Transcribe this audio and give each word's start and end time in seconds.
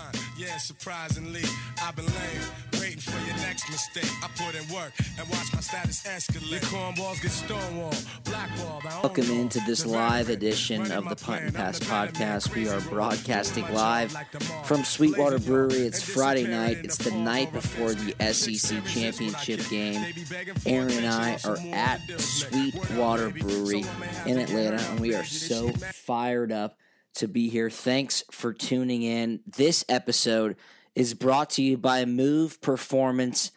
Yeah, 0.71 0.77
surprisingly, 0.77 1.43
I've 1.81 1.95
been 1.95 2.05
laying, 2.05 2.81
waiting 2.81 2.99
for 2.99 3.17
your 3.25 3.35
next 3.37 3.69
mistake. 3.69 4.09
I 4.23 4.27
put 4.35 4.55
in 4.55 4.73
work 4.73 4.91
and 5.19 5.27
watch 5.29 5.53
my 5.53 5.59
status 5.59 6.03
escalate. 6.03 6.51
Your 6.51 6.59
cornballs 6.61 7.21
get 7.21 7.31
stonewalled, 7.31 8.23
blackballed. 8.25 8.85
I 8.85 8.95
own 8.95 9.03
Welcome 9.03 9.31
into 9.31 9.59
this 9.65 9.85
live 9.85 10.29
edition 10.29 10.91
of 10.91 11.09
the 11.09 11.15
Punt 11.15 11.43
and 11.43 11.53
Pass 11.53 11.79
podcast. 11.79 12.55
We 12.55 12.69
are 12.69 12.81
broadcasting 12.81 13.71
live 13.73 14.13
like 14.13 14.31
the 14.31 14.43
mall. 14.49 14.63
from 14.63 14.83
Sweetwater 14.83 15.39
Brewery. 15.39 15.81
It's 15.85 16.01
Friday 16.01 16.47
night. 16.47 16.77
It's 16.83 16.97
the 16.97 17.09
the 17.09 17.17
night 17.17 17.51
before 17.51 17.93
the. 17.93 18.11
SEC 18.19 18.33
Six, 18.33 18.61
seven, 18.61 18.83
six, 18.85 19.19
when 19.19 19.35
I 19.35 19.41
championship 19.41 19.69
game. 19.69 20.01
They 20.01 20.11
be 20.11 20.23
begging 20.29 20.55
for 20.55 20.69
Aaron 20.69 20.91
and 20.91 21.07
I 21.07 21.39
are 21.45 21.57
at. 21.73 21.99
Sweetwater 22.19 23.29
Brewery 23.29 23.83
someone 23.83 23.99
may 23.99 24.07
have 24.07 24.27
in 24.27 24.37
Atlanta, 24.37 24.81
and 24.91 24.99
we 24.99 25.15
are 25.15 25.23
so 25.23 25.69
fired 25.69 26.51
up 26.51 26.77
to 27.15 27.27
be 27.27 27.49
here. 27.49 27.69
Thanks 27.69 28.23
for 28.31 28.53
tuning 28.53 29.03
in. 29.03 29.41
This 29.45 29.83
episode 29.89 30.55
is 30.95 31.13
brought 31.13 31.49
to 31.51 31.61
you 31.61 31.77
by 31.77 32.05
Move 32.05 32.59
Performance 32.61 33.51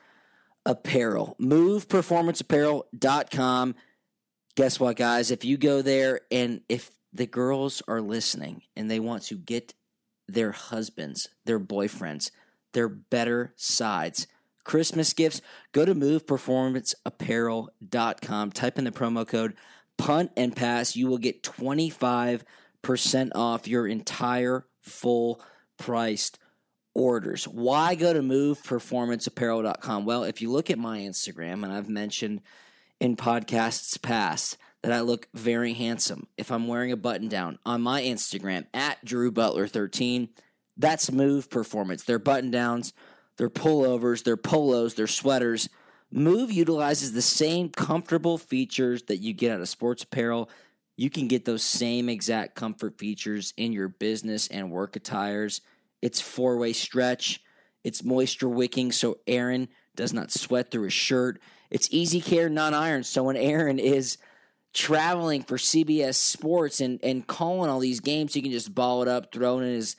Apparel. 0.66 1.36
MovePerformanceApparel.com. 1.40 3.74
Guess 4.56 4.80
what, 4.80 4.96
guys? 4.96 5.30
If 5.30 5.44
you 5.44 5.56
go 5.56 5.80
there 5.82 6.22
and 6.30 6.62
if 6.68 6.90
the 7.12 7.26
girls 7.26 7.82
are 7.86 8.00
listening 8.00 8.62
and 8.76 8.90
they 8.90 8.98
want 9.00 9.24
to 9.24 9.36
get 9.36 9.74
their 10.26 10.52
husbands, 10.52 11.28
their 11.44 11.60
boyfriends, 11.60 12.30
their 12.72 12.88
better 12.88 13.52
sides, 13.56 14.26
Christmas 14.64 15.12
gifts, 15.12 15.42
go 15.72 15.84
to 15.84 15.94
moveperformanceapparel.com. 15.94 18.52
Type 18.52 18.78
in 18.78 18.84
the 18.84 18.90
promo 18.90 19.26
code 19.26 19.54
punt 19.96 20.32
and 20.36 20.56
pass. 20.56 20.96
You 20.96 21.06
will 21.08 21.18
get 21.18 21.42
25% 21.42 22.42
off 23.34 23.68
your 23.68 23.86
entire 23.86 24.66
full 24.82 25.40
priced 25.78 26.38
orders. 26.94 27.46
Why 27.48 27.94
go 27.94 28.12
to 28.12 28.20
moveperformanceapparel.com? 28.20 30.04
Well, 30.04 30.24
if 30.24 30.40
you 30.40 30.50
look 30.50 30.70
at 30.70 30.78
my 30.78 30.98
Instagram, 31.00 31.64
and 31.64 31.72
I've 31.72 31.88
mentioned 31.88 32.40
in 33.00 33.16
podcasts 33.16 34.00
past 34.00 34.56
that 34.82 34.92
I 34.92 35.00
look 35.00 35.28
very 35.34 35.72
handsome 35.72 36.26
if 36.36 36.52
I'm 36.52 36.68
wearing 36.68 36.92
a 36.92 36.96
button 36.96 37.28
down 37.28 37.58
on 37.64 37.80
my 37.80 38.02
Instagram 38.02 38.66
at 38.74 39.02
Drew 39.04 39.30
Butler 39.30 39.66
13. 39.66 40.28
That's 40.76 41.10
Move 41.10 41.48
Performance. 41.48 42.04
Their 42.04 42.18
button 42.18 42.50
downs, 42.50 42.92
their 43.38 43.48
pullovers, 43.48 44.24
their 44.24 44.36
polos, 44.36 44.94
their 44.94 45.06
sweaters. 45.06 45.68
Move 46.10 46.52
utilizes 46.52 47.12
the 47.12 47.22
same 47.22 47.70
comfortable 47.70 48.36
features 48.36 49.04
that 49.04 49.18
you 49.18 49.32
get 49.32 49.52
out 49.52 49.60
of 49.60 49.68
sports 49.68 50.02
apparel. 50.02 50.50
You 50.96 51.10
can 51.10 51.28
get 51.28 51.44
those 51.44 51.62
same 51.62 52.08
exact 52.08 52.54
comfort 52.54 52.98
features 52.98 53.52
in 53.56 53.72
your 53.72 53.88
business 53.88 54.46
and 54.48 54.70
work 54.70 54.96
attires. 54.96 55.60
It's 56.00 56.20
four 56.20 56.56
way 56.58 56.72
stretch. 56.72 57.40
It's 57.82 58.04
moisture 58.04 58.48
wicking 58.48 58.92
so 58.92 59.18
Aaron 59.26 59.68
does 59.96 60.12
not 60.12 60.30
sweat 60.30 60.70
through 60.70 60.84
his 60.84 60.92
shirt. 60.92 61.40
It's 61.70 61.88
easy 61.90 62.20
care, 62.20 62.48
non 62.48 62.74
iron. 62.74 63.02
So 63.04 63.24
when 63.24 63.36
Aaron 63.36 63.78
is 63.78 64.18
traveling 64.72 65.42
for 65.42 65.56
CBS 65.56 66.14
Sports 66.14 66.80
and, 66.80 66.98
and 67.02 67.26
calling 67.26 67.70
all 67.70 67.80
these 67.80 68.00
games, 68.00 68.34
he 68.34 68.42
can 68.42 68.52
just 68.52 68.74
ball 68.74 69.02
it 69.02 69.08
up, 69.08 69.32
throw 69.32 69.58
it 69.58 69.64
in 69.64 69.72
his 69.72 69.96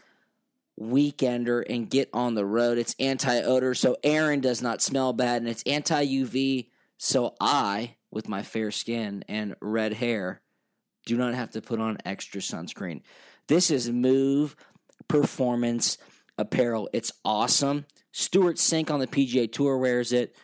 weekender, 0.79 1.63
and 1.69 1.89
get 1.89 2.09
on 2.13 2.35
the 2.35 2.45
road. 2.45 2.77
It's 2.77 2.95
anti 2.99 3.41
odor, 3.41 3.73
so 3.73 3.97
Aaron 4.03 4.41
does 4.41 4.61
not 4.61 4.81
smell 4.81 5.13
bad, 5.13 5.41
and 5.41 5.49
it's 5.49 5.63
anti 5.63 6.05
UV, 6.05 6.67
so 6.97 7.35
I, 7.39 7.95
with 8.11 8.27
my 8.29 8.43
fair 8.43 8.71
skin 8.71 9.23
and 9.27 9.55
red 9.61 9.93
hair, 9.93 10.41
do 11.05 11.17
not 11.17 11.33
have 11.33 11.51
to 11.51 11.61
put 11.61 11.79
on 11.79 11.97
extra 12.05 12.41
sunscreen. 12.41 13.01
This 13.47 13.71
is 13.71 13.91
Move 13.91 14.55
Performance 15.07 15.97
Apparel. 16.37 16.89
It's 16.93 17.11
awesome. 17.23 17.85
Stewart 18.11 18.57
Cink 18.57 18.89
on 18.89 18.99
the 18.99 19.07
PGA 19.07 19.51
Tour 19.51 19.77
wears 19.77 20.11
it. 20.11 20.35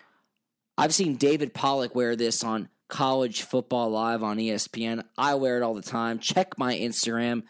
I've 0.77 0.93
seen 0.93 1.15
David 1.15 1.53
Pollack 1.53 1.95
wear 1.95 2.15
this 2.15 2.43
on 2.43 2.69
College 2.87 3.43
Football 3.43 3.91
Live 3.91 4.23
on 4.23 4.37
ESPN. 4.37 5.03
I 5.17 5.35
wear 5.35 5.57
it 5.57 5.63
all 5.63 5.73
the 5.73 5.81
time. 5.81 6.19
Check 6.19 6.57
my 6.57 6.75
Instagram 6.75 7.43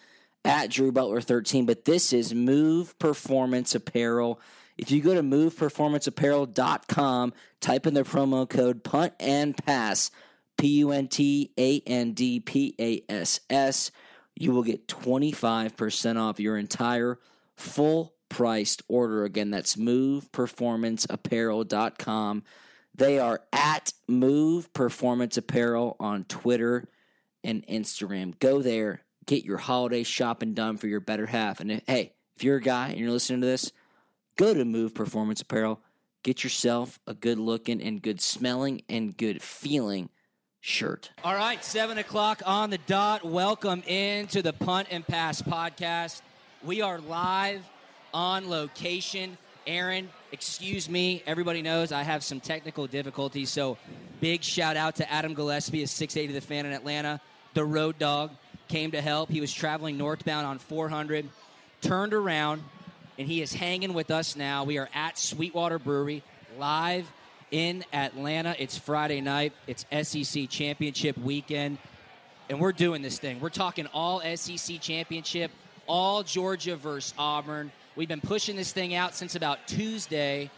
at 0.46 0.70
Drew 0.70 0.92
Butler 0.92 1.22
13. 1.22 1.66
But 1.66 1.86
this 1.86 2.14
is 2.14 2.34
Move 2.34 2.98
Performance 3.00 3.76
Apparel. 3.76 4.40
If 4.78 4.92
you 4.92 5.02
go 5.02 5.14
to 5.14 5.24
moveperformanceapparel.com, 5.24 7.34
type 7.60 7.88
in 7.88 7.94
the 7.94 8.04
promo 8.04 8.50
code 8.50 8.84
punt 8.84 9.14
and 9.20 9.56
pass, 9.66 10.12
P 10.62 10.78
U 10.78 10.92
N 10.92 11.08
T 11.08 11.52
A 11.58 11.82
N 11.88 12.14
D 12.14 12.40
P 12.40 12.76
A 12.80 13.02
S 13.10 13.40
S, 13.50 13.90
you 14.36 14.52
will 14.52 14.62
get 14.62 14.88
25% 14.88 16.22
off 16.22 16.40
your 16.40 16.56
entire 16.56 17.18
full 17.56 18.14
priced 18.30 18.84
order. 18.88 19.24
Again, 19.24 19.50
that's 19.50 19.76
moveperformanceapparel.com. 19.76 22.44
They 22.94 23.18
are 23.18 23.42
at 23.52 23.94
Move 24.08 24.72
Performance 24.72 25.36
Apparel 25.36 25.96
on 26.00 26.26
Twitter 26.26 26.88
and 27.44 27.66
Instagram. 27.66 28.38
Go 28.38 28.62
there, 28.62 29.02
get 29.26 29.44
your 29.44 29.58
holiday 29.58 30.04
shopping 30.04 30.54
done 30.54 30.78
for 30.78 30.86
your 30.86 31.00
better 31.00 31.26
half. 31.26 31.60
And 31.60 31.82
hey, 31.88 32.14
if 32.36 32.44
you're 32.44 32.58
a 32.58 32.62
guy 32.62 32.90
and 32.90 33.00
you're 33.00 33.10
listening 33.10 33.42
to 33.42 33.48
this, 33.48 33.72
go 34.36 34.54
to 34.54 34.64
Move 34.64 34.94
Performance 34.94 35.42
Apparel. 35.42 35.82
Get 36.22 36.44
yourself 36.44 37.00
a 37.08 37.16
good 37.16 37.40
looking 37.40 37.82
and 37.82 38.00
good 38.00 38.22
smelling 38.22 38.84
and 38.88 39.18
good 39.18 39.42
feeling 39.42 40.12
shirt. 40.62 41.10
All 41.24 41.34
right, 41.34 41.64
seven 41.66 41.98
o'clock 41.98 42.44
on 42.46 42.70
the 42.70 42.78
dot. 42.78 43.26
Welcome 43.26 43.82
into 43.88 44.44
the 44.44 44.54
Punt 44.54 44.90
and 44.92 45.06
Pass 45.06 45.42
podcast. 45.42 46.22
We 46.64 46.82
are 46.82 47.00
live 47.00 47.64
on 48.14 48.48
location. 48.48 49.40
Aaron, 49.66 50.10
excuse 50.32 50.88
me. 50.88 51.24
Everybody 51.26 51.64
knows 51.64 51.92
I 51.92 52.04
have 52.04 52.24
some 52.24 52.40
technical 52.40 52.86
difficulties, 52.86 53.50
so 53.50 53.80
big 54.20 54.44
shout 54.44 54.78
out 54.78 54.98
to 54.98 55.12
Adam 55.12 55.34
Gillespie, 55.34 55.82
a 55.82 55.88
680 55.88 56.34
the 56.34 56.46
fan 56.46 56.68
in 56.68 56.74
Atlanta. 56.74 57.20
The 57.56 57.66
road 57.66 57.98
dog 57.98 58.30
came 58.68 58.92
to 58.92 59.02
help. 59.02 59.30
He 59.30 59.42
was 59.42 59.52
traveling 59.52 59.98
northbound 59.98 60.46
on 60.46 60.60
400, 60.60 61.28
turned 61.82 62.14
around, 62.14 62.64
and 63.18 63.28
he 63.28 63.42
is 63.42 63.52
hanging 63.52 63.96
with 63.96 64.12
us 64.12 64.36
now. 64.36 64.64
We 64.64 64.78
are 64.78 64.90
at 64.94 65.18
Sweetwater 65.18 65.80
Brewery, 65.80 66.22
live 66.60 67.12
in 67.52 67.84
Atlanta. 67.94 68.56
It's 68.58 68.78
Friday 68.78 69.22
night. 69.22 69.54
It's 69.68 69.86
SEC 70.04 70.50
Championship 70.50 71.18
weekend, 71.18 71.78
and 72.50 72.60
we're 72.60 72.72
doing 72.72 73.02
this 73.02 73.20
thing. 73.20 73.40
We're 73.40 73.50
talking 73.50 73.88
all 73.94 74.22
SEC 74.36 74.80
Championship, 74.80 75.52
all 75.86 76.24
Georgia 76.24 76.78
versus 76.78 77.14
Auburn. 77.18 77.72
We've 77.96 78.08
been 78.08 78.22
pushing 78.22 78.56
this 78.56 78.72
thing 78.72 78.96
out 78.96 79.14
since 79.14 79.36
about 79.36 79.68
Tuesday. 79.68 80.50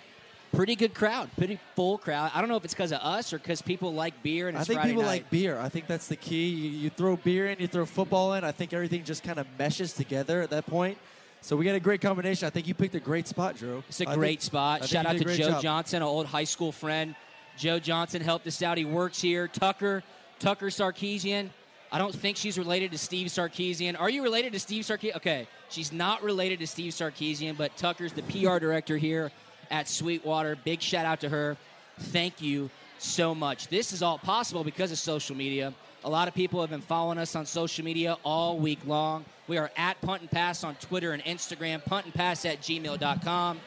Pretty 0.54 0.76
good 0.76 0.94
crowd, 0.94 1.32
pretty 1.36 1.60
full 1.76 1.98
crowd. 1.98 2.30
I 2.36 2.40
don't 2.40 2.48
know 2.48 2.58
if 2.58 2.64
it's 2.64 2.76
because 2.76 2.92
of 2.92 3.00
us 3.00 3.34
or 3.34 3.40
because 3.40 3.64
people 3.64 3.92
like 3.92 4.22
beer 4.22 4.48
and 4.48 4.56
I 4.56 4.64
think 4.64 4.78
Friday 4.78 4.92
people 4.92 5.02
night. 5.02 5.10
like 5.10 5.30
beer. 5.32 5.58
I 5.58 5.68
think 5.68 5.88
that's 5.88 6.06
the 6.06 6.16
key. 6.16 6.50
You, 6.50 6.70
you 6.70 6.90
throw 6.92 7.16
beer 7.16 7.48
in, 7.48 7.58
you 7.60 7.66
throw 7.66 7.88
football 7.88 8.36
in. 8.36 8.44
I 8.44 8.52
think 8.52 8.72
everything 8.72 9.04
just 9.04 9.24
kind 9.24 9.40
of 9.40 9.48
meshes 9.58 9.94
together 9.94 10.44
at 10.44 10.52
that 10.52 10.68
point. 10.68 11.00
So 11.44 11.58
we 11.58 11.66
got 11.66 11.76
a 11.76 11.80
great 11.82 12.00
combination. 12.00 12.48
I 12.48 12.50
think 12.52 12.70
you 12.70 12.74
picked 12.74 12.96
a 12.96 13.02
great 13.02 13.28
spot, 13.28 13.58
Drew. 13.58 13.84
It's 13.90 14.00
a 14.00 14.08
I 14.08 14.16
great 14.16 14.30
think- 14.40 14.42
spot. 14.44 14.80
think 14.80 14.92
Shout 14.92 15.06
out 15.06 15.18
to 15.18 15.26
Joe 15.26 15.50
job. 15.50 15.62
Johnson, 15.62 15.98
an 15.98 16.04
old 16.08 16.26
high 16.26 16.46
school 16.46 16.72
friend. 16.72 17.16
Joe 17.58 17.80
Johnson 17.80 18.22
helped 18.22 18.48
us 18.48 18.62
out. 18.64 18.78
He 18.78 18.86
works 18.86 19.20
here. 19.22 19.50
Tucker 19.50 20.04
Tucker 20.40 20.68
Sarkeesian. 20.68 21.50
I 21.92 21.98
don't 21.98 22.16
think 22.16 22.38
she's 22.38 22.58
related 22.58 22.92
to 22.94 22.98
Steve 22.98 23.28
Sarkisian. 23.28 24.00
Are 24.00 24.10
you 24.10 24.24
related 24.24 24.54
to 24.54 24.60
Steve 24.60 24.86
Sarkisian? 24.86 25.18
Okay, 25.18 25.46
she's 25.70 25.92
not 25.92 26.24
related 26.24 26.60
to 26.60 26.68
Steve 26.68 26.94
Sarkisian, 26.94 27.58
but 27.58 27.76
Tucker's 27.76 28.14
the 28.14 28.24
PR 28.24 28.58
director 28.58 28.96
here 28.98 29.30
at 29.70 29.90
Sweetwater. 29.90 30.56
Big 30.64 30.82
shout 30.82 31.06
out 31.06 31.20
to 31.20 31.30
her. 31.30 31.58
Thank 32.00 32.42
you 32.42 32.70
so 33.00 33.36
much. 33.36 33.68
This 33.68 33.92
is 33.92 34.02
all 34.02 34.18
possible 34.18 34.64
because 34.64 34.94
of 34.94 34.98
social 34.98 35.36
media. 35.36 35.74
A 36.06 36.10
lot 36.10 36.28
of 36.28 36.34
people 36.34 36.60
have 36.60 36.70
been 36.70 36.82
following 36.82 37.18
us 37.18 37.34
on 37.34 37.46
social 37.46 37.86
media 37.86 38.18
all 38.26 38.58
week 38.58 38.80
long. 38.86 39.24
We 39.48 39.58
are 39.58 39.72
at 39.78 40.02
Punt 40.02 40.20
and 40.20 40.30
Pass 40.30 40.66
on 40.66 40.76
Twitter 40.76 41.14
and 41.14 41.24
Instagram, 41.24 41.84
punt 41.86 42.04
and 42.04 42.14
pass 42.14 42.44
at 42.44 42.60
gmail.com. 42.60 43.62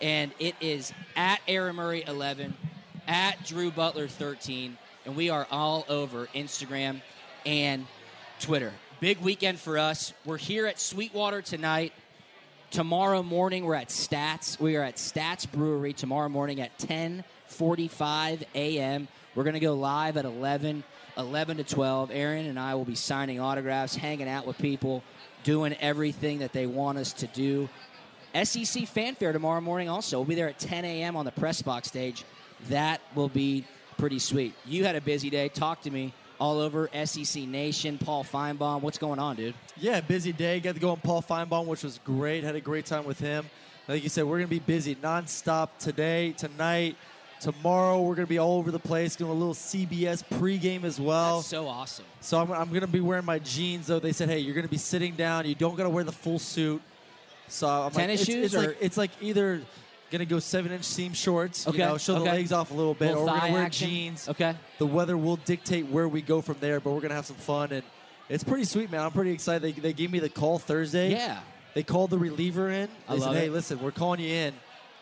And 0.00 0.32
it 0.40 0.56
is 0.60 0.92
at 1.14 1.40
Aaron 1.46 1.76
Murray 1.76 2.02
11, 2.04 2.54
at 3.06 3.44
Drew 3.44 3.70
Butler 3.70 4.08
13, 4.08 4.76
and 5.06 5.14
we 5.14 5.30
are 5.30 5.46
all 5.48 5.84
over 5.88 6.26
Instagram 6.34 7.02
and 7.46 7.86
Twitter. 8.40 8.72
Big 8.98 9.20
weekend 9.20 9.60
for 9.60 9.78
us. 9.78 10.12
We're 10.24 10.38
here 10.38 10.66
at 10.66 10.80
Sweetwater 10.80 11.40
tonight. 11.40 11.92
Tomorrow 12.72 13.22
morning 13.22 13.64
we're 13.64 13.76
at 13.76 13.90
Stats. 13.90 14.58
We 14.58 14.74
are 14.74 14.82
at 14.82 14.96
Stats 14.96 15.48
Brewery 15.48 15.92
tomorrow 15.92 16.28
morning 16.28 16.60
at 16.60 16.76
10:45 16.78 18.42
a.m. 18.56 19.06
We're 19.36 19.44
going 19.44 19.54
to 19.54 19.60
go 19.60 19.74
live 19.74 20.16
at 20.16 20.24
11 20.24 20.82
11 21.20 21.58
to 21.58 21.64
12. 21.64 22.10
Aaron 22.12 22.46
and 22.46 22.58
I 22.58 22.74
will 22.74 22.84
be 22.84 22.94
signing 22.94 23.38
autographs, 23.38 23.94
hanging 23.94 24.28
out 24.28 24.46
with 24.46 24.58
people, 24.58 25.04
doing 25.44 25.74
everything 25.74 26.40
that 26.40 26.52
they 26.52 26.66
want 26.66 26.98
us 26.98 27.12
to 27.14 27.26
do. 27.28 27.68
SEC 28.42 28.86
fanfare 28.86 29.32
tomorrow 29.32 29.60
morning 29.60 29.88
also. 29.88 30.18
We'll 30.18 30.26
be 30.26 30.34
there 30.34 30.48
at 30.48 30.58
10 30.58 30.84
a.m. 30.84 31.16
on 31.16 31.24
the 31.24 31.32
press 31.32 31.62
box 31.62 31.88
stage. 31.88 32.24
That 32.68 33.00
will 33.14 33.28
be 33.28 33.64
pretty 33.98 34.18
sweet. 34.18 34.54
You 34.64 34.84
had 34.84 34.96
a 34.96 35.00
busy 35.00 35.30
day. 35.30 35.48
Talk 35.48 35.82
to 35.82 35.90
me 35.90 36.12
all 36.38 36.58
over 36.58 36.88
SEC 37.04 37.42
Nation. 37.44 37.98
Paul 37.98 38.24
Finebaum, 38.24 38.80
what's 38.80 38.98
going 38.98 39.18
on, 39.18 39.36
dude? 39.36 39.54
Yeah, 39.76 40.00
busy 40.00 40.32
day. 40.32 40.58
Got 40.60 40.74
to 40.74 40.80
go 40.80 40.90
on 40.90 40.98
Paul 40.98 41.22
Finebaum, 41.22 41.66
which 41.66 41.84
was 41.84 42.00
great. 42.04 42.44
Had 42.44 42.56
a 42.56 42.60
great 42.60 42.86
time 42.86 43.04
with 43.04 43.20
him. 43.20 43.48
Like 43.88 44.02
you 44.02 44.08
said, 44.08 44.24
we're 44.24 44.38
going 44.38 44.48
to 44.48 44.50
be 44.50 44.60
busy 44.60 44.94
nonstop 44.94 45.70
today, 45.78 46.32
tonight, 46.32 46.96
tomorrow. 47.40 48.00
We're 48.02 48.14
going 48.14 48.26
to 48.26 48.30
be 48.30 48.38
all 48.38 48.58
over 48.58 48.70
the 48.70 48.78
place. 48.78 49.16
Doing 49.16 49.30
a 49.30 49.34
little 49.34 49.54
CBS 49.54 50.22
pregame 50.38 50.84
as 50.84 51.00
well. 51.00 51.36
That's 51.38 51.48
so 51.48 51.66
awesome. 51.66 52.04
So 52.20 52.38
I'm, 52.40 52.52
I'm 52.52 52.68
going 52.68 52.80
to 52.82 52.86
be 52.86 53.00
wearing 53.00 53.24
my 53.24 53.38
jeans, 53.38 53.86
though. 53.88 53.98
They 53.98 54.12
said, 54.12 54.28
hey, 54.28 54.38
you're 54.38 54.54
going 54.54 54.66
to 54.66 54.70
be 54.70 54.76
sitting 54.78 55.14
down. 55.14 55.46
You 55.46 55.54
don't 55.54 55.76
got 55.76 55.84
to 55.84 55.90
wear 55.90 56.04
the 56.04 56.12
full 56.12 56.38
suit. 56.38 56.80
So 57.48 57.66
I'm 57.68 57.90
Tennis 57.90 58.20
like, 58.20 58.26
shoes 58.26 58.44
it's, 58.46 58.54
it's 58.54 58.62
or- 58.62 58.66
like 58.68 58.76
it's 58.80 58.96
like 58.96 59.10
either 59.20 59.60
gonna 60.12 60.24
go 60.24 60.38
seven 60.38 60.70
inch 60.72 60.84
seam 60.84 61.12
shorts, 61.12 61.66
Okay, 61.68 61.78
you 61.78 61.84
know, 61.84 61.96
show 61.98 62.14
the 62.14 62.20
legs 62.20 62.50
off 62.52 62.70
a 62.70 62.74
little 62.74 62.94
bit, 62.94 63.08
Little 63.08 63.22
or 63.28 63.32
we're 63.32 63.40
gonna 63.40 63.52
wear 63.52 63.62
action. 63.64 63.88
jeans. 63.88 64.28
Okay. 64.28 64.54
The 64.78 64.86
weather 64.86 65.16
will 65.16 65.36
dictate 65.36 65.86
where 65.86 66.08
we 66.08 66.20
go 66.22 66.40
from 66.40 66.56
there, 66.60 66.78
but 66.80 66.90
we're 66.92 67.00
gonna 67.00 67.14
have 67.14 67.26
some 67.26 67.36
fun 67.36 67.70
and 67.72 67.82
it's 68.28 68.42
pretty 68.44 68.64
sweet, 68.64 68.90
man. 68.90 69.00
I'm 69.02 69.10
pretty 69.12 69.30
excited. 69.32 69.62
They, 69.62 69.72
they 69.80 69.92
gave 69.92 70.10
me 70.12 70.18
the 70.20 70.28
call 70.28 70.58
Thursday. 70.60 71.10
Yeah. 71.12 71.40
They 71.74 71.82
called 71.84 72.10
the 72.10 72.18
reliever 72.18 72.70
in. 72.70 72.88
I 73.08 73.14
They 73.14 73.20
love 73.20 73.32
said, 73.34 73.40
"Hey, 73.40 73.46
it. 73.46 73.52
listen, 73.52 73.80
we're 73.80 73.90
calling 73.92 74.20
you 74.20 74.28
in. 74.32 74.54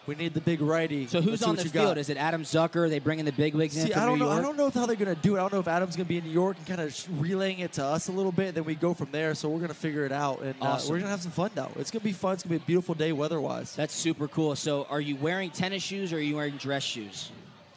We 0.09 0.15
need 0.15 0.33
the 0.33 0.41
big 0.41 0.63
righty. 0.63 1.07
So 1.07 1.21
who's 1.21 1.43
Let's 1.43 1.43
on 1.43 1.57
the 1.57 1.63
field? 1.63 1.73
got." 1.73 1.99
Is 1.99 2.09
it 2.09 2.17
Adam 2.17 2.43
Zucker? 2.43 2.77
Are 2.77 2.89
they 2.89 2.99
bringing 2.99 3.27
the 3.27 3.33
big 3.33 3.55
wigs 3.55 3.77
in 3.77 3.87
See, 3.87 3.93
from 3.93 4.03
I 4.03 4.07
don't 4.07 4.19
New 4.19 4.25
know. 4.25 4.31
I 4.31 4.41
don't 4.41 4.57
know 4.57 4.71
how 4.71 4.87
they're 4.87 4.97
going 4.97 5.15
to 5.15 5.21
do 5.21 5.37
it. 5.37 5.39
I 5.39 5.43
don't 5.43 5.53
know 5.53 5.61
if 5.61 5.69
Adam's 5.69 5.97
going 5.97 6.07
to 6.07 6.09
be 6.09 6.17
in 6.17 6.25
New 6.25 6.31
York 6.31 6.57
and 6.57 6.67
kind 6.67 6.81
of 6.81 7.21
relaying 7.21 7.59
it 7.59 7.73
to 7.75 7.85
us 7.85 8.09
a 8.09 8.13
little 8.13 8.33
bit. 8.33 8.55
Then 8.55 8.65
we 8.65 8.75
go 8.75 8.95
from 8.95 9.11
there. 9.13 9.35
So 9.35 9.51
we're 9.51 9.59
going 9.59 9.69
to 9.69 9.75
figure 9.75 10.07
it 10.07 10.13
out, 10.13 10.41
and 10.41 10.55
uh, 10.63 10.81
we're 10.85 10.97
going 10.97 11.03
to 11.03 11.09
have 11.09 11.21
some 11.21 11.31
fun 11.31 11.51
though. 11.55 11.71
It's 11.77 11.91
going 11.91 12.01
to 12.01 12.05
be 12.05 12.13
fun. 12.15 12.33
It's 12.33 12.43
going 12.43 12.59
to 12.59 12.59
be 12.59 12.65
a 12.65 12.67
beautiful 12.67 12.95
day 12.95 13.13
weather-wise. 13.13 13.77
That's 13.77 13.95
super 13.95 14.29
cool. 14.29 14.57
So 14.57 14.87
are 14.89 15.01
you 15.01 15.15
wearing 15.17 15.51
tennis 15.51 15.83
shoes 15.83 16.13
or 16.13 16.17
are 16.17 16.21
you 16.21 16.37
wearing 16.37 16.57
dress 16.57 16.83
shoes? 16.83 17.31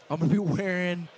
I'm 0.10 0.18
going 0.18 0.30
to 0.30 0.34
be 0.34 0.40
wearing 0.40 1.10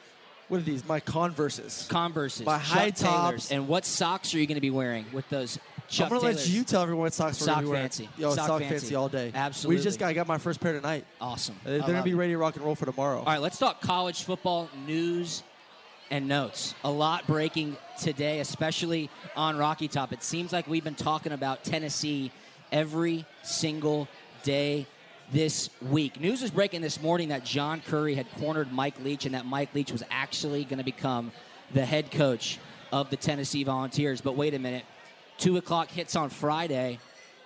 what 0.47 0.59
are 0.59 0.63
these? 0.63 0.85
My 0.85 0.99
Converses. 0.99 1.87
Converses. 1.89 2.45
My 2.45 2.57
high 2.57 2.89
Taylors. 2.89 2.99
tops. 3.01 3.51
And 3.51 3.67
what 3.67 3.85
socks 3.85 4.35
are 4.35 4.39
you 4.39 4.45
going 4.45 4.55
to 4.55 4.61
be 4.61 4.69
wearing 4.69 5.05
with 5.11 5.27
those 5.29 5.57
Chuck 5.89 6.11
I'm 6.11 6.19
going 6.19 6.33
to 6.33 6.37
let 6.39 6.47
you 6.47 6.63
tell 6.63 6.81
everyone 6.81 7.03
what 7.03 7.13
socks 7.13 7.39
we're 7.39 7.45
Sock 7.47 7.57
to 7.57 7.61
be 7.63 7.67
wearing. 7.67 7.83
fancy. 7.83 8.09
Yo, 8.17 8.33
Sock 8.33 8.47
sock, 8.47 8.59
fancy. 8.61 8.75
fancy. 8.75 8.95
all 8.95 9.09
day. 9.09 9.31
Absolutely. 9.33 9.77
We 9.77 9.83
just 9.83 9.99
got. 9.99 10.07
I 10.07 10.13
got 10.13 10.27
my 10.27 10.37
first 10.37 10.59
pair 10.59 10.73
tonight. 10.73 11.05
Awesome. 11.21 11.55
They're 11.63 11.83
I 11.83 11.85
to 11.87 12.03
be 12.03 12.13
ready 12.13 12.33
to 12.33 12.37
rock 12.37 12.55
and 12.55 12.65
roll 12.65 12.75
for 12.75 12.85
tomorrow. 12.85 13.19
All 13.19 13.25
right, 13.25 13.41
let's 13.41 13.57
talk 13.57 13.81
college 13.81 14.23
football 14.23 14.69
news 14.87 15.43
and 16.09 16.27
notes. 16.27 16.75
A 16.83 16.91
lot 16.91 17.25
breaking 17.27 17.77
today, 17.99 18.39
especially 18.39 19.09
on 19.35 19.57
Rocky 19.57 19.87
Top. 19.87 20.13
It 20.13 20.23
seems 20.23 20.51
like 20.53 20.67
we've 20.67 20.83
been 20.83 20.95
talking 20.95 21.31
about 21.31 21.63
Tennessee 21.63 22.31
every 22.71 23.25
single 23.43 24.07
day 24.43 24.87
this 25.31 25.69
week. 25.81 26.19
News 26.19 26.41
was 26.41 26.51
breaking 26.51 26.81
this 26.81 27.01
morning 27.01 27.29
that 27.29 27.43
John 27.45 27.81
Currie 27.81 28.15
had 28.15 28.29
cornered 28.39 28.71
Mike 28.71 28.99
Leach 29.03 29.25
and 29.25 29.33
that 29.35 29.45
Mike 29.45 29.73
Leach 29.73 29.91
was 29.91 30.03
actually 30.11 30.63
going 30.63 30.77
to 30.79 30.83
become 30.83 31.31
the 31.73 31.85
head 31.85 32.11
coach 32.11 32.59
of 32.91 33.09
the 33.09 33.17
Tennessee 33.17 33.63
Volunteers. 33.63 34.21
But 34.21 34.35
wait 34.35 34.53
a 34.53 34.59
minute. 34.59 34.85
Two 35.37 35.57
o'clock 35.57 35.89
hits 35.89 36.15
on 36.15 36.29
Friday. 36.29 36.99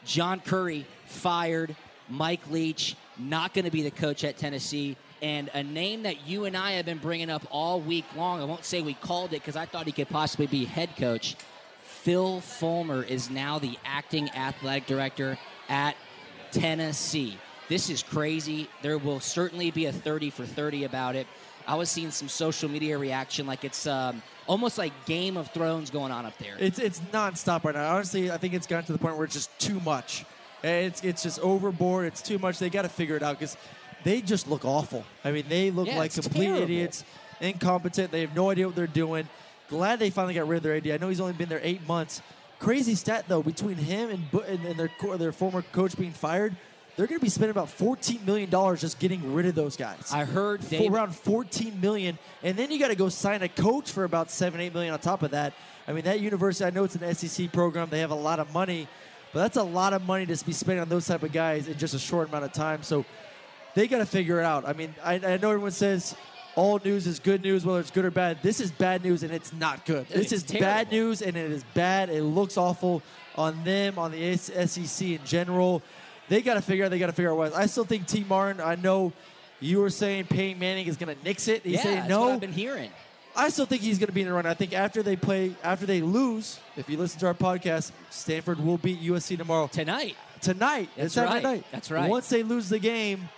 John 0.06 0.40
Currie 0.40 0.86
fired. 1.06 1.76
Mike 2.10 2.50
Leach 2.50 2.96
not 3.18 3.54
going 3.54 3.66
to 3.66 3.72
be 3.72 3.82
the 3.82 3.92
coach 3.92 4.24
at 4.24 4.38
Tennessee. 4.38 4.96
And 5.22 5.50
a 5.54 5.64
name 5.64 6.04
that 6.04 6.28
you 6.28 6.46
and 6.46 6.56
I 6.56 6.74
have 6.74 6.86
been 6.86 7.00
bringing 7.00 7.30
up 7.30 7.46
all 7.50 7.82
week 7.82 8.06
long. 8.16 8.40
I 8.42 8.46
won't 8.46 8.66
say 8.66 8.82
we 8.82 8.94
called 8.94 9.34
it 9.34 9.42
because 9.42 9.56
I 9.56 9.66
thought 9.66 9.86
he 9.86 9.92
could 9.92 10.10
possibly 10.10 10.48
be 10.48 10.66
head 10.66 10.96
coach. 10.96 11.36
Phil 11.84 12.40
Fulmer 12.42 13.04
is 13.04 13.30
now 13.30 13.60
the 13.60 13.78
acting 13.84 14.30
athletic 14.30 14.86
director 14.86 15.38
at 15.68 15.96
Tennessee. 16.52 17.38
This 17.68 17.90
is 17.90 18.04
crazy. 18.04 18.70
There 18.82 18.98
will 18.98 19.20
certainly 19.20 19.72
be 19.72 19.88
a 19.88 19.92
30 19.92 20.30
for 20.30 20.46
30 20.46 20.86
about 20.86 21.16
it. 21.16 21.28
I 21.68 21.76
was 21.76 21.92
seeing 21.92 22.12
some 22.12 22.30
social 22.30 22.70
media 22.70 22.98
reaction 22.98 23.46
like 23.46 23.66
it's 23.66 23.86
um, 23.86 24.22
almost 24.48 24.78
like 24.78 24.94
Game 25.06 25.36
of 25.36 25.50
Thrones 25.52 25.90
going 25.90 26.12
on 26.12 26.26
up 26.26 26.38
there. 26.38 26.56
It's 26.60 26.80
it's 26.80 27.00
nonstop 27.12 27.64
right 27.66 27.76
now. 27.76 27.94
Honestly, 27.96 28.32
I 28.32 28.38
think 28.38 28.54
it's 28.54 28.66
gotten 28.68 28.86
to 28.86 28.94
the 28.94 28.98
point 28.98 29.16
where 29.18 29.26
it's 29.26 29.34
just 29.34 29.58
too 29.60 29.80
much. 29.82 30.26
It's 30.64 31.04
it's 31.04 31.22
just 31.24 31.40
overboard. 31.42 32.06
It's 32.06 32.22
too 32.22 32.40
much. 32.40 32.58
They 32.58 32.70
got 32.70 32.84
to 32.84 32.90
figure 32.90 33.16
it 33.18 33.24
out 33.24 33.38
because 33.38 33.58
they 34.04 34.22
just 34.22 34.48
look 34.48 34.64
awful. 34.64 35.04
I 35.26 35.32
mean, 35.32 35.46
they 35.50 35.70
look 35.72 35.88
Yeah, 35.88 35.98
like 35.98 36.14
complete 36.14 36.46
terrible. 36.46 36.64
idiots, 36.64 37.04
incompetent. 37.42 38.12
They 38.12 38.22
have 38.22 38.36
no 38.36 38.50
idea 38.50 38.66
what 38.68 38.76
they're 38.76 38.88
doing. 38.88 39.28
Glad 39.70 40.00
they 40.00 40.10
finally 40.10 40.34
got 40.34 40.48
rid 40.48 40.58
of 40.58 40.64
their 40.64 40.76
AD. 40.76 40.88
I 40.88 40.98
know 40.98 41.10
he's 41.10 41.20
only 41.20 41.34
been 41.34 41.50
there 41.50 41.60
eight 41.62 41.86
months. 41.88 42.22
Crazy 42.60 42.96
stat 42.96 43.26
though, 43.28 43.44
between 43.44 43.76
him 43.76 44.10
and 44.10 44.24
and, 44.48 44.66
and 44.66 44.80
their 44.80 45.18
their 45.18 45.32
former 45.32 45.62
coach 45.74 45.96
being 45.98 46.12
fired, 46.14 46.56
they're 46.98 47.06
going 47.06 47.20
to 47.20 47.24
be 47.24 47.30
spending 47.30 47.52
about 47.52 47.70
fourteen 47.70 48.26
million 48.26 48.50
dollars 48.50 48.82
just 48.82 49.00
getting 49.00 49.34
rid 49.34 49.46
of 49.46 49.56
those 49.56 49.78
guys. 49.78 50.12
I 50.12 50.26
heard 50.26 50.64
For 50.64 50.72
Dave, 50.72 50.92
around 50.92 51.16
14 51.16 51.80
million, 51.80 52.18
and 52.44 52.58
then 52.58 52.72
you 52.72 52.80
got 52.80 52.88
to 52.88 52.96
go 52.96 53.08
sign 53.08 53.44
a 53.44 53.50
coach 53.50 53.92
for 53.92 54.04
about 54.04 54.32
7 54.32 54.60
8 54.60 54.74
million 54.74 54.94
on 54.94 55.00
top 55.00 55.22
of 55.22 55.32
that. 55.32 55.54
I 55.88 55.94
mean 55.94 56.04
that 56.04 56.20
university 56.20 56.66
i 56.66 56.70
know 56.70 56.84
it's 56.84 56.96
an 56.96 57.16
sec 57.16 57.52
program 57.54 57.88
they 57.90 58.00
have 58.00 58.12
a 58.12 58.16
lot 58.16 58.40
of 58.40 58.52
money 58.54 58.88
but 59.34 59.40
that's 59.40 59.58
a 59.58 59.64
lot 59.64 59.94
of 59.94 60.06
money 60.06 60.26
to 60.26 60.46
be 60.46 60.52
spent 60.52 60.80
on 60.80 60.90
those 60.90 61.06
type 61.06 61.24
of 61.24 61.32
guys 61.32 61.68
in 61.68 61.78
just 61.78 61.94
a 61.94 62.00
short 62.00 62.30
amount 62.30 62.46
of 62.46 62.54
time. 62.54 62.82
So 62.82 63.06
they 63.76 63.88
got 63.88 64.00
to 64.00 64.06
figure 64.06 64.40
it 64.40 64.46
out. 64.46 64.68
I 64.68 64.74
mean 64.74 64.94
I, 65.04 65.16
I 65.16 65.38
know 65.38 65.52
everyone 65.52 65.72
says 65.72 66.16
all 66.56 66.82
news 66.84 67.06
is 67.06 67.20
good 67.20 67.44
news 67.44 67.64
whether 67.64 67.80
it's 67.80 67.92
good 67.92 68.06
or 68.06 68.12
bad. 68.12 68.40
This 68.42 68.60
is 68.60 68.72
bad 68.72 69.04
news 69.04 69.24
and 69.24 69.32
it's 69.32 69.54
not 69.54 69.86
good. 69.86 70.08
This 70.08 70.32
It's 70.32 70.44
is 70.44 70.60
bad 70.60 70.92
news 70.92 71.22
and 71.22 71.38
it 71.38 71.52
is 71.52 71.64
bad. 71.74 72.10
It 72.10 72.24
looks 72.24 72.58
awful 72.58 73.04
on 73.36 73.64
them 73.64 74.00
on 74.00 74.12
the 74.12 74.36
sec 74.36 75.02
in 75.08 75.20
general 75.24 75.84
they 76.30 76.42
got 76.42 76.56
to 76.56 76.62
figure 76.62 76.86
out 76.86 76.92
they 76.92 77.00
got 77.00 77.08
to 77.08 77.14
figure 77.14 77.32
out 77.32 77.38
what 77.38 77.56
i 77.56 77.66
still 77.66 77.86
think 77.86 78.08
Tee 78.08 78.26
Martin 78.28 78.62
i 78.62 78.76
know 78.76 79.14
you 79.60 79.80
were 79.80 79.90
saying 79.90 80.26
Peyton 80.26 80.60
Manning 80.60 80.88
is 80.88 80.98
going 80.98 81.16
to 81.16 81.24
nix 81.24 81.48
it. 81.48 81.64
He's 81.64 81.76
yeah, 81.76 81.84
saying 81.84 81.96
that's 81.98 82.10
no. 82.10 82.22
what 82.22 82.34
I've 82.34 82.40
been 82.40 82.52
hearing. 82.52 82.92
I 83.36 83.50
still 83.50 83.66
think 83.66 83.84
he's 83.84 84.00
going 84.00 84.08
to 84.08 84.14
be 84.14 84.22
in 84.22 84.28
the 84.28 84.34
run. 84.34 84.48
I 84.48 84.56
think 84.56 84.74
after 84.74 85.04
they 85.04 85.16
play, 85.16 85.56
after 85.64 85.86
they 85.86 86.02
lose, 86.02 86.60
if 86.76 86.90
you 86.90 86.98
listen 86.98 87.20
to 87.20 87.28
our 87.28 87.36
podcast, 87.36 87.92
Stanford 88.10 88.64
will 88.64 88.80
beat 88.80 89.00
USC 89.02 89.38
tomorrow. 89.38 89.68
Tonight. 89.68 90.16
Tonight. 90.42 90.90
That's 90.96 91.16
it's 91.16 91.18
right. 91.18 91.44
night. 91.44 91.64
That's 91.72 91.92
right. 91.92 92.10
Once 92.10 92.30
they 92.30 92.42
lose 92.42 92.68
the 92.68 92.80
game, 92.80 93.30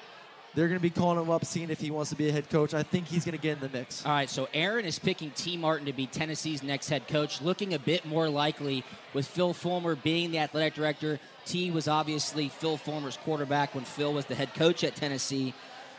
they're 0.55 0.67
going 0.67 0.79
to 0.79 0.81
be 0.81 0.89
calling 0.89 1.21
him 1.21 1.29
up, 1.29 1.43
seeing 1.43 1.69
if 1.69 1.81
he 1.81 1.91
wants 1.91 2.09
to 2.11 2.15
be 2.15 2.29
a 2.29 2.31
head 2.31 2.49
coach. 2.49 2.73
I 2.73 2.81
think 2.81 3.07
he's 3.07 3.25
going 3.25 3.35
to 3.35 3.41
get 3.41 3.57
in 3.57 3.59
the 3.59 3.77
mix. 3.77 4.05
All 4.05 4.11
right, 4.11 4.29
so 4.29 4.47
Aaron 4.53 4.85
is 4.85 4.97
picking 4.97 5.31
Tee 5.31 5.57
Martin 5.57 5.85
to 5.85 5.93
be 5.93 6.07
Tennessee's 6.07 6.63
next 6.63 6.89
head 6.89 7.07
coach, 7.07 7.41
looking 7.41 7.73
a 7.73 7.79
bit 7.79 8.05
more 8.05 8.29
likely 8.29 8.83
with 9.13 9.27
Phil 9.27 9.53
Fulmer 9.53 9.95
being 9.95 10.31
the 10.31 10.39
athletic 10.39 10.75
director. 10.75 11.19
T 11.49 11.71
was 11.71 11.87
obviously 11.87 12.47
Phil 12.47 12.77
Fulmer's 12.77 13.17
quarterback 13.17 13.73
when 13.73 13.83
Phil 13.83 14.13
was 14.13 14.25
the 14.25 14.35
head 14.35 14.53
coach 14.53 14.83
at 14.83 14.95
Tennessee. 14.95 15.53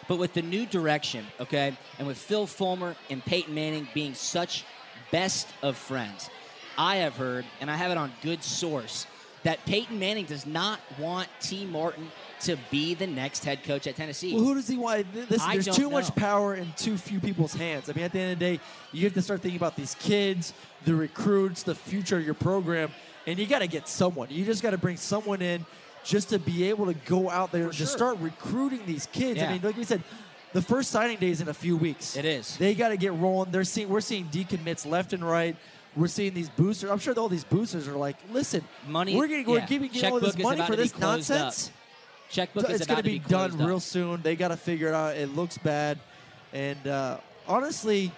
But 0.08 0.18
with 0.18 0.32
the 0.32 0.42
new 0.42 0.64
direction, 0.64 1.26
okay, 1.40 1.76
and 1.98 2.06
with 2.06 2.18
Phil 2.18 2.46
Fulmer 2.46 2.96
and 3.10 3.24
Peyton 3.24 3.54
Manning 3.54 3.88
being 3.92 4.14
such 4.14 4.64
best 5.10 5.48
of 5.62 5.76
friends, 5.76 6.30
I 6.78 6.96
have 6.96 7.16
heard, 7.16 7.44
and 7.60 7.70
I 7.70 7.76
have 7.76 7.90
it 7.90 7.96
on 7.96 8.12
good 8.22 8.42
source, 8.42 9.06
that 9.42 9.64
Peyton 9.66 9.98
Manning 9.98 10.26
does 10.26 10.46
not 10.46 10.80
want 10.98 11.28
Tee 11.40 11.64
Martin 11.64 12.10
to 12.40 12.56
be 12.70 12.94
the 12.94 13.06
next 13.06 13.44
head 13.44 13.64
coach 13.64 13.86
at 13.86 13.96
Tennessee. 13.96 14.34
Well, 14.34 14.44
who 14.44 14.54
does 14.54 14.68
he 14.68 14.76
want? 14.76 15.06
I 15.40 15.56
there's 15.56 15.76
too 15.76 15.90
much 15.90 16.14
power 16.14 16.54
in 16.54 16.72
too 16.76 16.96
few 16.96 17.20
people's 17.20 17.54
hands. 17.54 17.88
I 17.88 17.92
mean, 17.92 18.04
at 18.04 18.12
the 18.12 18.20
end 18.20 18.32
of 18.32 18.38
the 18.38 18.56
day, 18.56 18.60
you 18.92 19.04
have 19.04 19.14
to 19.14 19.22
start 19.22 19.42
thinking 19.42 19.58
about 19.58 19.76
these 19.76 19.94
kids, 19.96 20.52
the 20.84 20.94
recruits, 20.94 21.62
the 21.62 21.74
future 21.74 22.18
of 22.18 22.24
your 22.24 22.34
program, 22.34 22.90
and 23.26 23.38
you 23.38 23.46
got 23.46 23.60
to 23.60 23.66
get 23.66 23.88
someone. 23.88 24.28
You 24.30 24.44
just 24.44 24.62
got 24.62 24.70
to 24.70 24.78
bring 24.78 24.96
someone 24.96 25.42
in 25.42 25.64
just 26.04 26.30
to 26.30 26.38
be 26.38 26.64
able 26.64 26.86
to 26.86 26.94
go 26.94 27.28
out 27.28 27.52
there 27.52 27.64
and 27.64 27.72
just 27.72 27.92
sure. 27.92 27.98
start 27.98 28.18
recruiting 28.20 28.80
these 28.86 29.06
kids. 29.12 29.38
Yeah. 29.38 29.48
I 29.48 29.52
mean, 29.52 29.62
like 29.62 29.76
we 29.76 29.84
said, 29.84 30.02
the 30.52 30.62
first 30.62 30.90
signing 30.90 31.18
day 31.18 31.30
is 31.30 31.40
in 31.40 31.48
a 31.48 31.54
few 31.54 31.76
weeks. 31.76 32.16
It 32.16 32.24
is. 32.24 32.56
They 32.56 32.74
got 32.74 32.88
to 32.88 32.96
get 32.96 33.12
rolling. 33.14 33.50
They're 33.50 33.64
seeing 33.64 33.88
we're 33.88 34.00
seeing 34.00 34.26
decommits 34.26 34.86
left 34.86 35.12
and 35.12 35.24
right. 35.24 35.56
We're 35.96 36.08
seeing 36.08 36.34
these 36.34 36.48
boosters. 36.48 36.90
I'm 36.90 36.98
sure 36.98 37.14
all 37.18 37.28
these 37.28 37.44
boosters 37.44 37.88
are 37.88 37.96
like, 37.96 38.16
listen, 38.30 38.64
Money. 38.86 39.16
We're 39.16 39.26
going 39.26 39.44
to 39.44 39.50
yeah. 39.52 39.60
go 39.60 39.66
giving 39.66 39.92
you 39.92 40.08
all 40.08 40.20
this 40.20 40.36
is 40.36 40.38
money 40.38 40.62
for 40.62 40.72
to 40.72 40.76
this 40.76 40.92
closed 40.92 41.30
up. 41.32 41.38
nonsense. 41.38 41.72
Checkbook 42.30 42.70
is 42.70 42.80
it's 42.80 42.86
gonna 42.86 43.02
be, 43.02 43.18
be 43.18 43.28
done 43.28 43.60
up. 43.60 43.66
real 43.66 43.80
soon. 43.80 44.22
They 44.22 44.36
got 44.36 44.48
to 44.48 44.56
figure 44.56 44.86
it 44.88 44.94
out. 44.94 45.16
It 45.16 45.34
looks 45.34 45.58
bad, 45.58 45.98
and 46.52 46.86
uh, 46.86 47.18
honestly, 47.48 48.12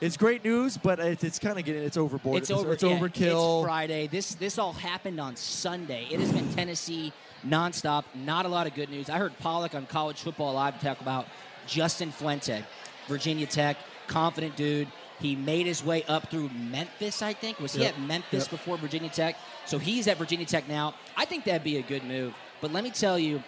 it's 0.00 0.16
great 0.16 0.44
news, 0.44 0.76
but 0.76 0.98
it, 0.98 1.22
it's 1.24 1.38
kind 1.38 1.58
of 1.58 1.64
getting 1.64 1.82
it's 1.82 1.96
overboard. 1.96 2.38
It's 2.38 2.50
over. 2.50 2.72
It's 2.72 2.82
yeah, 2.82 2.98
overkill. 2.98 3.60
It's 3.60 3.66
Friday. 3.66 4.06
This 4.06 4.34
this 4.34 4.58
all 4.58 4.72
happened 4.72 5.20
on 5.20 5.36
Sunday. 5.36 6.06
It 6.10 6.20
has 6.20 6.32
been 6.32 6.48
Tennessee 6.54 7.12
nonstop. 7.46 8.04
Not 8.14 8.46
a 8.46 8.48
lot 8.48 8.66
of 8.66 8.74
good 8.74 8.90
news. 8.90 9.10
I 9.10 9.18
heard 9.18 9.38
Pollack 9.38 9.74
on 9.74 9.86
College 9.86 10.20
Football 10.20 10.54
Live 10.54 10.80
talk 10.80 11.00
about 11.00 11.26
Justin 11.66 12.10
Fuente, 12.10 12.62
Virginia 13.08 13.46
Tech, 13.46 13.76
confident 14.06 14.56
dude. 14.56 14.88
He 15.20 15.36
made 15.36 15.66
his 15.66 15.84
way 15.84 16.02
up 16.04 16.30
through 16.30 16.48
Memphis, 16.48 17.20
I 17.20 17.34
think. 17.34 17.60
Was 17.60 17.74
he 17.74 17.82
Yep. 17.82 17.94
at 17.94 18.00
Memphis 18.00 18.44
Yep. 18.44 18.50
before 18.50 18.78
Virginia 18.78 19.10
Tech? 19.10 19.36
So 19.66 19.78
he's 19.78 20.08
at 20.08 20.16
Virginia 20.16 20.46
Tech 20.46 20.66
now. 20.66 20.94
I 21.14 21.26
think 21.26 21.44
that'd 21.44 21.62
be 21.62 21.76
a 21.76 21.82
good 21.82 22.04
move. 22.04 22.32
But 22.62 22.72
let 22.72 22.84
me 22.84 22.90
tell 22.90 23.18
you, 23.18 23.42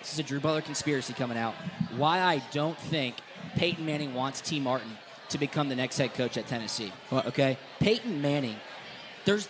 this 0.00 0.12
is 0.12 0.18
a 0.18 0.22
Drew 0.22 0.38
Butler 0.38 0.60
conspiracy 0.60 1.14
coming 1.14 1.38
out. 1.38 1.54
Why 1.96 2.20
I 2.20 2.42
don't 2.52 2.78
think 2.78 3.14
Peyton 3.56 3.86
Manning 3.86 4.12
wants 4.12 4.42
Tee 4.42 4.60
Martin 4.60 4.90
to 5.34 5.38
become 5.38 5.68
the 5.68 5.74
next 5.74 5.98
head 5.98 6.14
coach 6.14 6.36
at 6.36 6.46
Tennessee. 6.46 6.92
Okay? 7.12 7.58
Peyton 7.80 8.22
Manning, 8.22 8.56
there's 9.24 9.48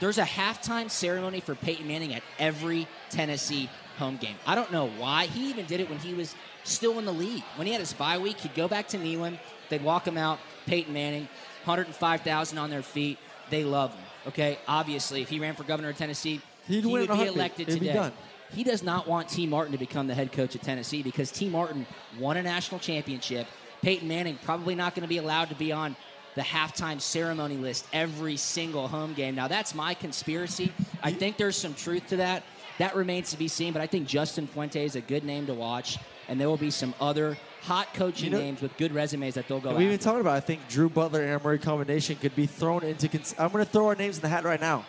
there's 0.00 0.18
a 0.18 0.24
halftime 0.24 0.90
ceremony 0.90 1.40
for 1.40 1.54
Peyton 1.54 1.86
Manning 1.86 2.14
at 2.14 2.22
every 2.38 2.88
Tennessee 3.10 3.68
home 3.98 4.16
game. 4.16 4.36
I 4.46 4.54
don't 4.54 4.72
know 4.72 4.88
why. 4.98 5.26
He 5.26 5.50
even 5.50 5.66
did 5.66 5.80
it 5.80 5.88
when 5.88 5.98
he 5.98 6.14
was 6.14 6.34
still 6.64 6.98
in 6.98 7.04
the 7.04 7.12
league. 7.12 7.42
When 7.56 7.66
he 7.66 7.72
had 7.72 7.80
his 7.80 7.92
bye 7.92 8.18
week, 8.18 8.38
he'd 8.40 8.54
go 8.54 8.66
back 8.66 8.88
to 8.88 8.98
Neyland. 8.98 9.38
They'd 9.68 9.82
walk 9.82 10.06
him 10.06 10.18
out. 10.18 10.38
Peyton 10.66 10.92
Manning, 10.92 11.28
105,000 11.64 12.58
on 12.58 12.70
their 12.70 12.82
feet. 12.82 13.18
They 13.50 13.64
love 13.64 13.92
him. 13.94 14.04
Okay? 14.28 14.58
Obviously, 14.66 15.22
if 15.22 15.28
he 15.28 15.38
ran 15.38 15.54
for 15.54 15.64
governor 15.64 15.90
of 15.90 15.96
Tennessee, 15.96 16.40
He'd 16.66 16.84
he 16.84 16.90
win 16.90 17.06
would 17.08 17.18
be 17.18 17.26
elected 17.26 17.68
It'd 17.68 17.80
be 17.80 17.86
today. 17.86 17.98
done. 17.98 18.12
He 18.52 18.64
does 18.64 18.82
not 18.82 19.06
want 19.08 19.28
Tee 19.28 19.46
Martin 19.46 19.72
to 19.72 19.78
become 19.78 20.06
the 20.06 20.14
head 20.14 20.32
coach 20.32 20.54
at 20.56 20.62
Tennessee 20.62 21.02
because 21.02 21.30
Tee 21.30 21.48
Martin 21.48 21.86
won 22.18 22.36
a 22.36 22.42
national 22.42 22.80
championship. 22.80 23.46
Peyton 23.82 24.08
Manning 24.08 24.38
probably 24.44 24.74
not 24.74 24.94
going 24.94 25.02
to 25.02 25.08
be 25.08 25.18
allowed 25.18 25.48
to 25.50 25.54
be 25.54 25.72
on 25.72 25.96
the 26.34 26.42
halftime 26.42 27.00
ceremony 27.00 27.56
list 27.56 27.86
every 27.92 28.36
single 28.36 28.88
home 28.88 29.14
game. 29.14 29.34
Now, 29.34 29.48
that's 29.48 29.74
my 29.74 29.94
conspiracy. 29.94 30.72
I 31.02 31.12
think 31.12 31.36
there's 31.38 31.56
some 31.56 31.74
truth 31.74 32.08
to 32.08 32.16
that. 32.16 32.42
That 32.78 32.94
remains 32.94 33.30
to 33.30 33.38
be 33.38 33.48
seen, 33.48 33.72
but 33.72 33.80
I 33.80 33.86
think 33.86 34.06
Justin 34.06 34.46
Fuente 34.46 34.84
is 34.84 34.96
a 34.96 35.00
good 35.00 35.24
name 35.24 35.46
to 35.46 35.54
watch, 35.54 35.98
and 36.28 36.38
there 36.38 36.48
will 36.50 36.58
be 36.58 36.70
some 36.70 36.92
other 37.00 37.38
hot 37.62 37.94
coaching 37.94 38.26
You 38.26 38.30
know- 38.38 38.38
names 38.44 38.60
with 38.60 38.76
good 38.76 38.92
resumes 38.92 39.34
that 39.34 39.48
they'll 39.48 39.60
go 39.60 39.74
We've 39.74 39.88
been 39.88 39.98
talking 39.98 40.20
about. 40.20 40.34
I 40.36 40.40
think 40.40 40.68
Drew 40.68 40.90
Butler 40.90 41.22
and 41.22 41.42
Murray 41.42 41.58
combination 41.58 42.16
could 42.16 42.36
be 42.36 42.44
thrown 42.46 42.82
into. 42.84 43.08
Cons- 43.08 43.34
I'm 43.38 43.50
going 43.50 43.64
to 43.64 43.70
throw 43.70 43.86
our 43.88 43.94
names 43.94 44.16
in 44.16 44.22
the 44.22 44.28
hat 44.28 44.44
right 44.44 44.60
now. 44.60 44.84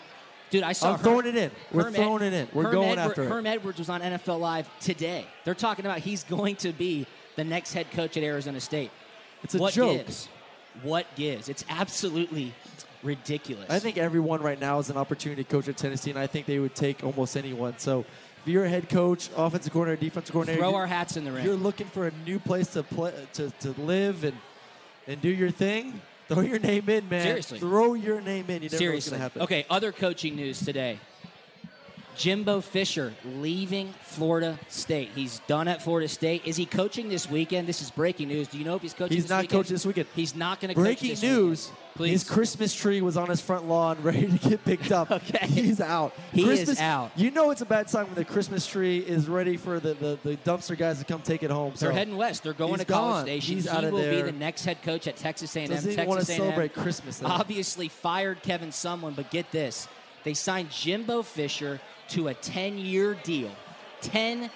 Dude, 0.50 0.64
I 0.64 0.74
saw 0.74 0.94
I'm 0.94 1.00
throwing 1.00 1.28
it 1.28 1.36
in. 1.36 1.52
We're 1.74 1.92
throwing 1.92 2.24
it 2.24 2.34
in. 2.34 2.48
We're 2.54 2.64
Herm 2.64 2.72
going 2.74 2.90
Edward- 3.00 3.10
after 3.12 3.24
it. 3.24 3.30
Herm 3.30 3.46
Edwards 3.46 3.80
was 3.80 3.90
on 3.90 4.02
NFL 4.02 4.40
Live 4.40 4.70
today. 4.80 5.26
They're 5.46 5.56
talking 5.56 5.86
about 5.86 6.00
he's 6.00 6.24
going 6.30 6.56
to 6.58 6.72
be 6.74 7.06
the 7.38 7.46
next 7.46 7.72
head 7.72 7.90
coach 7.92 8.18
at 8.18 8.24
Arizona 8.24 8.60
State. 8.60 8.92
It's 9.44 9.56
a 9.56 9.60
what 9.60 9.74
joke. 9.74 9.98
gives? 10.06 10.28
What 10.84 11.06
gives? 11.16 11.48
It's 11.48 11.64
absolutely 11.70 12.54
ridiculous. 13.04 13.70
I 13.70 13.80
think 13.80 13.98
everyone 13.98 14.42
right 14.42 14.60
now 14.60 14.80
is 14.80 14.90
an 14.90 14.98
opportunity 14.98 15.44
to 15.44 15.50
coach 15.50 15.70
at 15.70 15.78
Tennessee, 15.78 16.10
and 16.10 16.20
I 16.20 16.28
think 16.28 16.46
they 16.46 16.60
would 16.60 16.76
take 16.76 17.04
almost 17.04 17.38
anyone. 17.38 17.76
So 17.78 18.02
if 18.42 18.48
you're 18.48 18.66
a 18.66 18.70
head 18.70 18.90
coach, 18.90 19.30
offensive 19.38 19.72
coordinator, 19.72 20.02
defensive 20.02 20.34
coordinator, 20.34 20.62
Throw 20.62 20.76
our 20.76 20.88
hats 20.88 21.16
in 21.16 21.24
the 21.24 21.32
ring. 21.32 21.46
You're 21.46 21.56
looking 21.56 21.88
for 21.88 22.08
a 22.08 22.12
new 22.26 22.40
place 22.40 22.68
to 22.74 22.84
play, 22.84 23.14
to, 23.34 23.50
to 23.62 23.72
live 23.82 24.24
and 24.24 24.36
and 25.08 25.22
do 25.22 25.30
your 25.30 25.52
thing. 25.52 26.02
Throw 26.28 26.42
your 26.42 26.60
name 26.60 26.90
in, 26.90 27.08
man. 27.08 27.24
Seriously. 27.24 27.60
Throw 27.60 27.94
your 27.94 28.20
name 28.20 28.50
in. 28.50 28.62
You 28.62 28.70
never 28.70 28.84
know 28.84 28.92
what's 28.92 29.06
Seriously. 29.06 29.10
going 29.12 29.20
to 29.20 29.24
happen. 29.24 29.42
Okay, 29.44 29.66
other 29.70 29.94
coaching 29.94 30.36
news 30.36 30.60
today. 30.60 31.00
Jimbo 32.18 32.62
Fisher 32.62 33.14
leaving 33.24 33.94
Florida 34.02 34.58
State. 34.70 35.12
He's 35.14 35.40
done 35.48 35.68
at 35.68 35.82
Florida 35.82 36.08
State. 36.08 36.42
Is 36.46 36.56
he 36.56 36.66
coaching 36.66 37.10
this 37.10 37.30
weekend? 37.30 37.68
This 37.68 37.82
is 37.82 37.92
breaking 37.92 38.30
news. 38.30 38.48
Do 38.48 38.58
you 38.58 38.66
know 38.66 38.76
if 38.76 38.82
he's 38.82 38.94
coaching 38.94 39.16
He's 39.16 39.26
this 39.26 39.30
not 39.30 39.48
coaching 39.48 39.76
this 39.76 39.86
weekend. 39.86 40.08
He's 40.16 40.36
not 40.36 40.60
going 40.60 40.70
to 40.70 40.76
coach 40.76 40.84
Breaking 40.84 41.20
news: 41.22 41.68
weekend. 41.68 41.84
Please. 41.96 42.12
His 42.12 42.24
Christmas 42.30 42.76
tree 42.76 43.02
was 43.02 43.18
on 43.18 43.30
his 43.30 43.42
front 43.42 43.68
lawn, 43.68 43.98
ready 44.02 44.28
to 44.28 44.50
get 44.50 44.64
picked 44.66 44.92
up. 44.92 45.12
Okay. 45.18 45.48
He's 45.48 45.82
out. 45.82 46.14
He 46.32 46.42
is 46.44 46.60
Christmas, 46.60 46.80
out. 46.80 47.12
You 47.16 47.32
know 47.32 47.50
it's 47.50 47.62
a 47.62 47.66
bad 47.66 47.90
sign 47.90 48.06
when 48.06 48.16
the 48.16 48.24
Christmas 48.24 48.68
tree 48.68 49.00
is 49.00 49.28
ready 49.28 49.58
for 49.58 49.80
the, 49.80 49.96
the, 49.96 50.20
the 50.24 50.38
dumpster 50.38 50.78
guys 50.78 51.00
to 51.00 51.06
come 51.06 51.22
take 51.22 51.44
it 51.44 51.50
home. 51.50 51.76
So 51.76 51.86
They're 51.86 51.94
heading 51.94 52.16
west. 52.18 52.44
They're 52.44 52.54
going 52.54 52.78
to 52.78 52.86
College 52.86 53.14
gone. 53.14 53.26
Station. 53.26 53.56
He's 53.56 53.64
he 53.64 53.70
out 53.70 53.84
of 53.84 53.94
will 53.94 54.10
be 54.10 54.22
the 54.22 54.32
next 54.32 54.66
head 54.66 54.82
coach 54.84 55.08
at 55.08 55.18
Texas 55.18 55.56
A&M. 55.56 55.70
Doesn't 55.70 55.96
Texas 55.96 56.08
want 56.08 56.26
to 56.26 56.32
A&M 56.32 56.40
celebrate 56.40 56.74
Christmas. 56.74 57.20
Then. 57.20 57.32
obviously 57.32 57.88
fired 57.88 58.44
Kevin 58.44 58.70
Sumlin, 58.70 59.16
but 59.16 59.32
get 59.32 59.52
this. 59.52 59.88
They 60.24 60.34
signed 60.34 60.70
Jimbo 60.70 61.24
Fisher 61.24 61.80
to 62.10 62.28
a 62.30 62.34
10-year 62.36 63.16
deal. 63.24 63.52
10 64.02 64.50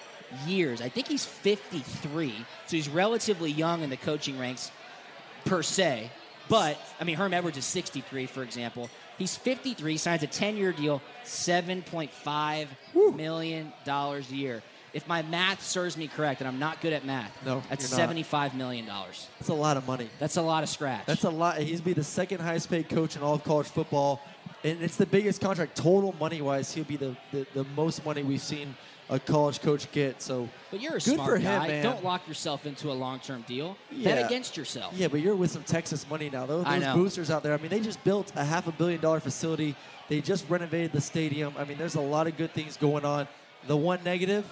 years. 0.46 0.80
I 0.80 0.88
think 0.88 1.08
he's 1.08 1.24
53, 1.24 2.34
so 2.66 2.76
he's 2.76 2.88
relatively 2.88 3.50
young 3.50 3.82
in 3.82 3.90
the 3.90 3.96
coaching 3.96 4.38
ranks 4.38 4.70
per 5.44 5.62
se. 5.62 6.10
But, 6.48 6.78
I 7.00 7.04
mean, 7.04 7.16
Herm 7.16 7.34
Edwards 7.34 7.56
is 7.58 7.64
63, 7.64 8.26
for 8.26 8.42
example. 8.42 8.88
He's 9.18 9.36
53, 9.36 9.96
signs 9.96 10.22
a 10.22 10.26
10-year 10.26 10.72
deal, 10.72 11.00
$7.5 11.24 12.66
million 13.16 13.72
a 13.86 14.20
year. 14.30 14.62
If 14.92 15.08
my 15.08 15.22
math 15.22 15.62
serves 15.62 15.96
me 15.96 16.06
correct, 16.06 16.40
and 16.42 16.48
I'm 16.48 16.58
not 16.58 16.80
good 16.82 16.92
at 16.92 17.04
math, 17.06 17.34
No, 17.46 17.62
that's 17.70 17.86
75 17.88 18.54
million. 18.54 18.84
dollars. 18.86 19.26
That's 19.38 19.48
a 19.48 19.54
lot 19.54 19.78
of 19.78 19.86
money. 19.86 20.10
That's 20.18 20.36
a 20.36 20.42
lot 20.42 20.62
of 20.62 20.68
scratch. 20.68 21.06
That's 21.06 21.24
a 21.24 21.30
lot. 21.30 21.58
He's 21.58 21.80
be 21.80 21.94
the 21.94 22.04
second 22.04 22.40
highest 22.40 22.68
paid 22.68 22.90
coach 22.90 23.16
in 23.16 23.22
all 23.22 23.34
of 23.34 23.42
college 23.44 23.68
football, 23.68 24.20
and 24.64 24.82
it's 24.82 24.96
the 24.96 25.06
biggest 25.06 25.40
contract 25.40 25.76
total 25.76 26.14
money 26.20 26.40
wise. 26.40 26.72
He'll 26.72 26.84
be 26.84 26.96
the, 26.96 27.16
the, 27.32 27.46
the 27.54 27.64
most 27.76 28.04
money 28.04 28.22
we've 28.22 28.40
seen 28.40 28.74
a 29.10 29.18
college 29.18 29.60
coach 29.60 29.90
get. 29.92 30.22
So 30.22 30.48
But 30.70 30.80
you're 30.80 30.92
a 30.92 31.00
good 31.00 31.14
smart 31.14 31.28
for 31.28 31.36
him, 31.36 31.60
guy. 31.60 31.68
man. 31.68 31.84
Don't 31.84 32.04
lock 32.04 32.26
yourself 32.26 32.64
into 32.66 32.90
a 32.90 32.94
long-term 32.94 33.44
deal. 33.46 33.76
Yeah. 33.90 34.14
Bet 34.14 34.26
against 34.26 34.56
yourself. 34.56 34.94
Yeah, 34.96 35.08
but 35.08 35.20
you're 35.20 35.34
with 35.36 35.50
some 35.50 35.64
Texas 35.64 36.08
money 36.08 36.30
now. 36.30 36.46
Those, 36.46 36.64
those 36.64 36.84
boosters 36.94 37.30
out 37.30 37.42
there. 37.42 37.52
I 37.52 37.58
mean, 37.58 37.68
they 37.68 37.80
just 37.80 38.02
built 38.04 38.32
a 38.36 38.44
half 38.44 38.66
a 38.68 38.72
billion 38.72 39.00
dollar 39.00 39.20
facility. 39.20 39.74
They 40.08 40.20
just 40.20 40.48
renovated 40.48 40.92
the 40.92 41.00
stadium. 41.00 41.54
I 41.58 41.64
mean, 41.64 41.78
there's 41.78 41.96
a 41.96 42.00
lot 42.00 42.26
of 42.26 42.36
good 42.36 42.52
things 42.52 42.76
going 42.76 43.04
on. 43.04 43.28
The 43.66 43.76
one 43.76 44.02
negative, 44.04 44.44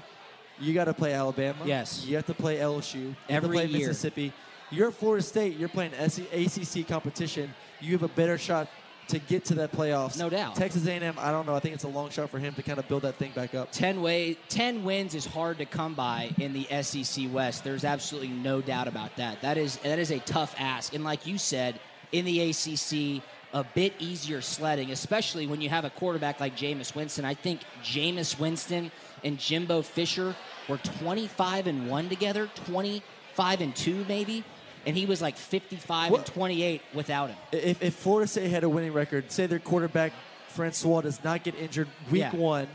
you 0.61 0.75
got 0.75 0.85
to 0.85 0.95
play 0.95 1.15
Alabama. 1.15 1.59
Yes. 1.65 2.05
You 2.05 2.17
have 2.17 2.27
to 2.27 2.35
play 2.35 2.59
LSU. 2.59 2.95
You 2.95 3.09
have 3.29 3.45
Every 3.45 3.49
to 3.49 3.55
play 3.55 3.67
year. 3.79 3.89
Mississippi. 3.89 4.33
You're 4.71 4.89
at 4.89 4.95
Florida 4.95 5.23
State. 5.23 5.57
You're 5.57 5.69
playing 5.69 5.93
ACC 5.95 6.87
competition. 6.87 7.53
You 7.81 7.93
have 7.93 8.03
a 8.03 8.09
better 8.09 8.39
shot 8.39 8.69
to 9.11 9.19
get 9.19 9.45
to 9.47 9.55
that 9.57 9.73
playoffs. 9.73 10.19
No 10.19 10.31
doubt. 10.31 10.57
Texas 10.57 10.87
A&M, 10.87 11.15
I 11.19 11.31
don't 11.31 11.47
know. 11.47 11.55
I 11.55 11.61
think 11.61 11.75
it's 11.75 11.85
a 11.85 11.89
long 11.89 12.11
shot 12.11 12.31
for 12.31 12.39
him 12.39 12.55
to 12.55 12.63
kind 12.63 12.79
of 12.79 12.89
build 12.89 13.03
that 13.03 13.17
thing 13.17 13.33
back 13.33 13.55
up. 13.55 13.73
10, 13.73 14.01
way, 14.03 14.39
10 14.49 14.85
wins 14.85 15.15
is 15.15 15.27
hard 15.27 15.59
to 15.59 15.67
come 15.67 15.95
by 15.95 16.31
in 16.39 16.53
the 16.53 16.65
SEC 16.83 17.27
West. 17.33 17.65
There's 17.65 17.85
absolutely 17.85 18.31
no 18.31 18.61
doubt 18.61 18.89
about 18.89 19.15
that. 19.17 19.41
That 19.43 19.59
is 19.59 19.77
that 19.79 19.99
is 19.99 20.11
a 20.11 20.19
tough 20.21 20.55
ask. 20.59 20.95
And 20.95 21.05
like 21.05 21.27
you 21.27 21.39
said, 21.39 21.81
in 22.13 22.25
the 22.25 22.51
ACC, 22.51 23.23
a 23.53 23.65
bit 23.65 23.95
easier 23.99 24.41
sledding, 24.41 24.91
especially 24.93 25.47
when 25.47 25.61
you 25.61 25.69
have 25.69 25.85
a 25.85 25.91
quarterback 25.91 26.41
like 26.41 26.57
Jameis 26.57 26.95
Winston. 26.95 27.25
I 27.25 27.35
think 27.35 27.61
Jameis 27.83 28.39
Winston 28.39 28.93
and 29.25 29.39
Jimbo 29.39 29.83
Fisher 29.83 30.35
were 30.69 30.79
25 30.79 31.67
and 31.67 31.91
1 31.91 32.09
together, 32.09 32.49
25 32.67 33.61
and 33.61 33.75
2 33.75 34.05
maybe, 34.09 34.45
and 34.87 34.97
he 34.97 35.07
was 35.07 35.21
like 35.23 35.37
55 35.37 36.11
What- 36.11 36.19
and 36.19 36.27
28 36.27 36.83
without 36.95 37.31
him. 37.31 37.37
If, 37.53 37.83
if 37.83 37.95
Florida 37.95 38.27
State 38.29 38.51
had 38.51 38.65
a 38.65 38.69
winning 38.69 38.93
record, 38.93 39.31
say 39.31 39.47
their 39.47 39.59
quarterback 39.59 40.13
Francois 40.49 41.03
does 41.03 41.23
not 41.23 41.43
get 41.45 41.55
injured 41.57 41.89
week 42.11 42.21
Yeah. 42.23 42.35
one, 42.35 42.67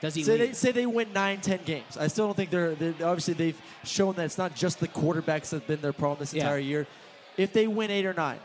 Does 0.00 0.14
he 0.14 0.22
say 0.22 0.36
they 0.36 0.52
say 0.52 0.72
they 0.72 0.86
win 0.86 1.12
nine, 1.12 1.40
ten 1.40 1.60
games. 1.64 1.96
I 1.96 2.06
still 2.08 2.26
don't 2.26 2.34
think 2.36 2.50
they're, 2.50 2.74
they're 2.74 2.94
obviously 3.06 3.34
they've 3.34 3.60
shown 3.84 4.14
that 4.16 4.24
it's 4.26 4.38
not 4.38 4.54
just 4.54 4.78
the 4.80 4.88
quarterbacks 4.88 5.50
that've 5.50 5.66
been 5.66 5.80
their 5.80 5.92
problem 5.92 6.18
this 6.20 6.34
Yeah. 6.34 6.42
entire 6.44 6.58
year. 6.58 6.86
If 7.36 7.52
they 7.52 7.66
win 7.66 7.90
eight 7.90 8.06
or 8.06 8.12
nine, 8.14 8.38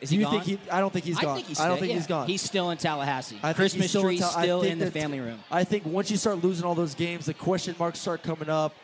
Is 0.00 0.10
do 0.10 0.16
he 0.16 0.20
you 0.20 0.26
gone? 0.26 0.40
think 0.42 0.60
he? 0.62 0.70
I 0.70 0.80
don't 0.80 0.92
think 0.92 1.04
he's 1.04 1.18
gone. 1.18 1.30
I, 1.30 1.34
think 1.36 1.46
he's 1.48 1.60
I 1.60 1.64
don't 1.66 1.76
still- 1.76 1.80
think 1.80 1.90
yeah. 1.90 1.96
he's 1.96 2.06
gone. 2.06 2.26
He's 2.28 2.42
still 2.42 2.70
in 2.70 2.78
Tallahassee. 2.78 3.38
I 3.42 3.52
Christmas 3.54 3.88
still 3.90 4.02
tree 4.02 4.16
in 4.16 4.20
Tal- 4.22 4.30
still 4.30 4.62
in 4.62 4.78
the 4.78 4.90
family 4.90 5.20
room. 5.20 5.40
I 5.50 5.64
think 5.64 5.84
once 5.86 6.10
you 6.10 6.16
start 6.16 6.42
losing 6.44 6.64
all 6.64 6.74
those 6.74 6.94
games, 6.94 7.26
the 7.26 7.34
question 7.34 7.74
marks 7.78 7.98
start 7.98 8.22
coming 8.22 8.48
up. 8.48 8.74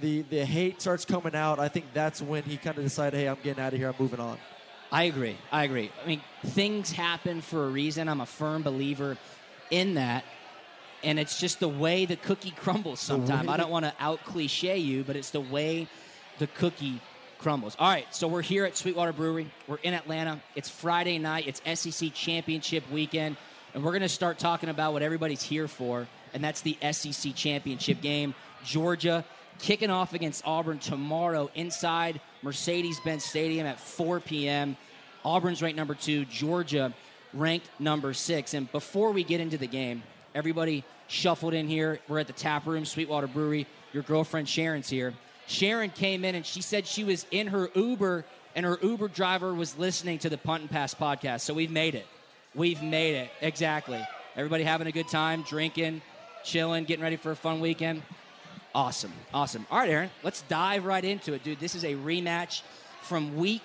The 0.00 0.22
the 0.22 0.44
hate 0.44 0.80
starts 0.80 1.04
coming 1.04 1.34
out. 1.34 1.58
I 1.58 1.68
think 1.68 1.86
that's 1.94 2.20
when 2.20 2.42
he 2.42 2.56
kind 2.56 2.76
of 2.76 2.84
decided, 2.84 3.18
hey, 3.18 3.28
I'm 3.28 3.38
getting 3.42 3.62
out 3.62 3.72
of 3.72 3.78
here. 3.78 3.88
I'm 3.88 3.94
moving 3.98 4.20
on. 4.20 4.38
I 4.92 5.04
agree. 5.04 5.36
I 5.50 5.64
agree. 5.64 5.90
I 6.02 6.06
mean, 6.06 6.20
things 6.44 6.92
happen 6.92 7.40
for 7.40 7.64
a 7.64 7.68
reason. 7.68 8.08
I'm 8.08 8.20
a 8.20 8.26
firm 8.26 8.62
believer 8.62 9.16
in 9.70 9.94
that. 9.94 10.24
And 11.02 11.18
it's 11.18 11.38
just 11.38 11.60
the 11.60 11.68
way 11.68 12.06
the 12.06 12.16
cookie 12.16 12.50
crumbles 12.56 13.00
sometimes. 13.00 13.48
I 13.48 13.56
don't 13.56 13.70
want 13.70 13.84
to 13.84 13.94
out 13.98 14.24
cliche 14.24 14.78
you, 14.78 15.02
but 15.04 15.16
it's 15.16 15.30
the 15.30 15.40
way 15.40 15.88
the 16.38 16.46
cookie 16.46 17.00
crumbles. 17.38 17.76
All 17.78 17.88
right, 17.88 18.06
so 18.14 18.28
we're 18.28 18.42
here 18.42 18.64
at 18.64 18.76
Sweetwater 18.76 19.12
Brewery. 19.12 19.50
We're 19.66 19.78
in 19.82 19.94
Atlanta. 19.94 20.40
It's 20.54 20.68
Friday 20.68 21.18
night. 21.18 21.46
It's 21.46 21.80
SEC 21.80 22.12
Championship 22.14 22.84
weekend. 22.90 23.36
And 23.74 23.84
we're 23.84 23.92
going 23.92 24.02
to 24.02 24.08
start 24.08 24.38
talking 24.38 24.68
about 24.70 24.94
what 24.94 25.02
everybody's 25.02 25.42
here 25.42 25.68
for, 25.68 26.08
and 26.32 26.42
that's 26.42 26.62
the 26.62 26.78
SEC 26.92 27.34
Championship 27.34 28.00
game. 28.00 28.34
Georgia 28.64 29.22
kicking 29.58 29.90
off 29.90 30.14
against 30.14 30.46
Auburn 30.46 30.78
tomorrow 30.78 31.50
inside 31.54 32.20
Mercedes 32.42 33.00
Benz 33.00 33.24
Stadium 33.24 33.66
at 33.66 33.80
4 33.80 34.20
p.m. 34.20 34.76
Auburn's 35.24 35.62
ranked 35.62 35.76
number 35.76 35.94
two, 35.94 36.24
Georgia 36.26 36.92
ranked 37.32 37.68
number 37.78 38.12
six. 38.14 38.54
And 38.54 38.70
before 38.70 39.12
we 39.12 39.24
get 39.24 39.40
into 39.40 39.58
the 39.58 39.66
game, 39.66 40.02
everybody 40.34 40.84
shuffled 41.08 41.54
in 41.54 41.68
here. 41.68 42.00
We're 42.08 42.20
at 42.20 42.26
the 42.26 42.32
tap 42.32 42.66
room, 42.66 42.84
Sweetwater 42.84 43.26
Brewery. 43.26 43.66
Your 43.92 44.02
girlfriend 44.02 44.48
Sharon's 44.48 44.88
here. 44.88 45.14
Sharon 45.46 45.90
came 45.90 46.24
in 46.24 46.34
and 46.34 46.44
she 46.44 46.60
said 46.62 46.86
she 46.86 47.04
was 47.04 47.26
in 47.30 47.48
her 47.48 47.70
Uber 47.74 48.24
and 48.54 48.64
her 48.64 48.78
Uber 48.82 49.08
driver 49.08 49.54
was 49.54 49.76
listening 49.78 50.18
to 50.20 50.30
the 50.30 50.38
Punt 50.38 50.62
and 50.62 50.70
Pass 50.70 50.94
podcast. 50.94 51.40
So 51.42 51.54
we've 51.54 51.70
made 51.70 51.94
it. 51.94 52.06
We've 52.54 52.82
made 52.82 53.14
it. 53.14 53.30
Exactly. 53.42 54.00
Everybody 54.34 54.64
having 54.64 54.86
a 54.86 54.92
good 54.92 55.08
time, 55.08 55.42
drinking, 55.42 56.02
chilling, 56.42 56.84
getting 56.84 57.02
ready 57.02 57.16
for 57.16 57.30
a 57.30 57.36
fun 57.36 57.60
weekend. 57.60 58.02
Awesome. 58.76 59.14
Awesome. 59.32 59.66
All 59.70 59.78
right, 59.78 59.88
Aaron, 59.88 60.10
let's 60.22 60.42
dive 60.42 60.84
right 60.84 61.02
into 61.02 61.32
it, 61.32 61.42
dude. 61.42 61.58
This 61.58 61.74
is 61.74 61.82
a 61.82 61.94
rematch 61.94 62.60
from 63.00 63.34
week 63.38 63.62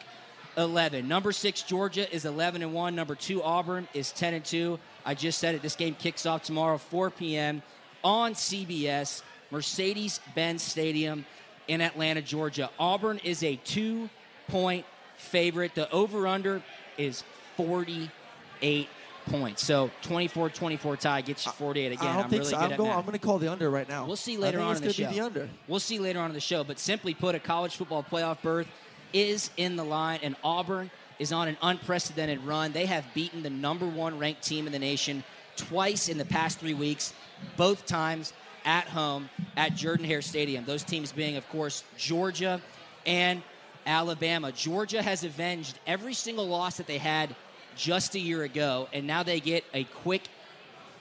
11. 0.55 1.05
Number 1.05 1.33
six, 1.33 1.63
Georgia 1.63 2.09
is 2.15 2.23
11 2.23 2.61
and 2.61 2.73
1. 2.73 2.95
Number 2.95 3.15
two, 3.15 3.43
Auburn 3.43 3.89
is 3.93 4.13
10 4.13 4.35
and 4.35 4.45
2. 4.45 4.79
I 5.05 5.13
just 5.13 5.39
said 5.39 5.53
it. 5.53 5.61
This 5.61 5.75
game 5.75 5.95
kicks 5.95 6.25
off 6.25 6.43
tomorrow, 6.43 6.77
4 6.77 7.09
p.m. 7.09 7.61
on 8.05 8.35
CBS, 8.35 9.21
Mercedes 9.51 10.21
Benz 10.33 10.63
Stadium 10.63 11.25
in 11.67 11.81
Atlanta, 11.81 12.21
Georgia. 12.21 12.69
Auburn 12.79 13.19
is 13.21 13.43
a 13.43 13.57
two 13.65 14.09
point 14.47 14.85
favorite. 15.17 15.75
The 15.75 15.91
over 15.91 16.25
under 16.25 16.63
is 16.97 17.25
48 17.57 18.87
points. 19.25 19.63
So 19.63 19.91
24 20.01 20.49
24 20.49 20.97
tie 20.97 21.21
gets 21.21 21.45
you 21.45 21.51
48 21.51 21.91
again. 21.93 22.07
I 22.07 22.13
don't 22.13 22.23
am 22.23 22.29
think 22.29 22.39
really 22.41 22.51
so. 22.51 22.57
I'm 22.57 22.75
going. 22.75 22.91
I'm 22.91 23.01
going 23.01 23.13
to 23.13 23.19
call 23.19 23.39
the 23.39 23.51
under 23.51 23.69
right 23.69 23.87
now. 23.87 24.05
We'll 24.05 24.15
see 24.15 24.37
later 24.37 24.59
on 24.59 24.75
in 24.75 24.83
the 24.83 24.93
show. 24.93 25.11
The 25.11 25.21
under. 25.21 25.49
We'll 25.67 25.79
see 25.79 25.99
later 25.99 26.19
on 26.19 26.27
in 26.27 26.33
the 26.33 26.39
show. 26.39 26.63
But 26.63 26.79
simply 26.79 27.13
put, 27.13 27.35
a 27.35 27.39
college 27.39 27.75
football 27.75 28.03
playoff 28.03 28.41
berth 28.41 28.67
is 29.13 29.49
in 29.57 29.75
the 29.75 29.83
line, 29.83 30.19
and 30.23 30.35
Auburn 30.43 30.89
is 31.19 31.31
on 31.31 31.47
an 31.47 31.57
unprecedented 31.61 32.43
run. 32.43 32.71
They 32.71 32.85
have 32.85 33.05
beaten 33.13 33.43
the 33.43 33.49
number 33.49 33.87
one 33.87 34.17
ranked 34.17 34.43
team 34.43 34.65
in 34.65 34.73
the 34.73 34.79
nation 34.79 35.23
twice 35.55 36.09
in 36.09 36.17
the 36.17 36.25
past 36.25 36.59
three 36.59 36.73
weeks, 36.73 37.13
both 37.57 37.85
times 37.85 38.33
at 38.65 38.85
home 38.85 39.29
at 39.57 39.75
Jordan 39.75 40.05
Hare 40.05 40.21
Stadium. 40.21 40.65
Those 40.65 40.83
teams 40.83 41.11
being, 41.11 41.35
of 41.37 41.47
course, 41.49 41.83
Georgia 41.97 42.61
and 43.05 43.41
Alabama. 43.85 44.51
Georgia 44.51 45.01
has 45.01 45.23
avenged 45.23 45.79
every 45.87 46.13
single 46.13 46.47
loss 46.47 46.77
that 46.77 46.87
they 46.87 46.97
had 46.97 47.35
just 47.81 48.13
a 48.15 48.19
year 48.19 48.43
ago, 48.43 48.87
and 48.93 49.07
now 49.07 49.23
they 49.23 49.39
get 49.39 49.63
a 49.73 49.83
quick 49.85 50.21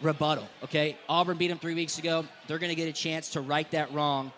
rebuttal. 0.01 0.49
Okay, 0.65 0.97
Auburn 1.09 1.37
beat 1.37 1.49
them 1.49 1.59
three 1.59 1.75
weeks 1.75 1.99
ago. 1.99 2.25
They're 2.47 2.59
going 2.59 2.71
to 2.71 2.77
get 2.77 2.89
a 2.89 2.93
chance 2.93 3.31
to 3.31 3.41
right 3.41 3.71
that 3.73 3.93
wrong 3.93 4.33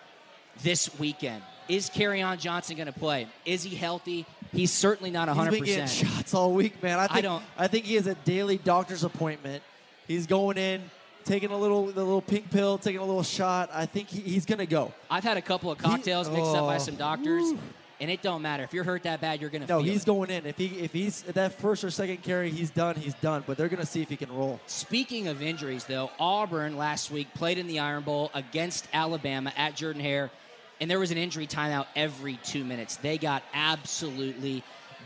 this 0.63 0.99
weekend. 0.99 1.43
Is 1.69 1.89
on 1.97 2.39
Johnson 2.39 2.77
going 2.77 2.87
to 2.87 2.93
play? 2.93 3.29
Is 3.45 3.63
he 3.63 3.77
healthy? 3.77 4.27
He's 4.51 4.73
certainly 4.73 5.11
not 5.11 5.29
He's 5.29 5.37
100. 5.37 5.51
been 5.53 5.65
getting 5.65 5.85
percent 5.85 6.11
shots 6.11 6.35
all 6.35 6.53
week, 6.53 6.83
man. 6.83 6.99
I, 6.99 7.07
think, 7.07 7.23
don't- 7.23 7.45
I 7.57 7.69
think 7.69 7.87
he 7.87 7.95
has 7.95 8.07
a 8.07 8.17
daily 8.17 8.59
doctor's 8.59 9.05
appointment. 9.05 9.63
He's 10.09 10.27
going 10.27 10.59
in, 10.59 10.83
taking 11.25 11.51
a 11.51 11.57
little, 11.57 11.87
the 11.87 12.03
little 12.03 12.21
pink 12.21 12.51
pill, 12.51 12.77
taking 12.77 13.01
a 13.01 13.05
little 13.05 13.23
shot. 13.23 13.71
I 13.73 13.87
think 13.87 14.09
he, 14.09 14.21
he's 14.21 14.45
going 14.45 14.59
to 14.59 14.67
go. 14.67 14.93
I've 15.09 15.23
had 15.23 15.37
a 15.37 15.43
couple 15.43 15.71
of 15.71 15.79
cocktails 15.79 16.29
mixed 16.29 16.55
up 16.55 16.67
by 16.67 16.77
oh, 16.77 16.79
some 16.79 16.97
doctors, 16.97 17.55
and 18.03 18.11
it 18.11 18.21
don't 18.21 18.43
matter 18.43 18.65
if 18.65 18.75
you're 18.75 18.83
hurt 18.83 19.05
that 19.05 19.21
bad. 19.21 19.41
You're 19.41 19.49
going 19.49 19.63
to 19.63 19.69
No, 19.69 19.81
he's 19.81 20.03
it. 20.03 20.07
going 20.07 20.29
in. 20.29 20.45
If 20.45 20.59
he, 20.59 20.67
if 20.81 20.93
he's 20.93 21.25
at 21.29 21.37
that 21.37 21.55
first 21.61 21.85
or 21.85 21.91
second 21.91 22.21
carry, 22.25 22.51
he's 22.51 22.69
done. 22.69 22.97
He's 22.97 23.15
done. 23.15 23.45
But 23.47 23.57
they're 23.57 23.69
going 23.69 23.79
to 23.79 23.87
see 23.87 24.03
if 24.03 24.09
he 24.09 24.17
can 24.17 24.31
roll. 24.35 24.61
Speaking 24.67 25.29
of 25.29 25.41
injuries, 25.41 25.85
though, 25.85 26.11
Auburn 26.19 26.77
last 26.77 27.13
week 27.13 27.33
played 27.33 27.59
in 27.59 27.69
the 27.69 27.79
Iron 27.79 28.03
Bowl 28.03 28.33
against 28.35 28.89
Alabama 28.93 29.53
at 29.57 29.77
Jordan 29.77 30.03
Hare, 30.03 30.33
and 30.81 30.91
there 30.91 30.99
was 30.99 31.13
an 31.13 31.17
injury 31.17 31.47
timeout 31.47 31.87
every 31.95 32.41
two 32.43 32.65
minutes. 32.65 32.97
They 32.97 33.19
got 33.19 33.45
absolutely 33.55 34.65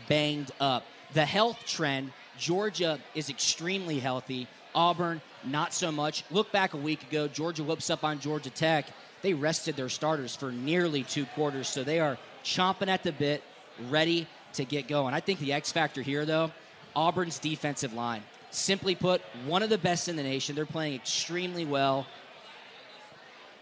banged 0.09 0.51
up. 0.59 0.83
The 1.13 1.25
health 1.25 1.59
trend 1.67 2.11
Georgia 2.39 2.99
is 3.13 3.29
extremely 3.29 3.99
healthy. 3.99 4.47
Auburn, 4.73 5.21
not 5.43 5.71
so 5.71 5.91
much. 5.91 6.23
Look 6.31 6.51
back 6.51 6.73
a 6.73 6.77
week 6.77 7.03
ago, 7.03 7.27
Georgia 7.27 7.63
whoops 7.63 7.91
up 7.91 8.03
on 8.03 8.19
Georgia 8.19 8.49
Tech. 8.49 8.87
They 9.21 9.35
rested 9.35 9.75
their 9.75 9.89
starters 9.89 10.35
for 10.35 10.51
nearly 10.51 11.03
two 11.03 11.25
quarters, 11.27 11.67
so 11.67 11.83
they 11.83 11.99
are 11.99 12.17
chomping 12.47 12.87
at 12.87 13.03
the 13.03 13.11
bit, 13.11 13.43
ready 13.89 14.25
to 14.53 14.63
get 14.63 14.87
going. 14.87 15.13
I 15.13 15.19
think 15.19 15.39
the 15.39 15.53
X 15.53 15.71
factor 15.71 16.01
here, 16.01 16.25
though, 16.25 16.51
Auburn's 16.95 17.39
defensive 17.39 17.93
line. 17.93 18.23
Simply 18.49 18.95
put, 18.95 19.21
one 19.45 19.61
of 19.61 19.69
the 19.69 19.77
best 19.77 20.07
in 20.07 20.15
the 20.15 20.23
nation. 20.23 20.55
They're 20.55 20.65
playing 20.65 20.95
extremely 20.95 21.65
well. 21.65 22.07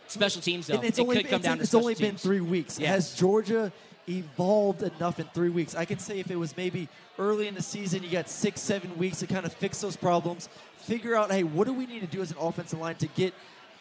Special 0.08 0.42
teams, 0.42 0.68
though, 0.68 0.76
And 0.76 0.84
it's 0.84 1.00
it 1.00 1.02
only, 1.02 1.18
could 1.18 1.30
come 1.30 1.42
down 1.42 1.58
to 1.58 1.64
it's 1.64 1.74
only 1.74 1.96
been 1.96 2.12
teams. 2.12 2.22
three 2.22 2.42
weeks. 2.42 2.80
Yeah. 2.80 2.90
Has 2.90 3.16
Georgia 3.16 3.72
evolved 4.08 4.84
enough 4.84 5.20
in 5.20 5.26
three 5.34 5.50
weeks? 5.50 5.74
I 5.74 5.86
can 5.86 5.98
say 5.98 6.20
if 6.20 6.30
it 6.30 6.36
was 6.36 6.56
maybe 6.56 6.88
early 7.18 7.48
in 7.48 7.56
the 7.56 7.64
season, 7.64 8.04
you 8.04 8.12
got 8.12 8.30
six, 8.30 8.62
seven 8.62 8.96
weeks 9.00 9.20
to 9.20 9.28
kind 9.28 9.48
of 9.48 9.54
fix 9.54 9.82
those 9.82 9.96
problems, 9.96 10.48
figure 10.78 11.16
out, 11.16 11.32
hey, 11.32 11.44
what 11.44 11.66
do 11.66 11.74
we 11.74 11.88
need 11.88 12.02
to 12.02 12.08
do 12.08 12.22
as 12.22 12.30
an 12.30 12.38
offensive 12.40 12.80
line 12.80 12.96
to 12.98 13.08
get 13.08 13.34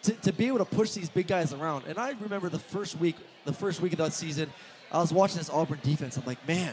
to, 0.04 0.12
to 0.12 0.32
be 0.32 0.46
able 0.46 0.58
to 0.58 0.64
push 0.64 0.92
these 0.92 1.10
big 1.10 1.26
guys 1.26 1.52
around? 1.52 1.84
And 1.86 1.98
I 1.98 2.14
remember 2.18 2.48
the 2.48 2.58
first 2.58 2.98
week, 2.98 3.16
the 3.44 3.52
first 3.52 3.82
week 3.82 3.92
of 3.92 3.98
that 3.98 4.14
season, 4.14 4.50
I 4.94 4.98
was 4.98 5.12
watching 5.12 5.38
this 5.38 5.50
Auburn 5.50 5.80
defense. 5.82 6.16
I'm 6.16 6.24
like, 6.24 6.46
man, 6.46 6.72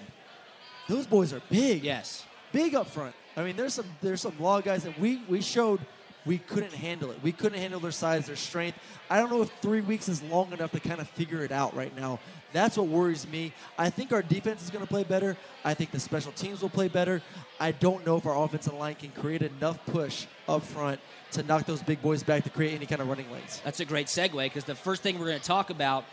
those 0.88 1.08
boys 1.08 1.34
are 1.34 1.42
big. 1.50 1.84
Yes. 1.84 2.24
Big 2.52 2.76
up 2.76 2.88
front. 2.88 3.16
I 3.36 3.44
mean, 3.44 3.56
there's 3.56 3.74
some 3.74 3.88
there's 4.02 4.22
some 4.22 4.40
law 4.40 4.62
guys 4.62 4.84
that 4.84 4.98
we 5.00 5.24
we 5.28 5.42
showed 5.42 5.80
we 6.26 6.38
couldn't 6.38 6.74
handle 6.74 7.10
it. 7.10 7.18
We 7.24 7.32
couldn't 7.32 7.58
handle 7.58 7.80
their 7.80 7.92
size, 7.92 8.28
their 8.28 8.36
strength. 8.36 8.78
I 9.10 9.18
don't 9.18 9.32
know 9.32 9.42
if 9.42 9.52
three 9.62 9.82
weeks 9.82 10.08
is 10.08 10.22
long 10.24 10.54
enough 10.54 10.72
to 10.74 10.80
kind 10.80 11.02
of 11.02 11.10
figure 11.10 11.44
it 11.44 11.52
out 11.52 11.76
right 11.76 11.96
now. 11.98 12.20
That's 12.54 12.78
what 12.78 12.88
worries 12.88 13.28
me. 13.28 13.54
I 13.78 13.90
think 13.90 14.12
our 14.12 14.22
defense 14.22 14.62
is 14.62 14.70
going 14.70 14.86
to 14.86 14.88
play 14.88 15.04
better. 15.04 15.36
I 15.64 15.74
think 15.74 15.90
the 15.90 16.00
special 16.00 16.32
teams 16.34 16.62
will 16.62 16.70
play 16.70 16.90
better. 16.90 17.24
I 17.60 17.72
don't 17.72 18.06
know 18.06 18.18
if 18.18 18.26
our 18.28 18.44
offensive 18.44 18.74
line 18.74 18.96
can 18.96 19.10
create 19.12 19.42
enough 19.42 19.84
push 19.88 20.28
up 20.48 20.62
front 20.62 21.00
to 21.32 21.44
knock 21.44 21.66
those 21.66 21.82
big 21.82 22.02
boys 22.04 22.22
back 22.22 22.44
to 22.44 22.52
create 22.52 22.76
any 22.76 22.86
kind 22.86 23.02
of 23.02 23.08
running 23.08 23.32
lanes. 23.32 23.62
That's 23.64 23.80
a 23.80 23.86
great 23.86 24.08
segue 24.08 24.44
because 24.44 24.66
the 24.66 24.76
first 24.76 25.02
thing 25.02 25.18
we're 25.18 25.28
going 25.28 25.40
to 25.40 25.46
talk 25.46 25.72
about 25.72 26.04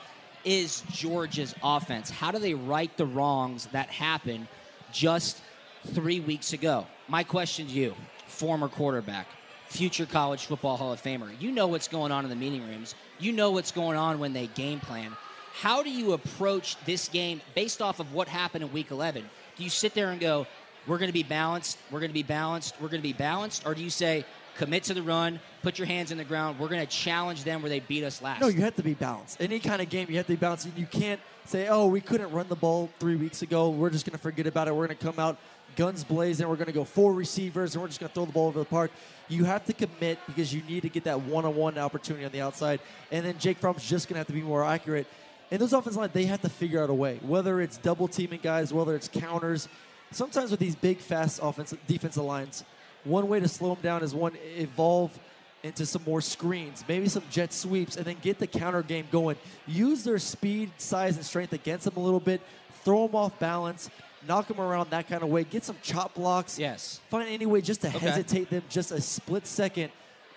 is 0.48 0.82
Georgia's 0.90 1.54
offense. 1.62 2.08
How 2.08 2.30
do 2.30 2.38
they 2.38 2.54
right 2.54 2.90
the 2.96 3.04
wrongs 3.04 3.66
that 3.66 3.90
happened 3.90 4.48
just 4.90 5.42
three 5.88 6.20
weeks 6.20 6.54
ago? 6.54 6.86
My 7.06 7.22
question 7.22 7.66
to 7.66 7.72
you, 7.72 7.94
former 8.26 8.68
quarterback, 8.68 9.26
future 9.68 10.06
college 10.06 10.46
football 10.46 10.78
Hall 10.78 10.90
of 10.90 11.02
Famer, 11.02 11.38
you 11.38 11.52
know 11.52 11.66
what's 11.66 11.86
going 11.86 12.12
on 12.12 12.24
in 12.24 12.30
the 12.30 12.36
meeting 12.36 12.66
rooms. 12.66 12.94
You 13.18 13.32
know 13.32 13.50
what's 13.50 13.72
going 13.72 13.98
on 13.98 14.20
when 14.20 14.32
they 14.32 14.46
game 14.46 14.80
plan. 14.80 15.14
How 15.52 15.82
do 15.82 15.90
you 15.90 16.14
approach 16.14 16.82
this 16.86 17.08
game 17.08 17.42
based 17.54 17.82
off 17.82 18.00
of 18.00 18.14
what 18.14 18.26
happened 18.26 18.64
in 18.64 18.72
week 18.72 18.90
11? 18.90 19.28
Do 19.58 19.64
you 19.64 19.68
sit 19.68 19.92
there 19.92 20.12
and 20.12 20.20
go, 20.20 20.46
we're 20.86 20.96
going 20.96 21.10
to 21.10 21.12
be 21.12 21.24
balanced, 21.24 21.76
we're 21.90 22.00
going 22.00 22.10
to 22.10 22.14
be 22.14 22.22
balanced, 22.22 22.74
we're 22.80 22.88
going 22.88 23.02
to 23.02 23.06
be 23.06 23.12
balanced? 23.12 23.66
Or 23.66 23.74
do 23.74 23.82
you 23.82 23.90
say, 23.90 24.24
commit 24.58 24.82
to 24.84 24.94
the 24.94 25.02
run, 25.02 25.40
put 25.62 25.78
your 25.78 25.86
hands 25.86 26.10
in 26.10 26.18
the 26.18 26.24
ground, 26.24 26.58
we're 26.58 26.68
going 26.68 26.84
to 26.84 26.92
challenge 26.92 27.44
them 27.44 27.62
where 27.62 27.70
they 27.70 27.80
beat 27.80 28.04
us 28.04 28.20
last? 28.20 28.40
No, 28.42 28.48
you 28.48 28.60
have 28.60 28.76
to 28.76 28.82
be 28.82 28.94
balanced. 28.94 29.40
Any 29.40 29.60
kind 29.60 29.80
of 29.80 29.88
game, 29.88 30.08
you 30.10 30.16
have 30.16 30.26
to 30.26 30.32
be 30.32 30.36
balanced. 30.36 30.68
You 30.76 30.86
can't 30.86 31.20
say, 31.46 31.68
"Oh, 31.68 31.86
we 31.86 32.00
couldn't 32.00 32.30
run 32.30 32.48
the 32.48 32.56
ball 32.56 32.90
three 32.98 33.16
weeks 33.16 33.40
ago. 33.42 33.70
We're 33.70 33.90
just 33.90 34.04
going 34.04 34.16
to 34.16 34.22
forget 34.22 34.46
about 34.46 34.68
it. 34.68 34.74
We're 34.74 34.86
going 34.86 34.98
to 34.98 35.04
come 35.04 35.18
out 35.18 35.38
guns 35.76 36.02
blazing. 36.04 36.46
We're 36.48 36.56
going 36.56 36.66
to 36.66 36.72
go 36.72 36.84
four 36.84 37.14
receivers, 37.14 37.74
and 37.74 37.80
we're 37.80 37.88
just 37.88 38.00
going 38.00 38.08
to 38.08 38.14
throw 38.14 38.26
the 38.26 38.32
ball 38.32 38.48
over 38.48 38.58
the 38.58 38.64
park." 38.64 38.90
You 39.28 39.44
have 39.44 39.64
to 39.66 39.72
commit 39.72 40.18
because 40.26 40.52
you 40.52 40.62
need 40.62 40.82
to 40.82 40.88
get 40.88 41.04
that 41.04 41.20
one-on-one 41.20 41.78
opportunity 41.78 42.24
on 42.24 42.32
the 42.32 42.40
outside, 42.40 42.80
and 43.12 43.24
then 43.24 43.38
Jake 43.38 43.58
Fromm's 43.58 43.88
just 43.88 44.08
going 44.08 44.14
to 44.14 44.18
have 44.18 44.26
to 44.26 44.32
be 44.32 44.42
more 44.42 44.64
accurate. 44.64 45.06
And 45.50 45.60
those 45.60 45.72
offensive 45.72 46.00
line, 46.00 46.10
they 46.12 46.24
have 46.26 46.42
to 46.42 46.48
figure 46.48 46.82
out 46.82 46.90
a 46.90 46.94
way, 46.94 47.20
whether 47.22 47.60
it's 47.60 47.78
double 47.78 48.08
teaming 48.08 48.40
guys, 48.42 48.72
whether 48.72 48.94
it's 48.94 49.08
counters. 49.08 49.68
Sometimes 50.10 50.50
with 50.50 50.60
these 50.60 50.74
big, 50.74 50.98
fast 50.98 51.40
offensive 51.42 51.78
defensive 51.86 52.24
lines, 52.24 52.64
one 53.04 53.28
way 53.28 53.40
to 53.40 53.48
slow 53.48 53.74
them 53.74 53.82
down 53.82 54.02
is 54.02 54.14
one 54.14 54.32
evolve 54.56 55.16
into 55.62 55.84
some 55.84 56.02
more 56.06 56.20
screens, 56.20 56.84
maybe 56.88 57.08
some 57.08 57.22
jet 57.30 57.52
sweeps, 57.52 57.96
and 57.96 58.04
then 58.06 58.16
get 58.22 58.38
the 58.38 58.46
counter 58.46 58.82
game 58.82 59.06
going. 59.10 59.36
Use 59.66 60.04
their 60.04 60.18
speed, 60.18 60.70
size, 60.78 61.16
and 61.16 61.24
strength 61.24 61.52
against 61.52 61.84
them 61.84 61.94
a 61.96 62.00
little 62.00 62.20
bit. 62.20 62.40
Throw 62.84 63.06
them 63.06 63.16
off 63.16 63.36
balance. 63.40 63.90
Knock 64.26 64.46
them 64.48 64.60
around 64.60 64.90
that 64.90 65.08
kind 65.08 65.22
of 65.22 65.28
way. 65.28 65.44
Get 65.44 65.64
some 65.64 65.76
chop 65.82 66.14
blocks. 66.14 66.58
Yes. 66.58 67.00
Find 67.10 67.28
any 67.28 67.46
way 67.46 67.60
just 67.60 67.80
to 67.82 67.88
Okay. 67.88 67.98
hesitate 67.98 68.50
them 68.50 68.62
just 68.68 68.92
a 68.92 69.00
split 69.00 69.46
second. 69.46 69.90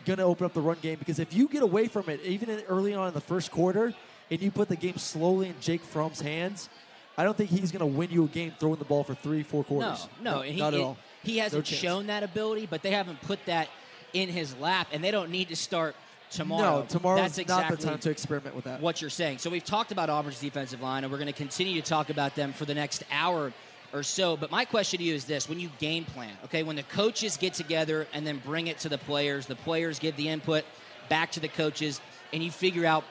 Going 0.06 0.18
to 0.18 0.24
open 0.24 0.46
up 0.46 0.54
the 0.54 0.62
run 0.62 0.78
game 0.82 0.98
because 0.98 1.20
if 1.20 1.34
you 1.34 1.48
get 1.48 1.62
away 1.62 1.88
from 1.88 2.10
it, 2.10 2.22
even 2.24 2.50
in, 2.50 2.62
early 2.68 2.94
on 2.96 3.08
in 3.08 3.14
the 3.14 3.22
first 3.22 3.52
quarter, 3.52 3.94
and 4.32 4.42
you 4.42 4.50
put 4.50 4.68
the 4.70 4.76
game 4.76 4.98
slowly 4.98 5.50
in 5.50 5.56
Jake 5.62 5.84
Fromm's 5.84 6.22
hands, 6.22 6.70
I 7.18 7.24
don't 7.24 7.38
think 7.38 7.52
he's 7.52 7.72
going 7.72 7.82
to 7.82 7.86
win 7.98 8.10
you 8.10 8.24
a 8.24 8.28
game 8.28 8.54
throwing 8.60 8.80
the 8.80 8.86
ball 8.86 9.04
for 9.04 9.14
three, 9.14 9.44
four 9.44 9.60
No, 9.62 9.64
quarters. 9.68 10.08
no, 10.24 10.42
and 10.42 10.54
he, 10.56 10.60
not 10.60 10.74
at 10.74 10.80
it- 10.80 10.84
all. 10.84 10.98
He 11.24 11.38
hasn't 11.38 11.70
No 11.70 11.78
shown 11.78 12.08
that 12.08 12.24
ability, 12.24 12.68
but 12.70 12.82
they 12.82 12.92
haven't 12.92 13.22
put 13.22 13.46
that 13.46 13.70
in 14.14 14.30
his 14.30 14.56
lap, 14.58 14.88
and 14.92 15.04
they 15.04 15.12
don't 15.12 15.30
need 15.30 15.50
to 15.50 15.56
start 15.56 15.96
tomorrow. 16.32 16.82
No, 16.82 16.86
tomorrow's 16.86 17.22
That's 17.22 17.38
exactly 17.38 17.76
not 17.76 17.80
the 17.80 17.88
time 17.88 18.00
to 18.00 18.10
experiment 18.10 18.56
with 18.56 18.66
that. 18.66 18.82
what 18.82 19.02
you're 19.02 19.10
saying. 19.10 19.38
So 19.38 19.50
we've 19.50 19.64
talked 19.64 19.92
about 19.92 20.10
Auburn's 20.10 20.40
defensive 20.40 20.82
line, 20.82 21.04
and 21.04 21.12
we're 21.12 21.20
going 21.20 21.28
to 21.28 21.34
continue 21.34 21.80
to 21.82 21.88
talk 21.88 22.10
about 22.10 22.36
them 22.36 22.54
for 22.54 22.66
the 22.66 22.74
next 22.74 23.04
hour 23.12 23.54
or 23.94 24.04
so. 24.04 24.38
But 24.38 24.52
my 24.52 24.66
question 24.66 25.00
to 25.00 25.04
you 25.04 25.14
is 25.14 25.26
this: 25.26 25.48
When 25.48 25.60
you 25.60 25.70
game 25.80 26.06
plan, 26.06 26.32
okay, 26.46 26.64
when 26.64 26.76
the 26.76 26.84
coaches 26.84 27.38
get 27.38 27.54
together 27.54 28.08
and 28.14 28.26
then 28.26 28.42
bring 28.46 28.68
it 28.68 28.80
to 28.80 28.90
the 28.90 28.98
players, 28.98 29.46
the 29.46 29.56
players 29.56 30.00
give 30.00 30.16
the 30.16 30.30
input 30.30 30.64
back 31.10 31.32
to 31.34 31.40
the 31.40 31.50
coaches, 31.50 32.02
and 32.34 32.44
you 32.44 32.52
figure 32.52 32.86
out 32.86 33.04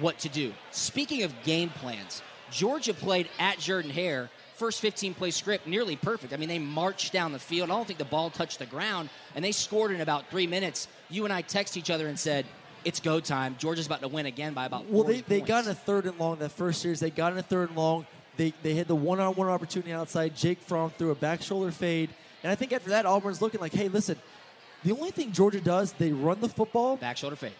what 0.00 0.18
to 0.20 0.28
do. 0.28 0.52
Speaking 0.70 1.22
of 1.24 1.32
game 1.42 1.70
plans, 1.70 2.22
Georgia 2.50 2.94
played 2.94 3.28
at 3.38 3.58
Jordan 3.58 3.90
Hare. 3.90 4.30
First 4.58 4.80
15 4.80 5.14
play 5.14 5.30
script, 5.30 5.66
nearly 5.66 5.94
perfect. 5.96 6.32
I 6.32 6.36
mean, 6.36 6.48
they 6.48 6.58
marched 6.58 7.12
down 7.12 7.32
the 7.32 7.38
field. 7.38 7.70
I 7.70 7.74
don't 7.76 7.86
think 7.86 7.98
the 8.00 8.04
ball 8.04 8.28
touched 8.28 8.58
the 8.58 8.66
ground, 8.66 9.08
and 9.36 9.44
they 9.44 9.52
scored 9.52 9.92
in 9.92 10.00
about 10.00 10.28
three 10.30 10.46
minutes. 10.48 10.88
You 11.10 11.24
and 11.24 11.32
I 11.32 11.42
text 11.42 11.76
each 11.76 11.90
other 11.90 12.08
and 12.08 12.18
said, 12.18 12.44
it's 12.84 12.98
go 13.00 13.20
time. 13.20 13.54
Georgia's 13.58 13.86
about 13.86 14.00
to 14.00 14.08
win 14.08 14.26
again 14.26 14.54
by 14.54 14.66
about 14.66 14.88
Well, 14.88 15.04
they, 15.04 15.20
they 15.20 15.38
points. 15.38 15.48
got 15.48 15.64
in 15.66 15.70
a 15.70 15.74
third 15.74 16.06
and 16.06 16.18
long 16.18 16.38
that 16.38 16.50
first 16.50 16.80
series. 16.82 16.98
They 17.00 17.10
got 17.10 17.32
in 17.32 17.38
a 17.38 17.42
third 17.42 17.68
and 17.68 17.78
long. 17.78 18.06
They, 18.36 18.52
they 18.62 18.74
had 18.74 18.88
the 18.88 18.94
one 18.96 19.20
on 19.20 19.34
one 19.34 19.48
opportunity 19.48 19.92
outside. 19.92 20.34
Jake 20.36 20.60
Fromm 20.60 20.90
threw 20.98 21.10
a 21.10 21.14
back 21.14 21.42
shoulder 21.42 21.70
fade. 21.70 22.10
And 22.42 22.50
I 22.50 22.54
think 22.54 22.72
after 22.72 22.90
that, 22.90 23.04
Auburn's 23.06 23.40
looking 23.42 23.60
like, 23.60 23.72
hey, 23.72 23.88
listen, 23.88 24.16
the 24.84 24.92
only 24.92 25.10
thing 25.10 25.32
Georgia 25.32 25.60
does, 25.60 25.92
they 25.92 26.12
run 26.12 26.40
the 26.40 26.48
football, 26.48 26.96
back 26.96 27.16
shoulder 27.16 27.34
fade. 27.36 27.52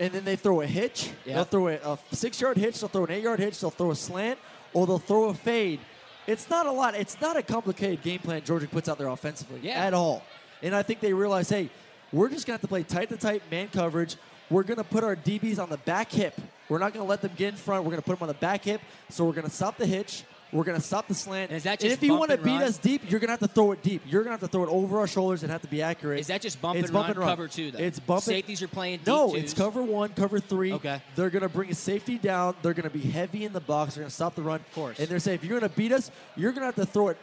and 0.00 0.12
then 0.12 0.24
they 0.24 0.34
throw 0.36 0.60
a 0.60 0.66
hitch. 0.66 1.10
They'll 1.24 1.44
throw 1.44 1.68
a, 1.68 1.74
a 1.76 1.98
six 2.12 2.40
yard 2.40 2.56
hitch, 2.56 2.80
they'll 2.80 2.88
throw 2.88 3.04
an 3.04 3.12
eight 3.12 3.22
yard 3.22 3.38
hitch, 3.38 3.60
they'll 3.60 3.70
throw 3.70 3.92
a 3.92 3.96
slant, 3.96 4.38
or 4.72 4.86
they'll 4.88 4.98
throw 4.98 5.24
a 5.30 5.34
fade. 5.34 5.78
It's 6.26 6.48
not 6.48 6.66
a 6.66 6.72
lot. 6.72 6.94
It's 6.94 7.20
not 7.20 7.36
a 7.36 7.42
complicated 7.42 8.02
game 8.02 8.20
plan 8.20 8.42
Georgia 8.44 8.66
puts 8.66 8.88
out 8.88 8.98
there 8.98 9.08
offensively 9.08 9.60
Yeah. 9.62 9.84
at 9.84 9.94
all. 9.94 10.22
And 10.62 10.74
I 10.74 10.82
think 10.82 11.00
they 11.00 11.12
realize, 11.12 11.48
hey, 11.48 11.68
we're 12.12 12.28
just 12.28 12.46
going 12.46 12.56
to 12.58 12.60
have 12.60 12.60
to 12.62 12.68
play 12.68 12.82
tight 12.82 13.08
to 13.10 13.16
tight 13.16 13.42
man 13.50 13.68
coverage. 13.68 14.16
We're 14.50 14.62
going 14.62 14.78
to 14.78 14.84
put 14.84 15.04
our 15.04 15.16
DBs 15.16 15.58
on 15.58 15.68
the 15.70 15.78
back 15.78 16.10
hip. 16.12 16.34
We're 16.68 16.78
not 16.78 16.92
going 16.94 17.04
to 17.04 17.08
let 17.08 17.20
them 17.22 17.32
get 17.36 17.48
in 17.48 17.56
front. 17.56 17.84
We're 17.84 17.90
going 17.90 18.02
to 18.02 18.06
put 18.06 18.18
them 18.18 18.22
on 18.22 18.28
the 18.28 18.40
back 18.40 18.64
hip. 18.64 18.80
So 19.10 19.24
we're 19.24 19.32
going 19.32 19.46
to 19.46 19.52
stop 19.54 19.76
the 19.76 19.86
hitch. 19.86 20.24
We're 20.54 20.64
going 20.64 20.80
to 20.80 20.86
stop 20.86 21.08
the 21.08 21.14
slant. 21.14 21.50
And 21.50 21.56
is 21.58 21.64
that 21.64 21.82
and 21.82 21.92
if 21.92 22.00
you 22.02 22.14
want 22.14 22.30
to 22.30 22.38
beat 22.38 22.60
us 22.62 22.78
deep, 22.78 23.02
you're 23.10 23.18
going 23.18 23.26
to 23.28 23.32
have 23.32 23.40
to 23.40 23.48
throw 23.48 23.72
it 23.72 23.82
deep. 23.82 24.02
You're 24.06 24.22
going 24.22 24.36
to 24.36 24.40
have 24.40 24.48
to 24.48 24.52
throw 24.52 24.62
it 24.62 24.70
over 24.70 25.00
our 25.00 25.06
shoulders 25.08 25.42
and 25.42 25.50
have 25.50 25.62
to 25.62 25.68
be 25.68 25.82
accurate. 25.82 26.20
Is 26.20 26.28
that 26.28 26.40
just 26.40 26.62
bump 26.62 26.76
It's 26.78 26.86
and 26.86 26.92
bump 26.94 27.08
run, 27.08 27.10
and 27.10 27.18
run. 27.18 27.28
cover 27.28 27.48
two, 27.48 27.72
though? 27.72 27.80
It's 27.80 27.98
bump 27.98 28.22
Safeties 28.22 28.62
are 28.62 28.68
playing 28.68 28.98
deep 28.98 29.08
No, 29.08 29.32
twos. 29.32 29.42
it's 29.42 29.52
cover 29.52 29.82
one, 29.82 30.10
cover 30.10 30.38
three. 30.38 30.72
Okay. 30.72 31.02
They're 31.16 31.28
going 31.30 31.42
to 31.42 31.48
bring 31.48 31.70
a 31.70 31.74
safety 31.74 32.16
down. 32.18 32.54
They're 32.62 32.72
going 32.72 32.88
to 32.88 32.96
be 32.96 33.00
heavy 33.02 33.44
in 33.44 33.52
the 33.52 33.60
box. 33.60 33.94
They're 33.96 34.02
going 34.02 34.10
to 34.10 34.14
stop 34.14 34.36
the 34.36 34.42
run. 34.42 34.60
Of 34.60 34.72
course. 34.74 34.98
And 35.00 35.08
they're 35.08 35.18
saying, 35.18 35.40
if 35.42 35.44
you're 35.44 35.58
going 35.58 35.68
to 35.70 35.76
beat 35.76 35.90
us, 35.92 36.10
you're 36.36 36.52
going 36.52 36.60
to 36.62 36.66
have 36.66 36.76
to 36.76 36.86
throw 36.86 37.08
it 37.08 37.16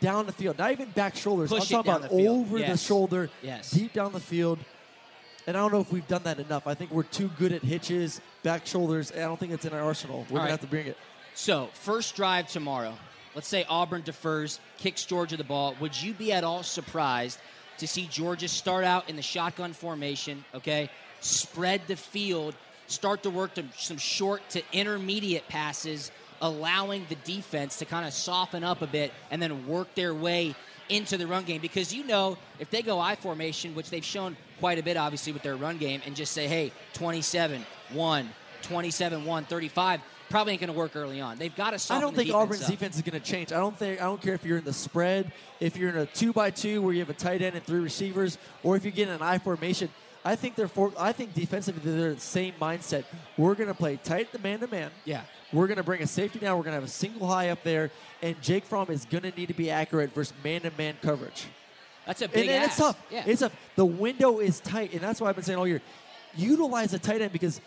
down 0.00 0.26
the 0.26 0.32
field. 0.32 0.58
Not 0.58 0.70
even 0.72 0.90
back 0.90 1.16
shoulders. 1.16 1.48
Push 1.48 1.72
I'm 1.72 1.82
talking 1.82 1.90
about 1.92 2.10
the 2.10 2.28
over 2.28 2.58
the 2.58 2.76
shoulder, 2.76 3.30
Yes. 3.42 3.70
deep 3.70 3.94
down 3.94 4.12
the 4.12 4.20
field. 4.20 4.58
And 5.46 5.56
I 5.56 5.60
don't 5.60 5.72
know 5.72 5.80
if 5.80 5.90
we've 5.92 6.06
done 6.08 6.22
that 6.24 6.38
enough. 6.38 6.66
I 6.66 6.74
think 6.74 6.90
we're 6.90 7.02
too 7.02 7.30
good 7.38 7.52
at 7.52 7.62
hitches, 7.62 8.20
back 8.42 8.66
shoulders. 8.66 9.10
and 9.10 9.22
I 9.22 9.26
don't 9.26 9.40
think 9.40 9.52
it's 9.52 9.64
in 9.64 9.72
our 9.72 9.80
arsenal. 9.80 10.18
We're 10.18 10.20
All 10.20 10.26
going 10.28 10.38
right. 10.40 10.46
to 10.46 10.50
have 10.52 10.60
to 10.60 10.66
bring 10.66 10.86
it. 10.86 10.96
So, 11.34 11.68
first 11.72 12.14
drive 12.14 12.48
tomorrow. 12.48 12.94
Let's 13.34 13.48
say 13.48 13.66
Auburn 13.68 14.02
defers, 14.02 14.60
kicks 14.78 15.04
Georgia 15.04 15.36
the 15.36 15.44
ball. 15.44 15.74
Would 15.80 16.00
you 16.00 16.14
be 16.14 16.32
at 16.32 16.44
all 16.44 16.62
surprised 16.62 17.40
to 17.78 17.88
see 17.88 18.06
Georgia 18.06 18.46
start 18.46 18.84
out 18.84 19.10
in 19.10 19.16
the 19.16 19.22
shotgun 19.22 19.72
formation, 19.72 20.44
okay? 20.54 20.88
Spread 21.20 21.80
the 21.88 21.96
field, 21.96 22.54
start 22.86 23.24
to 23.24 23.30
work 23.30 23.54
to 23.54 23.64
some 23.76 23.96
short 23.96 24.48
to 24.50 24.62
intermediate 24.72 25.48
passes, 25.48 26.12
allowing 26.40 27.04
the 27.08 27.16
defense 27.16 27.78
to 27.78 27.84
kind 27.84 28.06
of 28.06 28.12
soften 28.12 28.62
up 28.62 28.82
a 28.82 28.86
bit 28.86 29.12
and 29.32 29.42
then 29.42 29.66
work 29.66 29.92
their 29.96 30.14
way 30.14 30.54
into 30.88 31.16
the 31.16 31.26
run 31.26 31.44
game 31.44 31.60
because 31.62 31.94
you 31.94 32.04
know 32.04 32.36
if 32.60 32.70
they 32.70 32.82
go 32.82 33.00
I 33.00 33.16
formation, 33.16 33.74
which 33.74 33.90
they've 33.90 34.04
shown 34.04 34.36
quite 34.60 34.78
a 34.78 34.82
bit 34.82 34.96
obviously 34.96 35.32
with 35.32 35.42
their 35.42 35.56
run 35.56 35.78
game, 35.78 36.00
and 36.06 36.14
just 36.14 36.32
say, 36.32 36.46
hey, 36.46 36.70
27 36.92 37.64
1, 37.92 38.30
27 38.62 39.24
1, 39.24 39.44
35, 39.46 40.00
probably 40.34 40.52
ain't 40.54 40.60
going 40.60 40.72
to 40.72 40.76
work 40.76 40.96
early 40.96 41.20
on. 41.20 41.38
They've 41.38 41.54
got 41.54 41.70
to 41.70 41.78
start. 41.78 41.98
I 41.98 42.00
don't 42.00 42.14
think 42.14 42.26
defense 42.26 42.42
Auburn's 42.42 42.62
up. 42.62 42.70
defense 42.70 42.96
is 42.96 43.02
going 43.02 43.20
to 43.20 43.24
change. 43.24 43.52
I 43.52 43.58
don't 43.58 43.78
think. 43.78 44.00
I 44.00 44.04
don't 44.04 44.20
care 44.20 44.34
if 44.34 44.44
you're 44.44 44.58
in 44.58 44.64
the 44.64 44.72
spread, 44.72 45.30
if 45.60 45.76
you're 45.76 45.90
in 45.90 45.96
a 45.96 46.06
two 46.06 46.32
by 46.32 46.50
two 46.50 46.82
where 46.82 46.92
you 46.92 46.98
have 46.98 47.10
a 47.10 47.14
tight 47.14 47.40
end 47.40 47.54
and 47.54 47.64
three 47.64 47.78
receivers, 47.78 48.36
or 48.64 48.74
if 48.74 48.84
you 48.84 48.90
get 48.90 49.06
in 49.08 49.14
an 49.14 49.22
I 49.22 49.38
formation. 49.38 49.88
I 50.26 50.36
think 50.36 50.54
they're 50.54 50.68
for. 50.68 50.90
I 50.98 51.12
think 51.12 51.34
defensively 51.34 51.92
they're 51.92 52.14
the 52.14 52.20
same 52.20 52.54
mindset. 52.58 53.04
We're 53.36 53.54
going 53.54 53.68
to 53.68 53.74
play 53.74 53.96
tight 54.02 54.32
the 54.32 54.38
man 54.38 54.58
to 54.60 54.66
man. 54.66 54.90
Yeah. 55.04 55.20
We're 55.52 55.66
going 55.66 55.76
to 55.76 55.82
bring 55.82 56.02
a 56.02 56.06
safety 56.06 56.38
down. 56.38 56.56
We're 56.56 56.64
going 56.64 56.72
to 56.72 56.80
have 56.80 56.88
a 56.88 56.88
single 56.88 57.28
high 57.28 57.50
up 57.50 57.62
there, 57.62 57.90
and 58.22 58.34
Jake 58.40 58.64
Fromm 58.64 58.90
is 58.90 59.04
going 59.04 59.22
to 59.22 59.30
need 59.38 59.48
to 59.48 59.54
be 59.54 59.70
accurate 59.70 60.14
versus 60.14 60.32
man 60.42 60.62
to 60.62 60.72
man 60.78 60.96
coverage. 61.02 61.44
That's 62.06 62.22
a 62.22 62.28
big 62.28 62.48
and, 62.48 62.56
and 62.56 62.64
it's 62.64 62.78
tough. 62.78 63.00
Yeah. 63.10 63.24
It's 63.26 63.40
tough. 63.40 63.54
The 63.76 63.84
window 63.84 64.38
is 64.38 64.60
tight, 64.60 64.94
and 64.94 65.02
that's 65.02 65.20
why 65.20 65.28
I've 65.28 65.36
been 65.36 65.44
saying 65.44 65.58
all 65.58 65.68
year. 65.68 65.82
Utilize 66.36 66.90
the 66.90 66.98
tight 66.98 67.20
end 67.20 67.32
because, 67.32 67.60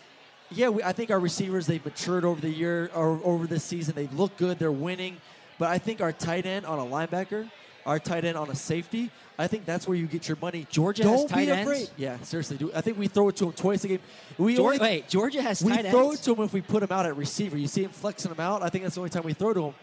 yeah, 0.50 0.68
we, 0.68 0.82
I 0.82 0.92
think 0.92 1.10
our 1.10 1.20
receivers 1.20 1.66
they've 1.66 1.84
matured 1.84 2.24
over 2.24 2.40
the 2.40 2.50
year 2.50 2.90
or 2.94 3.20
over 3.24 3.46
this 3.46 3.64
season. 3.64 3.94
They 3.94 4.06
look 4.08 4.36
good. 4.36 4.58
They're 4.58 4.72
winning, 4.72 5.16
but 5.58 5.68
I 5.68 5.78
think 5.78 6.00
our 6.00 6.12
tight 6.12 6.46
end 6.46 6.64
on 6.66 6.78
a 6.78 6.84
linebacker, 6.84 7.50
our 7.84 7.98
tight 7.98 8.24
end 8.24 8.36
on 8.36 8.50
a 8.50 8.54
safety, 8.54 9.10
I 9.38 9.46
think 9.46 9.64
that's 9.64 9.86
where 9.86 9.96
you 9.96 10.06
get 10.06 10.26
your 10.28 10.36
money. 10.40 10.66
Georgia 10.70 11.02
Don't 11.04 11.12
has 11.22 11.30
tight 11.30 11.46
be 11.46 11.50
ends? 11.50 11.70
afraid. 11.70 11.90
Yeah, 11.96 12.18
seriously. 12.22 12.56
Do, 12.56 12.70
I 12.74 12.80
think 12.80 12.98
we 12.98 13.08
throw 13.08 13.28
it 13.28 13.36
to 13.36 13.46
him 13.46 13.52
twice 13.52 13.84
a 13.84 13.88
game. 13.88 14.00
We 14.36 14.58
only, 14.58 14.78
wait, 14.78 15.08
Georgia 15.08 15.40
has 15.42 15.62
we 15.62 15.72
tight 15.72 15.86
throw 15.86 16.12
it 16.12 16.22
to 16.22 16.34
him 16.34 16.42
if 16.44 16.52
we 16.52 16.60
put 16.60 16.82
him 16.82 16.90
out 16.90 17.06
at 17.06 17.16
receiver. 17.16 17.56
You 17.56 17.68
see 17.68 17.84
him 17.84 17.90
flexing 17.90 18.30
him 18.30 18.40
out. 18.40 18.62
I 18.62 18.68
think 18.68 18.84
that's 18.84 18.94
the 18.96 19.00
only 19.00 19.10
time 19.10 19.22
we 19.24 19.34
throw 19.34 19.54
to 19.54 19.62
him. 19.66 19.74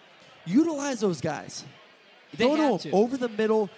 Utilize 0.45 0.99
those 0.99 1.21
guys. 1.21 1.63
They 2.35 2.45
throw 2.45 2.55
have 2.55 2.81
to 2.81 2.89
to. 2.89 2.95
over 2.95 3.17
the 3.17 3.29
middle, 3.29 3.69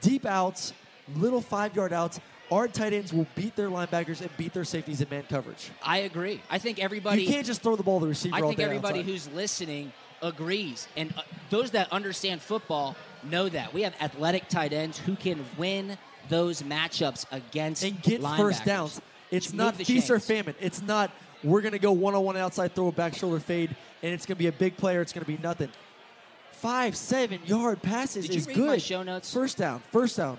deep 0.00 0.24
outs, 0.24 0.72
little 1.16 1.40
five 1.40 1.76
yard 1.76 1.92
outs. 1.92 2.18
Our 2.50 2.68
tight 2.68 2.92
ends 2.92 3.12
will 3.12 3.26
beat 3.34 3.56
their 3.56 3.68
linebackers 3.68 4.20
and 4.20 4.30
beat 4.36 4.52
their 4.52 4.64
safeties 4.64 5.00
in 5.00 5.08
man 5.08 5.24
coverage. 5.28 5.70
I 5.82 5.98
agree. 5.98 6.40
I 6.48 6.58
think 6.58 6.78
everybody. 6.78 7.22
you 7.22 7.28
can't 7.28 7.46
just 7.46 7.62
throw 7.62 7.76
the 7.76 7.82
ball 7.82 7.98
to 7.98 8.04
the 8.04 8.10
receiver 8.10 8.36
I 8.36 8.40
think 8.40 8.60
everybody 8.60 9.00
outside. 9.00 9.10
who's 9.10 9.28
listening 9.30 9.92
agrees, 10.22 10.88
and 10.96 11.12
uh, 11.16 11.22
those 11.50 11.72
that 11.72 11.92
understand 11.92 12.40
football 12.40 12.96
know 13.24 13.48
that 13.48 13.74
we 13.74 13.82
have 13.82 13.94
athletic 14.00 14.48
tight 14.48 14.72
ends 14.72 14.98
who 14.98 15.16
can 15.16 15.44
win 15.58 15.98
those 16.28 16.62
matchups 16.62 17.26
against 17.32 17.82
and 17.82 18.00
get 18.02 18.22
first 18.22 18.64
downs. 18.64 19.00
It's 19.30 19.52
Move 19.52 19.58
not 19.58 19.76
feast 19.76 20.10
or 20.10 20.20
famine. 20.20 20.54
It's 20.60 20.82
not 20.82 21.10
we're 21.42 21.60
going 21.60 21.72
to 21.72 21.78
go 21.78 21.92
one 21.92 22.14
on 22.14 22.24
one 22.24 22.36
outside, 22.36 22.74
throw 22.74 22.88
a 22.88 22.92
back 22.92 23.14
shoulder 23.14 23.40
fade, 23.40 23.74
and 24.02 24.12
it's 24.12 24.26
going 24.26 24.36
to 24.36 24.38
be 24.38 24.48
a 24.48 24.52
big 24.52 24.76
player. 24.76 25.00
It's 25.00 25.12
going 25.12 25.24
to 25.24 25.30
be 25.30 25.38
nothing. 25.42 25.70
Five, 26.52 26.96
seven 26.96 27.40
yard 27.44 27.82
passes 27.82 28.26
Did 28.26 28.36
is 28.36 28.46
good. 28.46 28.80
show 28.80 29.02
notes? 29.02 29.32
First 29.32 29.58
down. 29.58 29.82
First 29.92 30.16
down. 30.16 30.38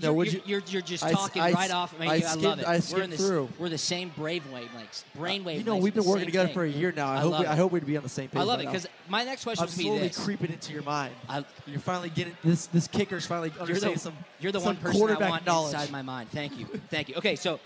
No, 0.00 0.14
You're, 0.14 0.24
you? 0.26 0.42
you're, 0.44 0.62
you're 0.68 0.82
just 0.82 1.02
talking 1.02 1.42
I 1.42 1.52
right 1.52 1.70
off. 1.72 1.94
I, 1.96 2.00
mean, 2.00 2.08
I 2.10 2.12
I, 2.14 2.20
skimmed- 2.20 2.42
love 2.44 2.58
it. 2.60 2.66
I 2.66 2.80
we're 2.92 3.02
in 3.02 3.10
the, 3.10 3.16
through. 3.16 3.48
We're 3.58 3.68
the 3.68 3.78
same 3.78 4.10
brave 4.16 4.44
wavelengths. 4.52 5.02
Brain 5.16 5.42
wavelengths. 5.44 5.56
You 5.58 5.64
know, 5.64 5.76
we've 5.76 5.94
been 5.94 6.04
working 6.04 6.26
together 6.26 6.46
thing. 6.48 6.54
for 6.54 6.64
a 6.64 6.68
year 6.68 6.92
now. 6.92 7.08
I, 7.08 7.18
hope. 7.18 7.40
we, 7.40 7.46
I 7.46 7.56
hope 7.56 7.72
we'd 7.72 7.84
be 7.86 7.96
on 7.96 8.02
the 8.04 8.08
same 8.08 8.28
page. 8.28 8.38
I 8.40 8.44
love 8.44 8.60
it 8.60 8.66
because 8.66 8.86
my 9.08 9.24
next 9.24 9.42
question 9.44 9.64
I'm 9.64 9.68
would 9.68 9.76
be 9.76 9.82
slowly 9.84 9.98
this. 10.08 10.24
creeping 10.24 10.52
into 10.52 10.72
your 10.72 10.82
mind. 10.82 11.14
I- 11.28 11.44
You're 11.66 11.80
finally 11.80 12.10
getting 12.10 12.36
this. 12.44 12.66
This 12.66 12.86
kicker's 12.86 13.26
finally 13.26 13.50
You're 13.54 13.62
understanding 13.62 13.94
the, 13.94 14.00
some. 14.00 14.16
you're 14.40 14.52
the 14.52 14.60
some 14.60 14.66
one 14.66 14.76
person 14.76 14.96
I 14.96 14.98
quarterback 14.98 15.30
want 15.30 15.46
knowledge. 15.46 15.74
inside 15.74 15.90
my 15.90 16.02
mind. 16.02 16.30
Thank 16.30 16.58
you. 16.58 16.66
Thank 16.90 17.08
you. 17.08 17.16
Okay, 17.16 17.34
so 17.36 17.58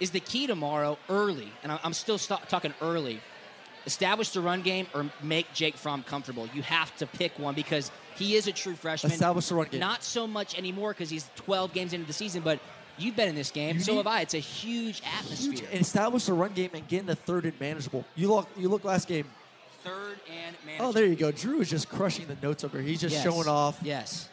is 0.00 0.10
the 0.10 0.20
key 0.20 0.46
tomorrow 0.46 0.98
early, 1.08 1.52
and 1.62 1.72
I- 1.72 1.80
I'm 1.82 1.92
still 1.94 2.18
st- 2.18 2.48
talking 2.48 2.72
early, 2.80 3.20
establish 3.86 4.30
the 4.30 4.40
run 4.40 4.62
game 4.62 4.86
or 4.94 5.06
make 5.22 5.52
Jake 5.52 5.76
Fromm 5.76 6.02
comfortable? 6.04 6.48
You 6.54 6.62
have 6.62 6.94
to 6.98 7.06
pick 7.06 7.36
one 7.38 7.54
because 7.54 7.90
he 8.16 8.36
is 8.36 8.46
a 8.46 8.52
true 8.52 8.74
freshman. 8.74 9.12
Establish 9.12 9.48
the 9.48 9.54
run 9.54 9.66
game. 9.70 9.80
Not 9.80 10.02
so 10.02 10.26
much 10.26 10.56
anymore 10.58 10.92
because 10.92 11.10
he's 11.10 11.28
12 11.36 11.72
games 11.72 11.92
into 11.92 12.06
the 12.06 12.12
season, 12.12 12.42
but 12.42 12.58
you've 12.98 13.16
been 13.16 13.28
in 13.28 13.34
this 13.34 13.50
game. 13.50 13.76
You 13.76 13.82
so 13.82 13.92
need- 13.92 13.98
have 13.98 14.06
I. 14.06 14.20
It's 14.20 14.34
a 14.34 14.38
huge 14.38 15.02
atmosphere. 15.18 15.52
Huge, 15.52 15.60
and 15.70 15.80
establish 15.80 16.26
the 16.26 16.34
run 16.34 16.52
game 16.52 16.70
and 16.74 16.86
get 16.88 17.00
in 17.00 17.06
the 17.06 17.16
third 17.16 17.44
and 17.44 17.58
manageable. 17.60 18.04
You 18.16 18.28
look. 18.28 18.48
You 18.56 18.68
look 18.68 18.84
last 18.84 19.08
game. 19.08 19.26
Third 19.84 20.18
and 20.30 20.54
oh, 20.56 20.66
manageable. 20.66 20.88
Oh, 20.88 20.92
there 20.92 21.06
you 21.06 21.16
go. 21.16 21.32
Drew 21.32 21.60
is 21.60 21.68
just 21.68 21.88
crushing 21.88 22.26
the 22.26 22.36
notes 22.42 22.62
over. 22.64 22.78
here. 22.78 22.86
He's 22.86 23.00
just 23.00 23.14
Yes. 23.14 23.24
showing 23.24 23.48
off. 23.48 23.78
Yes, 23.82 24.28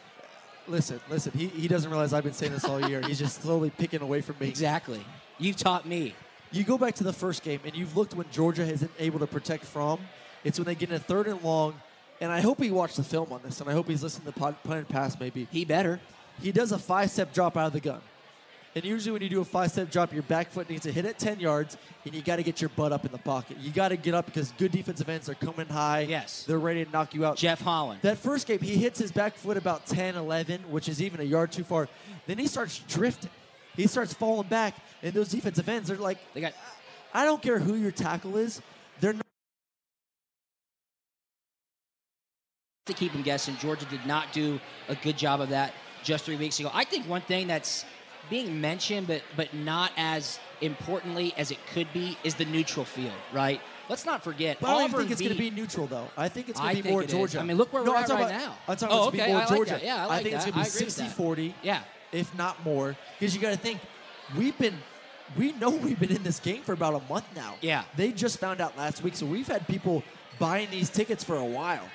Listen, 0.68 1.00
listen. 1.10 1.32
He, 1.36 1.48
he 1.48 1.66
doesn't 1.66 1.90
realize 1.90 2.12
I've 2.12 2.22
been 2.22 2.32
saying 2.32 2.52
this 2.52 2.64
all 2.64 2.88
year. 2.88 3.00
He's 3.04 3.18
just 3.18 3.42
slowly 3.42 3.70
picking 3.70 4.02
away 4.02 4.20
from 4.20 4.36
me. 4.38 4.48
exactly. 4.48 5.04
You've 5.38 5.56
taught 5.56 5.86
me. 5.86 6.14
You 6.52 6.62
go 6.62 6.78
back 6.78 6.94
to 6.96 7.04
the 7.04 7.12
first 7.12 7.42
game, 7.42 7.60
and 7.64 7.74
you've 7.74 7.96
looked 7.96 8.14
when 8.14 8.26
Georgia 8.30 8.64
hasn't 8.64 8.90
able 8.98 9.18
to 9.20 9.26
protect 9.26 9.64
Fromm. 9.64 9.98
It's 10.44 10.58
when 10.58 10.66
they 10.66 10.74
get 10.76 10.90
in 10.90 10.94
a 10.94 10.98
third 11.00 11.26
and 11.26 11.42
long. 11.42 11.74
And 12.20 12.30
I 12.30 12.40
hope 12.40 12.62
he 12.62 12.70
watched 12.70 12.96
the 12.96 13.04
film 13.04 13.32
on 13.32 13.40
this, 13.42 13.60
and 13.60 13.70
I 13.70 13.72
hope 13.72 13.88
he's 13.88 14.02
listened 14.02 14.26
to 14.26 14.32
pod, 14.32 14.56
punt 14.62 14.78
and 14.78 14.88
pass 14.88 15.18
maybe. 15.18 15.48
He 15.50 15.64
better. 15.64 16.00
He 16.42 16.52
does 16.52 16.72
a 16.72 16.78
five 16.78 17.10
step 17.10 17.32
drop 17.32 17.56
out 17.56 17.68
of 17.68 17.72
the 17.72 17.80
gun. 17.80 18.00
And 18.76 18.84
usually 18.84 19.12
when 19.12 19.22
you 19.22 19.28
do 19.28 19.40
a 19.40 19.44
five 19.44 19.70
step 19.72 19.90
drop, 19.90 20.12
your 20.12 20.22
back 20.22 20.50
foot 20.50 20.70
needs 20.70 20.82
to 20.82 20.92
hit 20.92 21.04
at 21.04 21.18
10 21.18 21.40
yards, 21.40 21.76
and 22.04 22.14
you 22.14 22.22
got 22.22 22.36
to 22.36 22.42
get 22.42 22.60
your 22.60 22.70
butt 22.70 22.92
up 22.92 23.04
in 23.04 23.10
the 23.10 23.18
pocket. 23.18 23.56
You 23.58 23.72
got 23.72 23.88
to 23.88 23.96
get 23.96 24.14
up 24.14 24.26
because 24.26 24.52
good 24.58 24.70
defensive 24.70 25.08
ends 25.08 25.28
are 25.28 25.34
coming 25.34 25.66
high. 25.66 26.02
Yes. 26.02 26.44
They're 26.44 26.58
ready 26.58 26.84
to 26.84 26.90
knock 26.90 27.14
you 27.14 27.24
out. 27.24 27.36
Jeff 27.36 27.60
Holland. 27.60 28.00
That 28.02 28.18
first 28.18 28.46
game, 28.46 28.60
he 28.60 28.76
hits 28.76 28.98
his 28.98 29.10
back 29.10 29.34
foot 29.34 29.56
about 29.56 29.86
10, 29.86 30.14
11, 30.14 30.60
which 30.70 30.88
is 30.88 31.02
even 31.02 31.20
a 31.20 31.24
yard 31.24 31.50
too 31.50 31.64
far. 31.64 31.88
Then 32.26 32.38
he 32.38 32.46
starts 32.46 32.78
drifting. 32.86 33.30
He 33.76 33.86
starts 33.86 34.12
falling 34.12 34.48
back, 34.48 34.76
and 35.02 35.12
those 35.12 35.30
defensive 35.30 35.68
ends, 35.68 35.88
they're 35.88 35.96
like, 35.96 36.18
They 36.34 36.40
got 36.40 36.52
I 37.12 37.24
don't 37.24 37.42
care 37.42 37.58
who 37.58 37.74
your 37.74 37.90
tackle 37.90 38.36
is, 38.36 38.62
to 42.92 42.98
keep 42.98 43.12
him 43.12 43.22
guessing. 43.22 43.56
Georgia 43.56 43.86
did 43.86 44.04
not 44.06 44.32
do 44.32 44.60
a 44.88 44.94
good 44.96 45.16
job 45.16 45.40
of 45.40 45.48
that 45.50 45.72
just 46.02 46.24
three 46.24 46.36
weeks 46.36 46.60
ago. 46.60 46.70
I 46.72 46.84
think 46.84 47.08
one 47.08 47.22
thing 47.22 47.46
that's 47.46 47.84
being 48.28 48.60
mentioned, 48.60 49.06
but 49.06 49.22
but 49.36 49.52
not 49.54 49.92
as 49.96 50.38
importantly 50.60 51.32
as 51.36 51.50
it 51.50 51.58
could 51.72 51.88
be, 51.92 52.16
is 52.24 52.34
the 52.34 52.44
neutral 52.44 52.84
field. 52.84 53.12
Right? 53.32 53.60
Let's 53.88 54.06
not 54.06 54.22
forget. 54.22 54.58
But 54.60 54.70
I 54.76 54.86
think 54.86 55.10
it's 55.10 55.20
going 55.20 55.32
to 55.32 55.38
be 55.38 55.50
neutral, 55.50 55.88
though. 55.88 56.08
I 56.16 56.28
think 56.28 56.48
it's 56.48 56.60
going 56.60 56.76
to 56.76 56.82
be 56.82 56.90
more 56.90 57.02
it 57.02 57.06
is. 57.06 57.12
Georgia. 57.12 57.40
I 57.40 57.42
mean, 57.42 57.56
look 57.56 57.72
where 57.72 57.82
no, 57.82 57.90
we're 57.90 57.96
I'm 57.96 58.04
at 58.04 58.08
right 58.10 58.20
about, 58.20 58.30
now. 58.30 58.56
I'm 58.68 58.76
talking 58.76 58.96
Oh, 58.96 59.08
okay, 59.08 59.26
be 59.26 59.32
more 59.32 59.36
I 59.36 59.44
like 59.44 59.48
Georgia. 59.48 59.70
that. 59.72 59.84
Yeah, 59.84 60.04
I 60.04 60.06
like 60.06 60.22
think 60.22 60.30
that. 60.30 60.36
it's 60.36 60.44
going 60.44 60.52
to 60.52 60.58
be 60.58 60.84
with 60.84 60.92
60 60.92 61.08
40, 61.08 61.54
Yeah. 61.64 61.82
if 62.12 62.32
not 62.36 62.64
more. 62.64 62.96
Because 63.18 63.34
you 63.34 63.40
got 63.40 63.50
to 63.50 63.56
think, 63.56 63.80
we've 64.36 64.56
been 64.58 64.76
we 65.36 65.52
know 65.52 65.70
we've 65.70 65.98
been 65.98 66.14
in 66.14 66.22
this 66.22 66.40
game 66.40 66.62
for 66.62 66.72
about 66.72 66.94
a 66.94 67.12
month 67.12 67.24
now. 67.34 67.54
Yeah. 67.60 67.84
They 67.96 68.12
just 68.12 68.38
found 68.38 68.60
out 68.60 68.76
last 68.76 69.02
week, 69.02 69.14
so 69.16 69.26
we've 69.26 69.46
had 69.46 69.66
people 69.66 70.02
buying 70.38 70.68
these 70.70 70.90
tickets 70.90 71.22
for 71.24 71.36
a 71.36 71.44
while. 71.44 71.88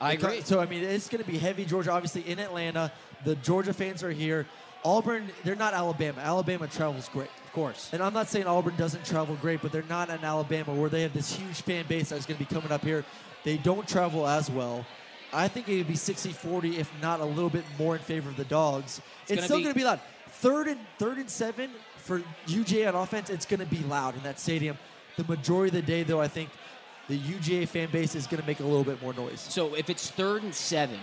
I 0.00 0.12
agree. 0.12 0.40
So 0.42 0.60
I 0.60 0.66
mean, 0.66 0.82
it's 0.82 1.08
going 1.08 1.22
to 1.22 1.30
be 1.30 1.38
heavy 1.38 1.64
Georgia. 1.64 1.92
Obviously 1.92 2.22
in 2.22 2.38
Atlanta, 2.38 2.90
the 3.24 3.36
Georgia 3.36 3.72
fans 3.72 4.02
are 4.02 4.10
here. 4.10 4.46
Auburn, 4.84 5.28
they're 5.44 5.56
not 5.56 5.74
Alabama. 5.74 6.20
Alabama 6.20 6.66
travels 6.66 7.08
great. 7.10 7.28
Of 7.44 7.52
course. 7.52 7.90
And 7.92 8.02
I'm 8.02 8.14
not 8.14 8.28
saying 8.28 8.46
Auburn 8.46 8.76
doesn't 8.76 9.04
travel 9.04 9.36
great, 9.36 9.60
but 9.60 9.72
they're 9.72 9.82
not 9.88 10.08
in 10.08 10.24
Alabama 10.24 10.72
where 10.72 10.88
they 10.88 11.02
have 11.02 11.12
this 11.12 11.34
huge 11.34 11.60
fan 11.62 11.84
base 11.86 12.08
that's 12.08 12.24
going 12.24 12.38
to 12.38 12.44
be 12.44 12.52
coming 12.52 12.72
up 12.72 12.82
here. 12.82 13.04
They 13.44 13.58
don't 13.58 13.86
travel 13.86 14.26
as 14.26 14.50
well. 14.50 14.86
I 15.32 15.48
think 15.48 15.68
it 15.68 15.76
would 15.76 15.88
be 15.88 15.94
60-40, 15.94 16.78
if 16.78 16.90
not 17.00 17.20
a 17.20 17.24
little 17.24 17.50
bit 17.50 17.64
more 17.78 17.94
in 17.94 18.02
favor 18.02 18.30
of 18.30 18.36
the 18.36 18.44
dogs. 18.44 19.00
It's, 19.22 19.32
gonna 19.32 19.42
still 19.42 19.58
going 19.58 19.74
to 19.74 19.78
be 19.78 19.84
loud. 19.84 20.00
Third 20.28 20.68
and 20.68 20.80
third 20.98 21.18
and 21.18 21.28
seven 21.28 21.70
for 21.96 22.22
UJ 22.46 22.88
on 22.88 22.94
offense. 22.94 23.30
It's 23.30 23.46
going 23.46 23.60
to 23.60 23.66
be 23.66 23.82
loud 23.84 24.16
in 24.16 24.22
that 24.22 24.40
stadium. 24.40 24.78
The 25.16 25.24
majority 25.24 25.76
of 25.76 25.84
the 25.84 25.92
day, 25.92 26.02
though, 26.02 26.20
I 26.20 26.28
think 26.28 26.50
the 27.08 27.18
UGA 27.18 27.66
fan 27.68 27.88
base 27.90 28.14
is 28.14 28.26
going 28.26 28.40
to 28.40 28.46
make 28.46 28.60
a 28.60 28.64
little 28.64 28.84
bit 28.84 29.00
more 29.02 29.12
noise. 29.12 29.40
So 29.40 29.74
if 29.74 29.90
it's 29.90 30.10
third 30.10 30.42
and 30.42 30.54
seven 30.54 30.98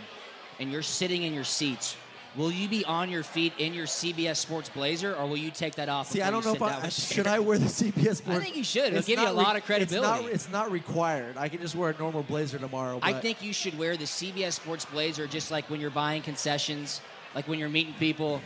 and 0.60 0.72
you're 0.72 0.82
sitting 0.82 1.24
in 1.24 1.34
your 1.34 1.44
seats, 1.44 1.98
will 2.36 2.52
you 2.52 2.68
be 2.70 2.86
on 2.86 3.10
your 3.10 3.24
feet 3.24 3.54
in 3.58 3.74
your 3.74 3.88
CBS 3.88 4.38
Sports 4.38 4.70
blazer 4.70 5.16
or 5.16 5.26
will 5.28 5.38
you 5.38 5.52
take 5.52 5.76
that 5.76 5.90
off? 5.90 6.08
See, 6.08 6.22
I 6.22 6.32
don't 6.32 6.46
know 6.46 6.54
if 6.54 6.62
I 6.62 6.88
should 6.90 7.28
I 7.28 7.40
wear 7.40 7.58
the 7.58 7.66
CBS 7.66 8.24
board. 8.24 8.38
I 8.38 8.40
think 8.40 8.56
you 8.56 8.64
should. 8.64 8.86
It'll 8.86 9.00
It's 9.00 9.08
give 9.08 9.20
you 9.20 9.28
a 9.28 9.32
lot 9.32 9.56
of 9.56 9.66
credibility. 9.66 10.26
It's 10.26 10.26
not, 10.26 10.34
it's 10.34 10.52
not 10.52 10.72
required. 10.72 11.36
I 11.38 11.50
can 11.50 11.60
just 11.60 11.76
wear 11.76 11.90
a 11.90 11.98
normal 11.98 12.24
blazer 12.24 12.58
tomorrow. 12.60 13.00
I 13.02 13.14
think 13.14 13.44
you 13.44 13.54
should 13.54 13.78
wear 13.78 13.98
the 13.98 14.06
CBS 14.06 14.54
Sports 14.54 14.86
blazer 14.86 15.28
just 15.28 15.52
like 15.52 15.70
when 15.70 15.82
you're 15.82 15.90
buying 15.90 16.22
concessions, 16.22 17.02
like 17.36 17.48
when 17.48 17.60
you're 17.60 17.70
meeting 17.70 17.96
people. 18.00 18.42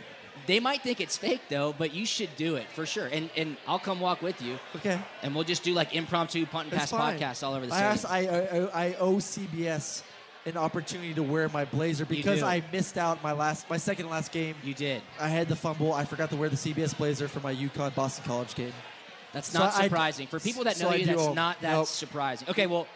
They 0.46 0.60
might 0.60 0.82
think 0.82 1.00
it's 1.00 1.16
fake 1.16 1.42
though, 1.48 1.74
but 1.76 1.92
you 1.94 2.04
should 2.06 2.34
do 2.36 2.56
it 2.56 2.66
for 2.74 2.84
sure. 2.86 3.06
And 3.06 3.30
and 3.36 3.56
I'll 3.66 3.78
come 3.78 4.00
walk 4.00 4.22
with 4.22 4.40
you. 4.42 4.58
Okay. 4.76 4.98
And 5.22 5.34
we'll 5.34 5.44
just 5.44 5.62
do 5.62 5.72
like 5.74 5.94
impromptu 5.94 6.46
punt 6.46 6.70
and 6.70 6.78
That's 6.78 6.90
pass 6.90 7.00
fine. 7.00 7.18
podcasts 7.18 7.42
all 7.46 7.54
over 7.54 7.66
the 7.66 7.72
I 7.74 7.76
city. 7.76 7.86
asked, 7.88 8.06
I, 8.10 8.18
I, 8.68 8.86
I 8.88 8.94
owe 8.94 9.16
CBS 9.16 10.02
an 10.44 10.56
opportunity 10.56 11.14
to 11.14 11.22
wear 11.22 11.48
my 11.50 11.64
blazer 11.64 12.04
because 12.04 12.40
do. 12.40 12.44
I 12.46 12.62
missed 12.72 12.98
out 12.98 13.22
my 13.22 13.30
last, 13.32 13.70
my 13.70 13.76
second 13.76 14.08
last 14.10 14.32
game. 14.32 14.56
you 14.64 14.74
did. 14.74 15.00
I 15.20 15.28
had 15.28 15.48
the 15.48 15.54
fumble. 15.54 15.92
I 15.92 16.04
forgot 16.04 16.30
to 16.30 16.36
wear 16.36 16.48
the 16.48 16.56
CBS 16.56 16.96
blazer 16.96 17.28
for 17.28 17.38
my 17.40 17.54
UConn 17.54 17.94
Boston 17.94 18.24
College 18.24 18.54
game. 18.56 18.72
That's 19.32 19.48
So 19.52 19.60
not 19.60 19.74
I- 19.76 19.84
surprising. 19.84 20.26
For 20.26 20.40
people 20.40 20.64
that 20.64 20.80
know 20.80 20.88
I 20.88 20.96
you, 20.96 21.06
that's 21.06 21.34
not 21.34 21.60
that 21.60 21.72
nope. 21.72 21.86
surprising. 21.86 22.48
Okay, 22.50 22.66
well, 22.66 22.88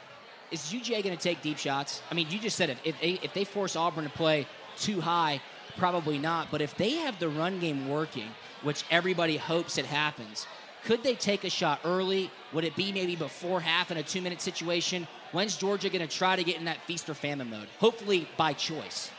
is 0.51 0.61
UGA 0.73 1.05
going 1.05 1.17
to 1.17 1.23
take 1.23 1.41
deep 1.41 1.57
shots? 1.59 2.03
I 2.11 2.15
mean, 2.15 2.27
you 2.31 2.39
just 2.41 2.57
said 2.57 2.69
it. 2.71 2.79
If 2.85 3.01
they, 3.01 3.11
if 3.23 3.33
they 3.33 3.45
force 3.45 3.77
Auburn 3.77 4.05
to 4.05 4.11
play 4.11 4.47
too 4.77 5.01
high, 5.01 5.41
probably 5.77 6.19
not. 6.19 6.49
But 6.51 6.61
if 6.61 6.77
they 6.77 6.95
have 6.97 7.19
the 7.19 7.29
run 7.29 7.61
game 7.61 7.89
working, 7.89 8.29
which 8.63 8.85
everybody 8.91 9.37
hopes 9.37 9.79
it 9.79 9.87
happens, 9.87 10.47
could 10.85 11.03
they 11.03 11.15
take 11.15 11.45
a 11.45 11.51
shot 11.51 11.81
early? 11.85 12.31
Would 12.53 12.65
it 12.65 12.77
be 12.77 12.93
maybe 12.93 13.17
before 13.17 13.61
half 13.61 13.91
in 13.91 13.97
a 13.97 14.03
two 14.03 14.23
minute 14.23 14.41
situation? 14.41 15.07
When's 15.33 15.57
Georgia 15.57 15.89
going 15.89 16.07
to 16.07 16.15
try 16.15 16.37
to 16.37 16.45
get 16.45 16.57
in 16.57 16.65
that 16.67 16.81
feast 16.83 17.11
or 17.11 17.15
famine 17.15 17.51
mode? 17.51 17.67
Hopefully 17.79 18.29
by 18.37 18.53
choice. 18.53 19.11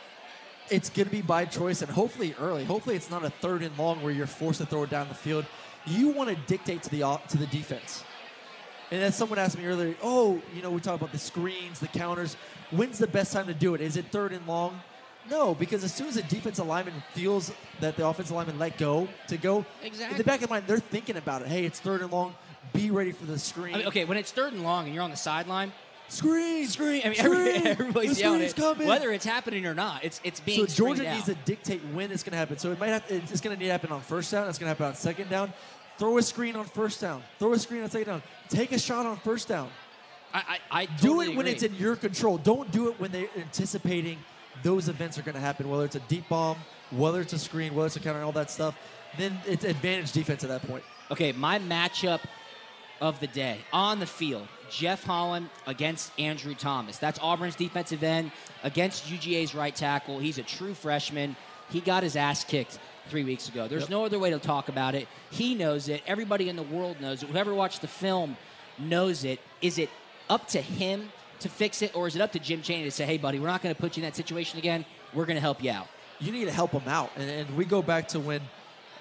It's 0.69 0.89
going 0.89 1.05
to 1.05 1.11
be 1.11 1.21
by 1.21 1.45
choice 1.45 1.81
and 1.81 1.91
hopefully 1.91 2.35
early. 2.39 2.65
Hopefully 2.65 2.95
it's 2.95 3.09
not 3.09 3.23
a 3.23 3.29
third 3.29 3.63
and 3.63 3.77
long 3.77 4.01
where 4.01 4.11
you're 4.11 4.27
forced 4.27 4.59
to 4.59 4.65
throw 4.65 4.83
it 4.83 4.89
down 4.89 5.07
the 5.09 5.15
field. 5.15 5.45
You 5.85 6.09
want 6.09 6.29
to 6.29 6.35
dictate 6.47 6.83
to 6.83 6.89
the 6.89 7.19
to 7.29 7.37
the 7.37 7.47
defense. 7.47 8.03
And 8.89 9.01
as 9.03 9.15
someone 9.15 9.37
asked 9.37 9.57
me 9.57 9.65
earlier, 9.65 9.95
oh, 10.01 10.41
you 10.55 10.61
know, 10.61 10.71
we 10.71 10.79
talk 10.79 10.95
about 10.95 11.11
the 11.11 11.17
screens, 11.17 11.79
the 11.79 11.87
counters. 11.87 12.37
When's 12.71 12.97
the 12.97 13.07
best 13.07 13.33
time 13.33 13.47
to 13.47 13.53
do 13.53 13.75
it? 13.75 13.81
Is 13.81 13.97
it 13.97 14.05
third 14.11 14.31
and 14.31 14.45
long? 14.47 14.79
No, 15.29 15.53
because 15.55 15.83
as 15.83 15.93
soon 15.93 16.07
as 16.07 16.15
the 16.15 16.23
defensive 16.23 16.65
lineman 16.65 16.93
feels 17.13 17.51
that 17.79 17.95
the 17.97 18.07
offensive 18.07 18.35
lineman 18.35 18.57
let 18.59 18.77
go 18.77 19.07
to 19.27 19.37
go, 19.37 19.65
in 19.83 20.17
the 20.17 20.23
back 20.23 20.41
of 20.41 20.49
mind, 20.49 20.65
they're 20.67 20.79
thinking 20.79 21.17
about 21.17 21.41
it. 21.41 21.47
Hey, 21.47 21.65
it's 21.65 21.79
third 21.79 22.01
and 22.01 22.11
long. 22.11 22.33
Be 22.73 22.91
ready 22.91 23.11
for 23.11 23.25
the 23.25 23.39
screen. 23.39 23.75
I 23.75 23.77
mean, 23.79 23.87
okay, 23.87 24.05
when 24.05 24.17
it's 24.17 24.31
third 24.31 24.53
and 24.53 24.63
long 24.63 24.85
and 24.85 24.93
you're 24.93 25.03
on 25.03 25.11
the 25.11 25.17
sideline, 25.17 25.71
Screen, 26.09 26.65
screen. 26.67 27.01
I 27.03 27.09
mean, 27.09 27.19
every, 27.19 27.53
screen. 27.55 27.67
everybody's 27.67 28.15
the 28.15 28.21
yelling 28.21 28.41
it. 28.41 28.55
coming. 28.55 28.87
Whether 28.87 29.11
it's 29.11 29.25
happening 29.25 29.65
or 29.65 29.73
not, 29.73 30.05
it's 30.05 30.21
it's 30.23 30.39
being 30.39 30.65
So 30.65 30.73
Georgia 30.73 31.01
screened 31.01 31.13
needs 31.15 31.25
to 31.25 31.35
dictate 31.45 31.81
when 31.93 32.11
it's 32.11 32.23
going 32.23 32.31
to 32.31 32.37
happen. 32.37 32.57
So 32.57 32.71
it 32.71 32.79
might 32.79 32.87
have. 32.87 33.03
It's 33.09 33.41
going 33.41 33.55
to 33.55 33.59
need 33.59 33.67
to 33.67 33.71
happen 33.71 33.91
on 33.91 33.99
first 34.01 34.31
down. 34.31 34.47
It's 34.47 34.57
going 34.57 34.67
to 34.67 34.69
happen 34.69 34.85
on 34.85 34.95
second 34.95 35.29
down. 35.29 35.51
Throw 35.97 36.17
a 36.17 36.21
screen 36.21 36.55
on 36.55 36.63
first 36.65 37.01
down. 37.01 37.23
Throw 37.39 37.51
a 37.53 37.59
screen 37.59 37.83
on 37.83 37.89
second 37.89 38.07
down. 38.07 38.23
Take 38.47 38.71
a 38.71 38.79
shot 38.79 39.05
on 39.05 39.17
first 39.17 39.47
down. 39.49 39.69
I, 40.33 40.59
I, 40.71 40.81
I 40.81 40.85
Do 40.85 41.21
it 41.21 41.29
when 41.29 41.39
agree. 41.39 41.51
it's 41.51 41.63
in 41.63 41.75
your 41.75 41.95
control. 41.95 42.37
Don't 42.37 42.71
do 42.71 42.89
it 42.89 42.99
when 42.99 43.11
they're 43.11 43.29
anticipating 43.35 44.17
those 44.63 44.89
events 44.89 45.17
are 45.17 45.21
going 45.21 45.35
to 45.35 45.41
happen. 45.41 45.69
Whether 45.69 45.85
it's 45.85 45.95
a 45.95 46.01
deep 46.01 46.27
bomb, 46.29 46.57
whether 46.91 47.21
it's 47.21 47.33
a 47.33 47.39
screen, 47.39 47.75
whether 47.75 47.87
it's 47.87 47.95
a 47.95 47.99
counter, 47.99 48.21
all 48.23 48.31
that 48.33 48.49
stuff. 48.51 48.77
Then 49.17 49.39
it's 49.45 49.63
advantage 49.63 50.11
defense 50.11 50.43
at 50.43 50.49
that 50.49 50.61
point. 50.67 50.83
Okay, 51.11 51.31
my 51.31 51.59
matchup 51.59 52.19
of 52.99 53.19
the 53.19 53.27
day 53.27 53.59
on 53.71 53.99
the 53.99 54.05
field: 54.05 54.47
Jeff 54.69 55.03
Holland 55.03 55.49
against 55.65 56.11
Andrew 56.19 56.53
Thomas. 56.55 56.97
That's 56.97 57.19
Auburn's 57.19 57.55
defensive 57.55 58.03
end 58.03 58.31
against 58.63 59.05
UGA's 59.05 59.55
right 59.55 59.75
tackle. 59.75 60.19
He's 60.19 60.37
a 60.37 60.43
true 60.43 60.73
freshman. 60.73 61.35
He 61.69 61.79
got 61.81 62.03
his 62.03 62.15
ass 62.15 62.43
kicked 62.43 62.79
three 63.09 63.23
weeks 63.23 63.47
ago. 63.47 63.67
There's 63.67 63.83
Yep. 63.83 63.89
no 63.89 64.05
other 64.05 64.19
way 64.19 64.29
to 64.31 64.39
talk 64.39 64.67
about 64.67 64.93
it. 64.95 65.07
He 65.31 65.55
knows 65.55 65.87
it. 65.87 66.01
Everybody 66.05 66.49
in 66.49 66.55
the 66.57 66.63
world 66.63 66.99
knows 66.99 67.23
it. 67.23 67.29
Whoever 67.29 67.53
watched 67.53 67.81
the 67.81 67.87
film 67.87 68.35
knows 68.77 69.23
it. 69.23 69.39
Is 69.61 69.77
it 69.77 69.89
up 70.29 70.47
to 70.49 70.61
him 70.61 71.09
to 71.41 71.49
fix 71.49 71.81
it, 71.81 71.95
or 71.95 72.07
is 72.07 72.15
it 72.15 72.21
up 72.21 72.31
to 72.33 72.39
Jim 72.39 72.61
Chaney 72.61 72.83
to 72.83 72.91
say, 72.91 73.05
"Hey, 73.05 73.17
buddy, 73.17 73.39
we're 73.39 73.47
not 73.47 73.61
going 73.61 73.73
to 73.73 73.79
put 73.79 73.97
you 73.97 74.03
in 74.03 74.09
that 74.09 74.15
situation 74.15 74.59
again. 74.59 74.85
We're 75.13 75.25
going 75.25 75.35
to 75.35 75.41
help 75.41 75.63
you 75.63 75.71
out." 75.71 75.87
You 76.19 76.31
need 76.31 76.45
to 76.45 76.51
help 76.51 76.71
them 76.71 76.87
out. 76.87 77.11
And, 77.15 77.29
and 77.29 77.57
we 77.57 77.63
go 77.65 77.81
back 77.81 78.07
to 78.09 78.19
when 78.19 78.41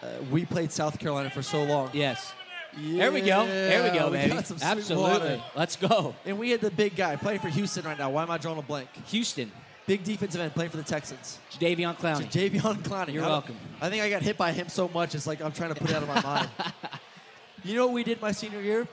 uh, 0.03 0.07
we 0.31 0.45
played 0.45 0.71
South 0.71 0.99
Carolina 0.99 1.31
for 1.31 1.43
so 1.43 1.63
long. 1.65 1.91
Yes. 1.93 2.33
There 2.79 3.11
we 3.11 3.23
go. 3.23 3.47
There 3.47 3.91
we 3.91 3.99
go, 3.99 4.07
Yeah, 4.07 4.11
baby. 4.11 4.35
got 4.35 4.47
some 4.47 4.59
sweet 4.59 4.67
Absolutely. 4.69 5.43
Let's 5.55 5.77
go. 5.77 6.15
And 6.27 6.39
we 6.39 6.51
had 6.51 6.61
the 6.61 6.71
big 6.71 6.95
guy 6.95 7.17
playing 7.17 7.41
for 7.41 7.49
Houston 7.49 7.87
right 7.87 7.99
now. 7.99 8.11
Why 8.11 8.23
am 8.23 8.31
I 8.31 8.37
drawing 8.37 8.59
a 8.59 8.63
blank? 8.63 8.91
Houston, 9.07 9.51
Big 9.87 10.03
defensive 10.03 10.41
end 10.41 10.53
playing 10.53 10.71
for 10.73 10.79
the 10.79 10.83
Texans. 10.83 11.39
Davion 11.61 11.97
Clowney. 11.97 12.27
Javion 12.29 12.83
Clowney. 12.83 13.15
You're 13.15 13.25
I 13.25 13.29
welcome. 13.29 13.57
I 13.81 13.89
think 13.89 14.03
I 14.03 14.11
got 14.11 14.21
hit 14.21 14.37
by 14.37 14.51
him 14.51 14.69
so 14.69 14.89
much, 14.89 15.15
it's 15.15 15.29
like 15.29 15.41
I'm 15.41 15.53
trying 15.53 15.73
to 15.73 15.81
put 15.81 15.91
it 15.91 15.97
out 15.97 16.03
of 16.03 16.09
my 16.09 16.21
mind. 16.23 16.49
You 17.65 17.77
know 17.77 17.87
what 17.87 17.95
we 17.95 18.03
did 18.03 18.21
my 18.21 18.33
senior 18.33 18.61
year? 18.61 18.89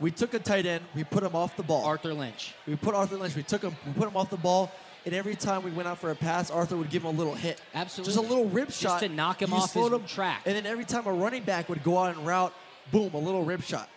We 0.00 0.10
took 0.10 0.32
a 0.34 0.38
tight 0.38 0.64
end, 0.66 0.82
we 0.94 1.04
put 1.04 1.22
him 1.22 1.36
off 1.36 1.56
the 1.56 1.62
ball. 1.62 1.84
Arthur 1.84 2.14
Lynch. 2.14 2.54
We 2.66 2.74
put 2.76 2.94
Arthur 2.94 3.16
Lynch, 3.16 3.36
we 3.36 3.42
took 3.42 3.62
him, 3.62 3.76
we 3.86 3.92
put 3.92 4.08
him 4.08 4.16
off 4.16 4.30
the 4.30 4.38
ball, 4.38 4.72
and 5.04 5.14
every 5.14 5.34
time 5.34 5.62
we 5.62 5.70
went 5.70 5.88
out 5.88 5.98
for 5.98 6.10
a 6.10 6.14
pass, 6.14 6.50
Arthur 6.50 6.76
would 6.76 6.90
give 6.90 7.02
him 7.04 7.14
a 7.14 7.18
little 7.18 7.34
hit. 7.34 7.60
Absolutely. 7.74 8.14
Just 8.14 8.24
a 8.24 8.28
little 8.28 8.46
rip 8.46 8.68
shot. 8.70 8.80
Just 8.80 8.82
shot. 8.82 9.00
to 9.00 9.08
knock 9.08 9.42
him 9.42 9.50
You 9.50 9.56
off 9.56 9.72
slowed 9.72 9.92
his 9.92 10.00
him, 10.00 10.06
track. 10.06 10.42
And 10.46 10.56
then 10.56 10.66
every 10.66 10.84
time 10.84 11.06
a 11.06 11.12
running 11.12 11.42
back 11.42 11.68
would 11.68 11.82
go 11.82 11.98
out 11.98 12.16
and 12.16 12.26
route, 12.26 12.52
boom, 12.92 13.12
a 13.14 13.18
little 13.18 13.44
rip 13.44 13.62
shot. 13.62 13.88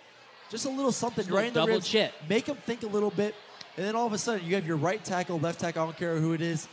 Just 0.50 0.66
a 0.66 0.70
little 0.70 0.92
something 0.92 1.28
a 1.30 1.34
right 1.34 1.48
in 1.48 1.54
the 1.54 1.60
double 1.62 1.74
ribs. 1.74 1.88
chip. 1.88 2.14
Make 2.30 2.48
him 2.48 2.58
think 2.58 2.84
a 2.84 2.88
little 2.88 3.10
bit. 3.10 3.34
And 3.76 3.86
then 3.86 3.96
all 3.96 4.06
of 4.06 4.14
a 4.14 4.18
sudden, 4.18 4.46
you 4.46 4.56
have 4.56 4.68
your 4.68 4.78
right 4.78 5.04
tackle, 5.04 5.40
left 5.40 5.60
tackle, 5.60 5.82
I 5.82 5.86
don't 5.86 5.98
care 5.98 6.18
who 6.18 6.34
it 6.34 6.42
is. 6.42 6.68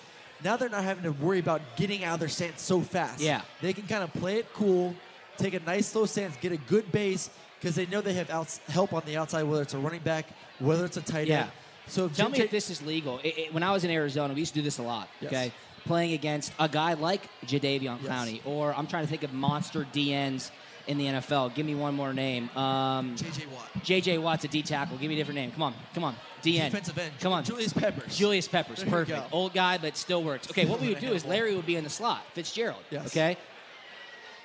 Now 0.44 0.56
they're 0.56 0.68
not 0.68 0.84
having 0.84 1.04
to 1.04 1.12
worry 1.12 1.38
about 1.38 1.62
getting 1.76 2.04
out 2.04 2.14
of 2.14 2.20
their 2.20 2.28
stance 2.28 2.62
so 2.62 2.80
fast. 2.80 3.20
Yeah. 3.20 3.42
They 3.62 3.72
can 3.72 3.86
kind 3.86 4.02
of 4.02 4.12
play 4.12 4.36
it 4.36 4.52
cool, 4.54 4.94
take 5.38 5.54
a 5.54 5.60
nice 5.60 5.88
slow 5.88 6.06
stance, 6.06 6.36
get 6.36 6.52
a 6.52 6.56
good 6.56 6.90
base, 6.92 7.30
because 7.60 7.76
they 7.76 7.86
know 7.86 8.00
they 8.00 8.14
have 8.14 8.30
outs- 8.30 8.60
help 8.68 8.92
on 8.92 9.02
the 9.06 9.16
outside, 9.16 9.42
whether 9.42 9.62
it's 9.62 9.74
a 9.74 9.78
running 9.78 10.00
back, 10.00 10.26
whether 10.58 10.84
it's 10.84 10.96
a 10.96 11.02
tight 11.02 11.28
Yeah. 11.28 11.42
end. 11.42 11.50
So 11.86 12.06
if 12.06 12.16
Tell 12.16 12.26
Jim 12.30 12.38
me 12.38 12.44
if 12.44 12.50
this 12.50 12.70
is 12.70 12.80
legal. 12.82 13.18
It- 13.22 13.36
it- 13.38 13.54
when 13.54 13.62
I 13.62 13.72
was 13.72 13.84
in 13.84 13.90
Arizona, 13.90 14.32
we 14.32 14.40
used 14.40 14.54
to 14.54 14.60
do 14.60 14.64
this 14.64 14.78
a 14.78 14.82
lot. 14.82 15.08
Yes. 15.20 15.32
Okay, 15.32 15.52
playing 15.84 16.12
against 16.12 16.52
a 16.58 16.68
guy 16.68 16.94
like 16.94 17.28
Jadeveon 17.46 17.82
Yes. 17.82 18.10
Clowney, 18.10 18.40
or 18.44 18.74
I'm 18.74 18.86
trying 18.86 19.04
to 19.04 19.10
think 19.10 19.22
of 19.24 19.32
monster 19.32 19.86
DNs 19.92 20.50
in 20.86 20.98
the 20.98 21.06
NFL. 21.08 21.48
Give 21.50 21.66
me 21.66 21.74
one 21.74 21.94
more 21.94 22.12
name. 22.14 22.48
Um, 22.56 23.14
J.J. 23.16 23.46
Watt. 23.52 23.84
J.J. 23.84 24.18
Watt's 24.18 24.44
a 24.44 24.48
D 24.48 24.62
tackle. 24.62 24.96
Give 24.98 25.08
me 25.08 25.14
a 25.14 25.18
different 25.18 25.36
name. 25.36 25.50
Come 25.52 25.62
on, 25.62 25.74
come 25.94 26.04
on. 26.04 26.16
DN. 26.42 26.66
Defensive 26.70 26.96
end. 26.98 27.12
Come 27.20 27.32
on. 27.32 27.44
Julius 27.44 27.72
Peppers. 27.72 28.16
Julius 28.16 28.48
Peppers. 28.48 28.78
There 28.78 28.88
Perfect. 28.88 29.28
Old 29.32 29.52
guy, 29.52 29.76
but 29.76 29.96
still 29.96 30.22
works. 30.22 30.48
Okay, 30.50 30.64
what 30.64 30.80
we 30.80 30.88
would 30.88 31.00
do 31.00 31.12
is 31.12 31.24
Larry 31.26 31.54
would 31.54 31.66
be 31.66 31.76
in 31.76 31.84
the 31.84 31.90
slot. 31.90 32.22
Fitzgerald. 32.34 32.80
Yes. 32.90 33.06
Okay. 33.08 33.36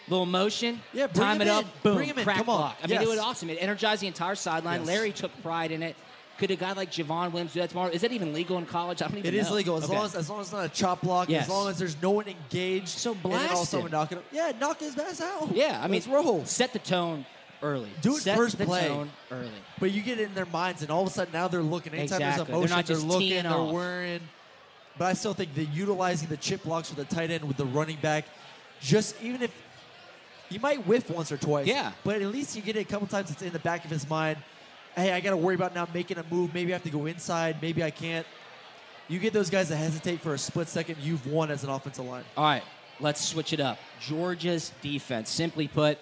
Little 0.07 0.25
motion. 0.25 0.81
Yeah, 0.93 1.07
bring 1.07 1.25
time 1.25 1.41
it 1.41 1.47
up. 1.47 1.65
Boom. 1.81 1.95
Bring 1.95 2.09
him 2.09 2.19
in. 2.19 2.25
Come 2.25 2.37
on. 2.41 2.45
block. 2.45 2.77
I 2.83 2.87
mean, 2.87 2.97
it 2.97 3.01
Yes. 3.01 3.09
was 3.09 3.19
awesome. 3.19 3.49
It 3.49 3.57
energized 3.59 4.01
the 4.01 4.07
entire 4.07 4.35
sideline. 4.35 4.81
Yes. 4.81 4.87
Larry 4.87 5.11
took 5.11 5.31
pride 5.41 5.71
in 5.71 5.81
it. 5.81 5.95
Could 6.37 6.51
a 6.51 6.55
guy 6.57 6.73
like 6.73 6.91
Javon 6.91 7.31
Williams 7.31 7.53
do 7.53 7.61
that 7.61 7.69
tomorrow? 7.69 7.89
Is 7.89 8.01
that 8.01 8.11
even 8.11 8.33
legal 8.33 8.57
in 8.57 8.65
college? 8.65 9.01
I 9.01 9.07
don't 9.07 9.17
even 9.19 9.33
It 9.33 9.37
is 9.37 9.49
know. 9.49 9.55
legal 9.55 9.77
as 9.77 9.85
Okay. 9.85 9.95
long 9.95 10.05
as 10.05 10.15
as 10.15 10.29
long 10.29 10.41
as 10.41 10.47
it's 10.47 10.53
not 10.53 10.65
a 10.65 10.69
chop 10.69 11.01
block. 11.01 11.29
Yes. 11.29 11.43
As 11.45 11.49
long 11.49 11.69
as 11.69 11.79
there's 11.79 11.95
no 12.01 12.11
one 12.11 12.27
engaged. 12.27 12.89
So 12.89 13.13
and 13.13 13.21
then 13.23 13.31
all 13.31 13.37
of 13.37 13.43
a 13.45 13.47
blast 13.47 13.73
him. 13.73 13.91
knock 13.91 14.11
it. 14.11 14.23
Yeah, 14.31 14.51
knock 14.59 14.79
his 14.81 14.97
ass 14.97 15.21
out. 15.21 15.55
Yeah, 15.55 15.79
I 15.81 15.83
mean, 15.87 15.93
Let's 15.93 16.07
roll. 16.07 16.45
set 16.45 16.73
the 16.73 16.79
tone 16.79 17.25
early. 17.63 17.89
Do 18.01 18.17
it 18.17 18.21
set 18.23 18.35
first 18.37 18.57
the 18.57 18.65
play. 18.65 18.87
tone 18.89 19.09
early. 19.31 19.49
But 19.79 19.91
you 19.91 20.01
get 20.01 20.19
it 20.19 20.23
in 20.27 20.33
their 20.35 20.45
minds, 20.45 20.81
and 20.81 20.91
all 20.91 21.01
of 21.03 21.07
a 21.07 21.11
sudden 21.11 21.31
now 21.33 21.47
they're 21.47 21.63
looking. 21.63 21.93
Anytime 21.93 22.21
Exactly. 22.21 22.45
there's 22.45 22.49
a 22.49 22.51
motion, 22.61 22.75
They're 22.75 22.83
just 22.83 23.05
looking, 23.07 23.43
they're 23.43 23.51
off. 23.53 23.71
worrying. 23.71 24.21
But 24.97 25.05
I 25.05 25.13
still 25.13 25.33
think 25.33 25.55
that 25.55 25.65
utilizing 25.69 26.27
the 26.27 26.37
chip 26.37 26.63
blocks 26.63 26.93
with 26.93 27.07
the 27.07 27.15
tight 27.15 27.31
end 27.31 27.45
with 27.45 27.57
the 27.57 27.65
running 27.65 27.97
back, 28.01 28.25
just 28.81 29.15
even 29.21 29.41
if 29.41 29.51
you 30.55 30.61
might 30.61 30.87
whiff 30.87 31.09
once 31.09 31.33
or 31.33 31.37
twice, 31.37 31.67
Yeah. 31.67 31.91
But 32.05 32.21
at 32.21 32.29
least 32.29 32.55
you 32.55 32.61
get 32.61 32.77
it 32.77 32.79
a 32.79 32.85
couple 32.85 33.07
times. 33.07 33.29
It's 33.29 33.41
in 33.41 33.51
the 33.51 33.59
back 33.59 33.83
of 33.83 33.91
his 33.91 34.09
mind. 34.09 34.37
Hey, 34.95 35.11
I 35.11 35.19
got 35.19 35.31
to 35.31 35.37
worry 35.37 35.53
about 35.53 35.75
now 35.75 35.85
making 35.93 36.17
a 36.17 36.23
move. 36.31 36.53
Maybe 36.53 36.71
I 36.71 36.75
have 36.75 36.83
to 36.83 36.89
go 36.89 37.05
inside. 37.07 37.61
Maybe 37.61 37.83
I 37.83 37.91
can't. 37.91 38.25
You 39.09 39.19
get 39.19 39.33
those 39.33 39.49
guys 39.49 39.67
that 39.67 39.75
hesitate 39.75 40.21
for 40.21 40.33
a 40.33 40.37
split 40.37 40.69
second. 40.69 40.97
You've 41.01 41.27
won 41.27 41.51
as 41.51 41.65
an 41.65 41.69
offensive 41.69 42.05
line. 42.05 42.23
All 42.37 42.45
right, 42.45 42.63
let's 43.01 43.21
switch 43.21 43.51
it 43.51 43.59
up. 43.59 43.77
Georgia's 43.99 44.71
defense, 44.81 45.29
simply 45.29 45.67
put, 45.67 45.97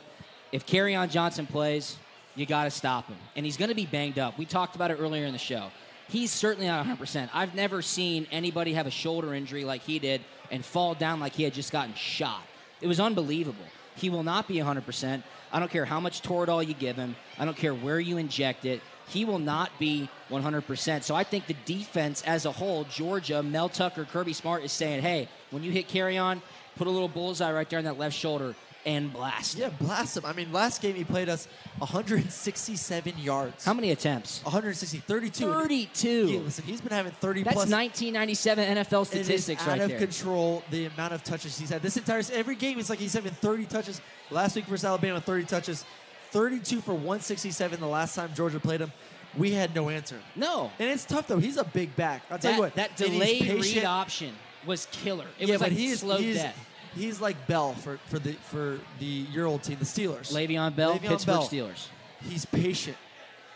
if 0.52 0.72
on 0.72 1.10
Johnson 1.10 1.48
plays, 1.48 1.98
you 2.36 2.46
got 2.46 2.66
to 2.66 2.72
stop 2.72 3.08
him. 3.08 3.18
And 3.36 3.46
he's 3.46 3.58
going 3.58 3.70
to 3.70 3.76
be 3.76 3.88
banged 3.88 4.20
up. 4.20 4.38
We 4.38 4.46
talked 4.46 4.76
about 4.76 4.92
it 4.92 5.00
earlier 5.00 5.26
in 5.26 5.34
the 5.34 5.40
show. 5.40 5.72
He's 6.10 6.30
certainly 6.30 6.68
not 6.68 6.86
100%. 6.86 7.30
I've 7.34 7.56
never 7.56 7.82
seen 7.82 8.28
anybody 8.32 8.74
have 8.74 8.86
a 8.86 8.92
shoulder 8.92 9.34
injury 9.34 9.66
like 9.66 9.82
he 9.82 9.98
did 9.98 10.22
and 10.52 10.64
fall 10.64 10.94
down 10.94 11.20
like 11.20 11.34
he 11.34 11.42
had 11.42 11.54
just 11.56 11.72
gotten 11.72 11.96
shot. 11.96 12.44
It 12.82 12.88
was 12.88 13.00
unbelievable. 13.00 13.66
He 13.96 14.10
will 14.10 14.24
not 14.24 14.48
be 14.48 14.56
100%. 14.56 15.24
I 15.52 15.60
don't 15.60 15.72
care 15.72 15.86
how 15.86 16.00
much 16.00 16.22
Toradol 16.22 16.66
you 16.68 16.74
give 16.74 16.96
him. 16.96 17.16
I 17.38 17.46
don't 17.46 17.58
care 17.58 17.74
where 17.74 18.00
you 18.00 18.18
inject 18.18 18.66
it. 18.66 18.82
He 19.08 19.26
will 19.26 19.40
not 19.40 19.70
be 19.80 20.10
100%. 20.30 21.04
So 21.04 21.14
I 21.14 21.24
think 21.24 21.46
the 21.46 21.56
defense 21.66 22.24
as 22.26 22.46
a 22.46 22.52
whole, 22.52 22.86
Georgia, 22.86 23.44
Mel 23.44 23.70
Tucker, 23.70 24.06
Kirby 24.06 24.34
Smart 24.34 24.64
is 24.64 24.72
saying, 24.72 25.02
hey, 25.02 25.28
when 25.52 25.64
you 25.64 25.72
hit 25.72 25.88
Kerryon, 25.88 26.42
put 26.76 26.88
a 26.88 26.90
little 26.90 27.08
bullseye 27.08 27.52
right 27.52 27.70
there 27.70 27.80
on 27.80 27.86
that 27.86 28.00
left 28.00 28.16
shoulder 28.16 28.56
and 28.86 29.12
blast. 29.12 29.58
Yeah, 29.58 29.70
blast 29.80 30.18
him. 30.18 30.26
I 30.26 30.34
mean, 30.34 30.52
last 30.52 30.82
game 30.82 30.96
he 30.96 31.04
played 31.04 31.30
us 31.30 31.48
167 31.78 33.18
yards. 33.18 33.66
How 33.66 33.74
many 33.74 33.92
attempts? 33.92 34.44
160, 34.44 35.00
32. 35.00 35.52
32. 35.52 36.10
Yeah, 36.10 36.40
listen, 36.40 36.66
he's 36.66 36.82
been 36.82 36.92
having 36.92 37.12
30 37.14 37.44
That's 37.44 37.54
plus. 37.54 37.70
1997 37.70 38.78
NFL 38.78 39.06
statistics 39.06 39.62
right? 39.62 39.68
out 39.68 39.72
right 39.72 39.82
of 39.82 39.90
there. 39.90 40.00
control 40.00 40.64
the 40.72 40.86
amount 40.86 41.14
of 41.14 41.24
touches 41.24 41.58
he's 41.58 41.70
had. 41.70 41.82
This 41.82 41.98
entire 41.98 42.22
every 42.34 42.56
game, 42.56 42.80
it's 42.80 42.90
like 42.90 43.00
he's 43.00 43.14
having 43.14 43.32
30 43.34 43.66
touches. 43.66 44.02
Last 44.32 44.56
week 44.56 44.66
versus 44.66 44.86
Alabama, 44.86 45.22
30 45.22 45.46
touches, 45.46 45.86
32 46.32 46.82
for 46.82 46.94
167. 46.94 47.80
The 47.80 47.88
last 47.88 48.16
time 48.16 48.32
Georgia 48.34 48.60
played 48.60 48.82
him, 48.82 48.92
we 49.38 49.52
had 49.52 49.74
no 49.76 49.90
answer. 49.90 50.20
No, 50.36 50.72
and 50.80 50.90
it's 50.90 51.06
tough 51.06 51.28
though. 51.28 51.40
He's 51.40 51.58
a 51.58 51.64
big 51.64 51.96
back. 51.96 52.24
I'll 52.30 52.38
tell 52.38 52.52
that, 52.52 52.58
you 52.58 52.64
what. 52.64 52.76
that 52.76 52.96
delayed 52.98 53.50
read 53.50 53.86
option 53.86 54.34
was 54.66 54.88
killer. 54.92 55.26
It 55.40 55.48
yeah, 55.48 55.54
was 55.56 55.62
but 55.62 55.70
like 55.70 55.78
he's 55.78 56.00
slow 56.00 56.18
he's, 56.18 56.38
death. 56.38 56.70
He's 56.96 57.20
like 57.22 57.48
Bell 57.48 57.74
for, 57.74 57.98
for 58.08 58.20
the 58.20 58.34
for 58.34 58.80
the 59.00 59.06
year 59.06 59.46
old 59.46 59.64
team, 59.64 59.78
the 59.80 59.86
Steelers. 59.86 60.32
Le'Veon 60.34 60.76
Bell, 60.76 60.94
Le'Veon 61.00 61.08
Pittsburgh 61.10 61.34
Bell. 61.36 61.48
Steelers. 61.48 61.88
He's 62.22 62.46
patient. 62.46 62.98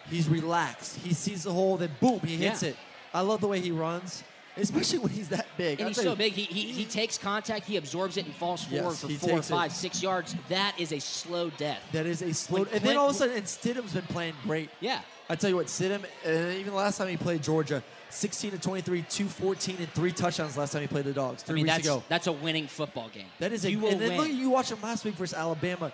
He's 0.09 0.27
relaxed. 0.29 0.97
He 0.99 1.13
sees 1.13 1.43
the 1.43 1.51
hole, 1.51 1.77
then 1.77 1.91
boom, 1.99 2.19
he 2.21 2.37
hits 2.37 2.63
Yeah. 2.63 2.69
it. 2.69 2.75
I 3.13 3.21
love 3.21 3.41
the 3.41 3.47
way 3.47 3.59
he 3.59 3.71
runs, 3.71 4.23
especially 4.55 4.99
when 5.03 5.11
he's 5.11 5.29
that 5.29 5.45
big. 5.57 5.79
And 5.79 5.81
I'll 5.81 5.87
he's 5.89 5.97
so 6.01 6.11
you, 6.11 6.15
big. 6.15 6.33
He, 6.33 6.43
he, 6.43 6.71
he 6.71 6.85
takes 6.85 7.17
contact, 7.17 7.65
he 7.65 7.77
absorbs 7.77 8.15
it, 8.17 8.25
and 8.25 8.33
falls 8.35 8.65
Yes, 8.69 8.81
forward 8.81 8.95
for 8.97 9.07
he 9.07 9.15
four, 9.15 9.29
takes 9.31 9.49
it. 9.49 9.53
five, 9.53 9.71
six 9.73 10.01
yards. 10.01 10.35
That 10.49 10.79
is 10.79 10.91
a 10.93 10.99
slow 10.99 11.49
death. 11.51 11.81
That 11.91 12.05
is 12.05 12.21
a 12.21 12.33
slow. 12.33 12.63
When 12.63 12.73
And 12.73 12.83
then 12.83 12.97
all 12.97 13.09
of 13.09 13.15
a 13.15 13.17
sudden, 13.17 13.35
and 13.35 13.45
Stidham's 13.45 13.93
been 13.93 14.03
playing 14.03 14.33
great. 14.43 14.69
Yeah. 14.79 15.01
I 15.29 15.35
tell 15.35 15.49
you 15.49 15.57
what, 15.57 15.67
Stidham, 15.67 16.03
uh, 16.25 16.29
even 16.57 16.67
the 16.67 16.77
last 16.77 16.97
time 16.97 17.09
he 17.09 17.17
played 17.17 17.43
Georgia, 17.43 17.83
16 18.09 18.51
to 18.51 18.57
23, 18.57 19.01
214, 19.01 19.75
and 19.79 19.89
three 19.89 20.11
touchdowns 20.11 20.57
last 20.57 20.71
time 20.71 20.81
he 20.81 20.87
played 20.87 21.03
the 21.05 21.13
Dogs, 21.13 21.43
I 21.43 21.47
three 21.47 21.55
mean, 21.55 21.63
weeks 21.65 21.75
that's, 21.75 21.87
ago. 21.87 22.03
that's 22.07 22.27
a 22.27 22.31
winning 22.31 22.67
football 22.67 23.09
game. 23.09 23.25
That 23.39 23.51
is 23.51 23.65
a. 23.65 23.71
you 23.71 23.85
and 23.87 23.99
then 23.99 24.11
win. 24.11 24.17
look, 24.17 24.29
you 24.29 24.49
watch 24.49 24.71
him 24.71 24.81
last 24.81 25.03
week 25.03 25.15
versus 25.15 25.37
Alabama. 25.37 25.91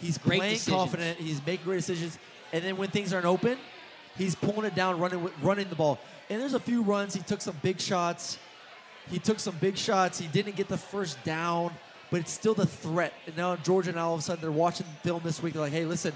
He's 0.00 0.18
Great 0.18 0.38
playing 0.38 0.54
decisions. 0.54 0.76
confident. 0.76 1.18
He's 1.18 1.44
making 1.46 1.64
great 1.64 1.76
decisions. 1.76 2.18
And 2.52 2.62
then 2.62 2.76
when 2.76 2.90
things 2.90 3.14
aren't 3.14 3.24
open, 3.26 3.56
he's 4.18 4.34
pulling 4.34 4.66
it 4.66 4.74
down, 4.74 5.00
running 5.00 5.30
running 5.42 5.68
the 5.70 5.74
ball. 5.74 5.98
And 6.28 6.40
there's 6.40 6.54
a 6.54 6.60
few 6.60 6.82
runs. 6.82 7.14
He 7.14 7.22
took 7.22 7.40
some 7.40 7.56
big 7.62 7.80
shots. 7.80 8.38
He 9.10 9.18
took 9.18 9.40
some 9.40 9.56
big 9.58 9.76
shots. 9.78 10.18
He 10.18 10.26
didn't 10.26 10.56
get 10.56 10.68
the 10.68 10.76
first 10.76 11.22
down, 11.24 11.72
but 12.10 12.20
it's 12.20 12.32
still 12.32 12.54
the 12.54 12.66
threat. 12.66 13.14
And 13.26 13.36
now 13.36 13.56
Georgia, 13.56 13.92
now 13.92 14.08
all 14.08 14.14
of 14.14 14.20
a 14.20 14.22
sudden 14.22 14.42
they're 14.42 14.50
watching 14.50 14.86
film 15.02 15.22
this 15.24 15.42
week. 15.42 15.54
They're 15.54 15.62
like, 15.62 15.72
hey, 15.72 15.86
listen, 15.86 16.12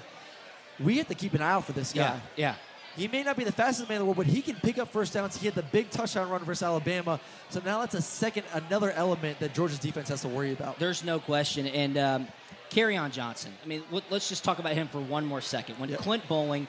we 0.82 0.98
have 0.98 1.08
to 1.08 1.14
keep 1.14 1.34
an 1.34 1.42
eye 1.42 1.50
out 1.52 1.64
for 1.64 1.72
this 1.72 1.92
guy. 1.92 2.00
yeah, 2.02 2.20
yeah. 2.36 2.54
He 2.96 3.06
may 3.06 3.22
not 3.22 3.36
be 3.36 3.44
the 3.44 3.52
fastest 3.52 3.88
man 3.88 3.96
in 3.96 4.00
the 4.00 4.04
world, 4.04 4.16
but 4.16 4.26
he 4.26 4.42
can 4.42 4.56
pick 4.56 4.76
up 4.78 4.88
first 4.88 5.14
downs. 5.14 5.36
He 5.36 5.46
had 5.46 5.54
the 5.54 5.62
big 5.62 5.90
touchdown 5.90 6.28
run 6.28 6.44
versus 6.44 6.62
Alabama. 6.64 7.20
So 7.48 7.60
now 7.64 7.80
that's 7.80 7.94
a 7.94 8.02
second, 8.02 8.44
another 8.52 8.90
element 8.90 9.38
that 9.38 9.54
Georgia's 9.54 9.78
defense 9.78 10.08
has 10.08 10.22
to 10.22 10.28
worry 10.28 10.52
about. 10.52 10.78
There's 10.78 11.04
no 11.04 11.20
question. 11.20 11.66
And 11.68 11.96
um, 11.96 12.26
on 12.76 13.10
Johnson. 13.10 13.52
I 13.64 13.66
mean, 13.66 13.82
let- 13.90 14.10
let's 14.10 14.28
just 14.28 14.44
talk 14.44 14.58
about 14.58 14.74
him 14.74 14.88
for 14.88 15.00
one 15.00 15.24
more 15.24 15.40
second. 15.40 15.78
When 15.78 15.94
Clint 15.96 16.26
Boling, 16.28 16.68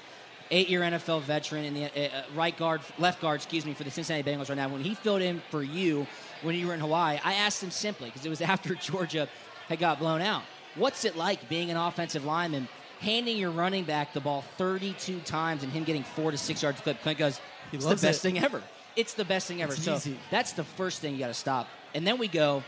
eight-year 0.50 0.82
NFL 0.82 1.21
veteran 1.21 1.63
in 1.65 1.74
the 1.74 1.86
uh, 1.86 2.17
uh, 2.17 2.24
right 2.36 2.58
guard, 2.58 2.82
left 2.97 3.21
guard, 3.21 3.38
excuse 3.38 3.65
me, 3.65 3.74
for 3.74 3.84
the 3.84 3.91
Cincinnati 3.91 4.30
Bengals 4.30 4.50
right 4.50 4.58
now, 4.58 4.67
when 4.67 4.82
he 4.84 4.95
filled 4.95 5.21
in 5.21 5.41
for 5.50 5.63
you 5.63 6.08
when 6.41 6.56
you 6.56 6.67
were 6.67 6.74
in 6.74 6.80
Hawaii, 6.80 7.19
I 7.24 7.34
asked 7.34 7.63
him 7.63 7.71
simply 7.71 8.10
because 8.10 8.26
it 8.26 8.30
was 8.30 8.41
after 8.54 8.76
Georgia 8.76 9.28
had 9.69 9.80
got 9.80 10.00
blown 10.00 10.21
out. 10.21 10.43
What's 10.76 11.06
it 11.06 11.15
like 11.15 11.47
being 11.50 11.69
an 11.69 11.78
offensive 11.78 12.26
lineman, 12.26 12.67
handing 13.02 13.38
your 13.38 13.52
running 13.52 13.84
back 13.84 14.14
the 14.14 14.22
ball 14.22 14.44
32 14.58 15.20
times 15.22 15.64
and 15.64 15.72
him 15.72 15.84
getting 15.84 16.04
four 16.04 16.32
to 16.32 16.38
six 16.38 16.64
yards 16.64 16.80
clip? 16.82 17.02
Clint 17.02 17.20
goes, 17.20 17.40
He 17.72 17.78
"It's 17.78 17.86
the 17.86 17.96
best 17.96 18.20
it. 18.20 18.30
thing 18.30 18.40
ever. 18.40 18.62
It's 18.96 19.14
the 19.14 19.26
best 19.26 19.48
thing 19.48 19.62
ever." 19.62 19.74
It's 19.74 19.84
so 19.84 19.96
easy. 19.96 20.18
that's 20.30 20.54
the 20.54 20.64
first 20.64 21.02
thing 21.02 21.14
you 21.14 21.20
got 21.20 21.28
to 21.28 21.34
stop. 21.34 21.68
And 21.94 22.08
then 22.08 22.18
we 22.18 22.28
go 22.28 22.64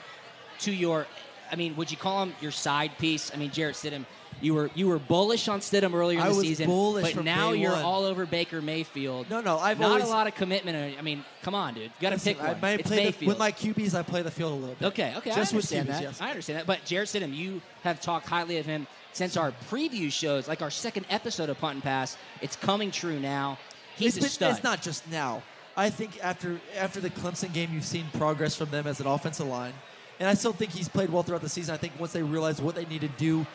to 0.59 0.71
your 0.71 1.07
I 1.51 1.55
mean, 1.55 1.75
would 1.75 1.91
you 1.91 1.97
call 1.97 2.23
him 2.23 2.33
your 2.41 2.51
side 2.51 2.97
piece? 2.97 3.31
I 3.31 3.37
mean, 3.37 3.51
Jarrett 3.51 3.75
Stidham, 3.75 4.05
you 4.41 4.55
were 4.55 4.71
you 4.73 4.87
were 4.87 4.97
bullish 4.97 5.47
on 5.47 5.59
Stidham 5.59 5.93
earlier 5.93 6.17
in 6.19 6.25
I 6.25 6.29
the 6.29 6.35
season, 6.35 6.67
but 6.67 7.23
now 7.23 7.51
you're 7.51 7.71
one. 7.73 7.83
all 7.83 8.05
over 8.05 8.25
Baker 8.25 8.59
Mayfield. 8.59 9.29
No, 9.29 9.39
no, 9.39 9.59
I've 9.59 9.79
not 9.79 9.91
always- 9.91 10.05
a 10.05 10.07
lot 10.07 10.25
of 10.25 10.33
commitment. 10.33 10.97
I 10.97 11.01
mean, 11.03 11.23
come 11.43 11.53
on, 11.53 11.75
dude, 11.75 11.83
you 11.83 11.89
got 12.01 12.09
to 12.11 12.19
pick 12.19 12.39
one. 12.39 12.49
I 12.49 12.59
might 12.59 12.79
it's 12.79 12.89
play 12.89 13.11
the, 13.11 13.27
with 13.27 13.37
my 13.37 13.51
QBs. 13.51 13.93
I 13.93 14.01
play 14.01 14.23
the 14.23 14.31
field 14.31 14.51
a 14.53 14.55
little 14.55 14.75
bit. 14.75 14.85
Okay, 14.87 15.13
okay, 15.17 15.29
Just 15.29 15.53
I 15.53 15.55
with 15.57 15.71
understand 15.71 15.89
QBs, 15.89 15.91
that. 15.91 16.01
yes. 16.01 16.21
I 16.21 16.29
understand 16.29 16.59
that. 16.59 16.65
But 16.65 16.85
Jarrett 16.85 17.09
Stidham, 17.09 17.35
you 17.35 17.61
have 17.83 18.01
talked 18.01 18.27
highly 18.27 18.57
of 18.57 18.65
him 18.65 18.87
since 19.13 19.37
our 19.37 19.53
preview 19.69 20.11
shows, 20.11 20.47
like 20.47 20.61
our 20.61 20.71
second 20.71 21.05
episode 21.09 21.49
of 21.49 21.59
Punt 21.59 21.75
and 21.75 21.83
Pass. 21.83 22.17
It's 22.41 22.55
coming 22.55 22.91
true 22.91 23.19
now. 23.19 23.57
He's 23.95 24.17
it's, 24.17 24.25
a 24.25 24.29
stud. 24.29 24.51
it's 24.51 24.63
not 24.63 24.81
just 24.81 25.09
now. 25.09 25.43
I 25.77 25.89
think 25.89 26.19
after 26.23 26.59
after 26.77 26.99
the 26.99 27.09
Clemson 27.09 27.53
game, 27.53 27.71
you've 27.73 27.85
seen 27.85 28.05
progress 28.13 28.55
from 28.55 28.69
them 28.69 28.85
as 28.85 28.99
an 28.99 29.07
offensive 29.07 29.47
line, 29.47 29.73
and 30.19 30.29
I 30.29 30.33
still 30.33 30.53
think 30.53 30.71
he's 30.71 30.89
played 30.89 31.09
well 31.09 31.23
throughout 31.23 31.41
the 31.41 31.49
season. 31.49 31.73
I 31.73 31.77
think 31.77 31.93
once 31.99 32.13
they 32.13 32.23
realize 32.23 32.61
what 32.61 32.75
they 32.75 32.85
need 32.85 33.01
to 33.01 33.07
do 33.07 33.45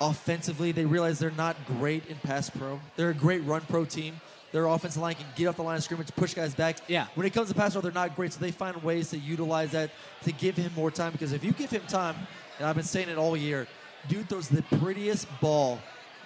offensively, 0.00 0.72
they 0.72 0.84
realize 0.84 1.18
they're 1.18 1.30
not 1.32 1.56
great 1.66 2.06
in 2.06 2.16
pass 2.16 2.50
pro. 2.50 2.80
They're 2.96 3.10
a 3.10 3.14
great 3.14 3.44
run 3.44 3.62
pro 3.62 3.84
team. 3.84 4.20
Their 4.52 4.66
offensive 4.66 5.02
line 5.02 5.16
can 5.16 5.26
get 5.34 5.46
off 5.48 5.56
the 5.56 5.62
line 5.62 5.76
of 5.76 5.82
scrimmage, 5.82 6.08
push 6.16 6.34
guys 6.34 6.54
back. 6.54 6.78
Yeah. 6.88 7.06
When 7.14 7.26
it 7.26 7.34
comes 7.34 7.48
to 7.48 7.54
pass 7.54 7.72
pro, 7.72 7.80
they're 7.80 7.92
not 7.92 8.16
great, 8.16 8.32
so 8.32 8.40
they 8.40 8.52
find 8.52 8.76
ways 8.82 9.10
to 9.10 9.18
utilize 9.18 9.72
that 9.72 9.90
to 10.22 10.32
give 10.32 10.56
him 10.56 10.72
more 10.74 10.90
time. 10.90 11.12
Because 11.12 11.32
if 11.32 11.44
you 11.44 11.52
give 11.52 11.70
him 11.70 11.82
time, 11.88 12.16
and 12.58 12.66
I've 12.66 12.76
been 12.76 12.84
saying 12.84 13.08
it 13.08 13.18
all 13.18 13.36
year, 13.36 13.66
dude 14.08 14.28
throws 14.28 14.48
the 14.48 14.62
prettiest 14.78 15.26
ball, 15.40 15.78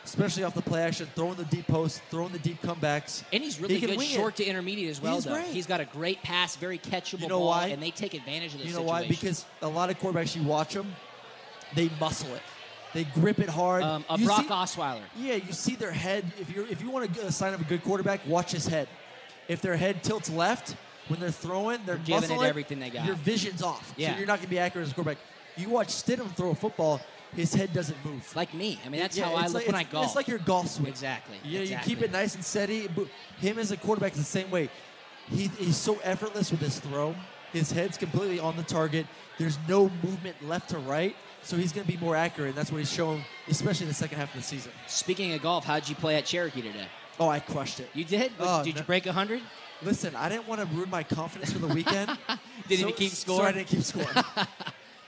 especially 0.04 0.44
off 0.44 0.54
the 0.54 0.62
play 0.62 0.82
action, 0.82 1.06
throwing 1.14 1.36
the 1.36 1.44
deep 1.46 1.66
post, 1.66 2.00
throwing 2.10 2.32
the 2.32 2.38
deep 2.38 2.60
comebacks. 2.62 3.22
And 3.32 3.42
he's 3.42 3.60
really 3.60 3.74
He 3.78 3.80
good 3.86 3.96
wing 3.98 4.10
it. 4.10 4.14
short 4.14 4.36
to 4.36 4.44
intermediate 4.44 4.90
as 4.90 5.00
well, 5.00 5.14
He's 5.14 5.24
though. 5.24 5.34
great. 5.34 5.46
He's 5.46 5.66
got 5.66 5.80
a 5.80 5.84
great 5.86 6.22
pass, 6.22 6.56
very 6.56 6.78
catchable 6.78 7.20
You 7.22 7.28
know 7.28 7.38
ball, 7.38 7.48
why? 7.48 7.66
and 7.68 7.82
they 7.82 7.90
take 7.90 8.14
advantage 8.14 8.52
of 8.54 8.58
this. 8.60 8.68
You 8.68 8.74
know 8.74 8.82
why? 8.82 9.06
Because 9.06 9.44
a 9.62 9.68
lot 9.68 9.90
of 9.90 9.98
quarterbacks, 9.98 10.34
you 10.36 10.42
watch 10.42 10.74
them, 10.74 10.94
they 11.74 11.90
muscle 12.00 12.34
it. 12.34 12.42
They 12.92 13.04
grip 13.04 13.38
it 13.38 13.48
hard. 13.48 13.84
Um, 13.84 14.04
a 14.10 14.18
You 14.18 14.26
Brock 14.26 14.42
see- 14.42 14.48
Osweiler. 14.48 15.02
Yeah, 15.16 15.34
you 15.36 15.52
see 15.52 15.76
their 15.76 15.92
head. 15.92 16.24
If 16.40 16.52
you 16.54 16.66
if 16.68 16.82
you 16.82 16.90
want 16.90 17.16
a 17.18 17.30
sign 17.30 17.54
of 17.54 17.60
a 17.60 17.64
good 17.64 17.84
quarterback, 17.84 18.20
watch 18.26 18.50
his 18.50 18.66
head. 18.66 18.88
If 19.46 19.60
their 19.62 19.76
head 19.76 20.02
tilts 20.02 20.28
left 20.28 20.74
when 21.06 21.20
they're 21.20 21.30
throwing, 21.30 21.78
they're 21.86 21.96
They're 21.98 22.20
giving 22.20 22.40
it 22.40 22.42
everything 22.44 22.80
they 22.80 22.90
got. 22.90 23.04
Your 23.06 23.14
vision's 23.14 23.62
off. 23.62 23.94
Yeah. 23.96 24.10
So 24.12 24.18
you're 24.18 24.26
not 24.26 24.38
going 24.38 24.46
to 24.46 24.50
be 24.50 24.58
accurate 24.58 24.86
as 24.86 24.90
a 24.92 24.94
quarterback. 24.94 25.18
You 25.56 25.68
watch 25.68 25.88
Stidham 25.88 26.34
throw 26.34 26.50
a 26.50 26.54
football, 26.56 27.00
his 27.34 27.54
head 27.54 27.72
doesn't 27.72 27.96
move. 28.04 28.34
Like 28.34 28.52
me. 28.54 28.78
I 28.84 28.88
mean, 28.88 29.00
that's 29.00 29.16
Yeah, 29.16 29.26
how 29.28 29.36
I 29.36 29.44
it's 29.44 29.54
look 29.54 29.66
when 29.66 29.74
I 29.76 29.84
golf. 29.84 30.06
It's 30.06 30.16
like 30.16 30.28
your 30.28 30.38
golf 30.38 30.68
swing. 30.68 30.88
Exactly. 30.88 31.36
Yeah, 31.44 31.60
exactly. 31.60 31.90
you 31.92 31.96
keep 31.96 32.04
it 32.04 32.12
nice 32.12 32.34
and 32.34 32.44
steady. 32.44 32.88
But 32.88 33.06
him 33.40 33.58
as 33.58 33.70
a 33.72 33.76
quarterback 33.76 34.12
is 34.12 34.18
the 34.18 34.24
same 34.24 34.50
way. 34.50 34.68
He, 35.30 35.48
he's 35.58 35.76
so 35.76 35.98
effortless 36.02 36.50
with 36.50 36.60
his 36.60 36.80
throw. 36.80 37.14
His 37.52 37.70
head's 37.70 37.96
completely 37.96 38.38
on 38.40 38.56
the 38.56 38.62
target. 38.62 39.06
There's 39.38 39.58
no 39.68 39.90
movement 40.02 40.36
left 40.46 40.70
to 40.70 40.78
right, 40.78 41.16
so 41.42 41.56
he's 41.56 41.72
going 41.72 41.86
to 41.86 41.92
be 41.92 41.98
more 41.98 42.14
accurate. 42.16 42.50
And 42.50 42.58
that's 42.58 42.70
what 42.70 42.78
he's 42.78 42.92
shown, 42.92 43.22
especially 43.48 43.84
in 43.84 43.88
the 43.88 43.94
second 43.94 44.18
half 44.18 44.34
of 44.34 44.40
the 44.40 44.46
season. 44.46 44.70
Speaking 44.86 45.32
of 45.32 45.42
golf, 45.42 45.64
how'd 45.64 45.88
you 45.88 45.94
play 45.96 46.16
at 46.16 46.24
Cherokee 46.26 46.62
today? 46.62 46.86
Oh, 47.18 47.28
I 47.28 47.40
crushed 47.40 47.80
it. 47.80 47.90
You 47.94 48.04
did? 48.04 48.32
Oh, 48.38 48.62
did 48.64 48.74
no- 48.76 48.80
you 48.80 48.86
break 48.86 49.06
100? 49.06 49.40
Listen, 49.82 50.14
I 50.14 50.28
didn't 50.28 50.46
want 50.46 50.60
to 50.60 50.66
ruin 50.76 50.90
my 50.90 51.02
confidence 51.02 51.52
for 51.52 51.58
the 51.58 51.66
weekend. 51.74 52.10
Didn't 52.68 52.88
so, 52.88 52.92
keep 52.92 53.10
So 53.10 53.32
score? 53.34 53.46
I 53.46 53.52
didn't 53.52 53.68
keep 53.68 53.82
score. 53.82 54.04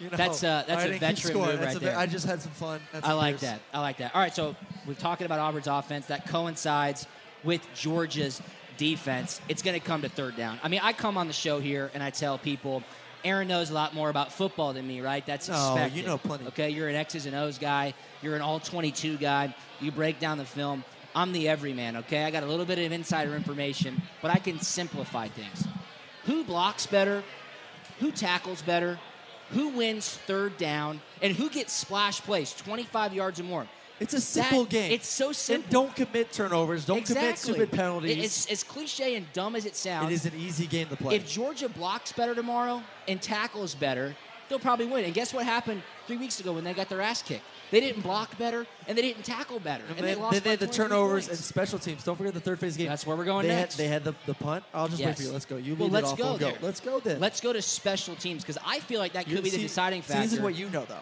You 0.02 0.10
know, 0.10 0.16
That's, 0.16 0.42
uh, 0.42 0.64
a, 0.64 0.68
that's 0.68 0.82
I 0.82 0.86
a 0.86 0.98
veteran 0.98 1.34
move 1.36 1.46
That's 1.60 1.60
right 1.60 1.76
a 1.76 1.78
there. 1.78 1.96
I 1.96 2.06
just 2.06 2.26
had 2.26 2.42
some 2.42 2.50
fun. 2.52 2.80
Had 2.92 3.04
I 3.04 3.12
like 3.12 3.38
that. 3.38 3.60
I 3.72 3.80
like 3.80 3.98
that. 3.98 4.12
All 4.14 4.20
right, 4.20 4.34
so 4.34 4.56
we're 4.84 4.94
talking 4.94 5.26
about 5.26 5.38
Auburn's 5.38 5.68
offense. 5.68 6.06
That 6.06 6.26
coincides 6.26 7.06
with 7.44 7.64
Georgia's 7.74 8.42
defense. 8.76 9.40
It's 9.48 9.62
going 9.62 9.78
to 9.78 9.86
come 9.86 10.02
to 10.02 10.08
third 10.08 10.36
down. 10.36 10.58
I 10.62 10.68
mean, 10.68 10.80
I 10.82 10.92
come 10.92 11.16
on 11.16 11.28
the 11.28 11.32
show 11.32 11.60
here 11.60 11.90
and 11.94 12.02
I 12.02 12.10
tell 12.10 12.36
people, 12.36 12.82
Aaron 13.24 13.46
knows 13.46 13.70
a 13.70 13.74
lot 13.74 13.94
more 13.94 14.10
about 14.10 14.32
football 14.32 14.72
than 14.72 14.88
me, 14.88 15.00
right? 15.00 15.24
That's 15.24 15.48
expected. 15.48 15.96
you 15.96 16.04
know 16.04 16.18
plenty. 16.18 16.48
Okay, 16.48 16.70
you're 16.70 16.88
an 16.88 16.96
X's 16.96 17.26
and 17.26 17.36
O's 17.36 17.58
guy. 17.58 17.94
You're 18.22 18.34
an 18.34 18.42
all 18.42 18.58
22 18.58 19.18
guy. 19.18 19.54
You 19.80 19.92
break 19.92 20.18
down 20.18 20.36
the 20.36 20.44
film. 20.44 20.82
I'm 21.14 21.32
the 21.32 21.48
everyman, 21.48 21.96
okay? 21.98 22.24
I 22.24 22.32
got 22.32 22.42
a 22.42 22.46
little 22.46 22.64
bit 22.64 22.80
of 22.80 22.90
insider 22.90 23.36
information, 23.36 24.02
but 24.20 24.32
I 24.32 24.38
can 24.38 24.58
simplify 24.58 25.28
things. 25.28 25.64
Who 26.24 26.42
blocks 26.42 26.86
better? 26.86 27.22
Who 28.00 28.10
tackles 28.10 28.62
better? 28.62 28.98
Who 29.52 29.68
wins 29.68 30.08
third 30.26 30.56
down? 30.56 31.00
And 31.20 31.34
who 31.34 31.48
gets 31.50 31.72
splash 31.72 32.20
plays, 32.20 32.52
25 32.54 33.14
yards 33.14 33.40
or 33.40 33.44
more? 33.44 33.66
It's 34.00 34.14
a 34.14 34.20
simple 34.20 34.64
That- 34.64 34.70
game. 34.70 34.92
It's 34.92 35.06
so 35.06 35.30
simple. 35.32 35.62
And 35.64 35.72
don't 35.72 35.94
commit 35.94 36.32
turnovers. 36.32 36.84
Don't 36.84 37.04
commit 37.06 37.38
stupid 37.38 37.70
penalties. 37.70 38.24
It's 38.24 38.46
as 38.46 38.64
cliche 38.64 39.14
and 39.14 39.30
dumb 39.32 39.54
as 39.54 39.64
it 39.64 39.76
sounds. 39.76 40.10
it 40.10 40.14
is 40.14 40.26
an 40.26 40.32
easy 40.36 40.66
game 40.66 40.88
to 40.88 40.96
play. 40.96 41.14
If 41.14 41.28
Georgia 41.28 41.68
blocks 41.68 42.10
better 42.12 42.34
tomorrow 42.34 42.82
and 43.06 43.22
tackles 43.22 43.74
better, 43.74 44.16
they'll 44.48 44.58
probably 44.58 44.86
win. 44.86 45.04
And 45.04 45.14
guess 45.14 45.32
what 45.32 45.44
happened 45.44 45.82
three 46.06 46.16
weeks 46.16 46.40
ago 46.40 46.52
when 46.54 46.64
they 46.64 46.72
got 46.72 46.88
their 46.88 47.00
ass 47.00 47.22
kicked? 47.22 47.44
They 47.72 47.80
didn't 47.80 48.02
block 48.02 48.38
better 48.38 48.66
and 48.86 48.96
they 48.96 49.02
didn't 49.02 49.24
tackle 49.24 49.58
better. 49.58 49.82
And, 49.88 49.96
And 49.98 50.06
they, 50.06 50.14
they, 50.14 50.20
lost 50.20 50.34
then 50.34 50.42
they 50.44 50.50
had 50.50 50.60
the 50.60 50.66
turnovers 50.68 51.26
points. 51.26 51.28
and 51.28 51.38
special 51.38 51.78
teams. 51.80 52.04
Don't 52.04 52.16
forget 52.16 52.34
the 52.34 52.38
third 52.40 52.60
phase 52.60 52.76
game. 52.76 52.86
That's 52.86 53.04
where 53.06 53.16
we're 53.16 53.24
going 53.24 53.48
they 53.48 53.54
next. 53.54 53.76
Had, 53.76 53.84
they 53.84 53.88
had 53.88 54.04
the, 54.04 54.14
the 54.26 54.34
punt. 54.34 54.62
I'll 54.72 54.86
just 54.88 55.02
wait 55.02 55.16
for 55.16 55.22
you. 55.22 55.32
Let's 55.32 55.46
go. 55.46 55.56
You 55.56 55.74
well, 55.74 55.88
lead 55.88 56.04
let's 56.04 56.08
it 56.12 56.12
off. 56.12 56.18
go 56.18 56.36
there. 56.36 56.54
Let's 56.62 56.80
go 56.80 57.00
then. 57.00 57.18
Let's 57.18 57.40
go 57.40 57.52
to 57.52 57.60
special 57.62 58.14
teams 58.14 58.42
because 58.44 58.58
I 58.64 58.78
feel 58.80 59.00
like 59.00 59.14
that 59.14 59.24
could 59.24 59.32
You- 59.32 59.42
be 59.42 59.50
the 59.50 59.56
see- 59.56 59.62
deciding 59.62 60.02
see, 60.02 60.08
factor. 60.12 60.22
This 60.22 60.32
is 60.34 60.40
what 60.40 60.54
you 60.54 60.68
know, 60.70 60.84
though. 60.84 60.96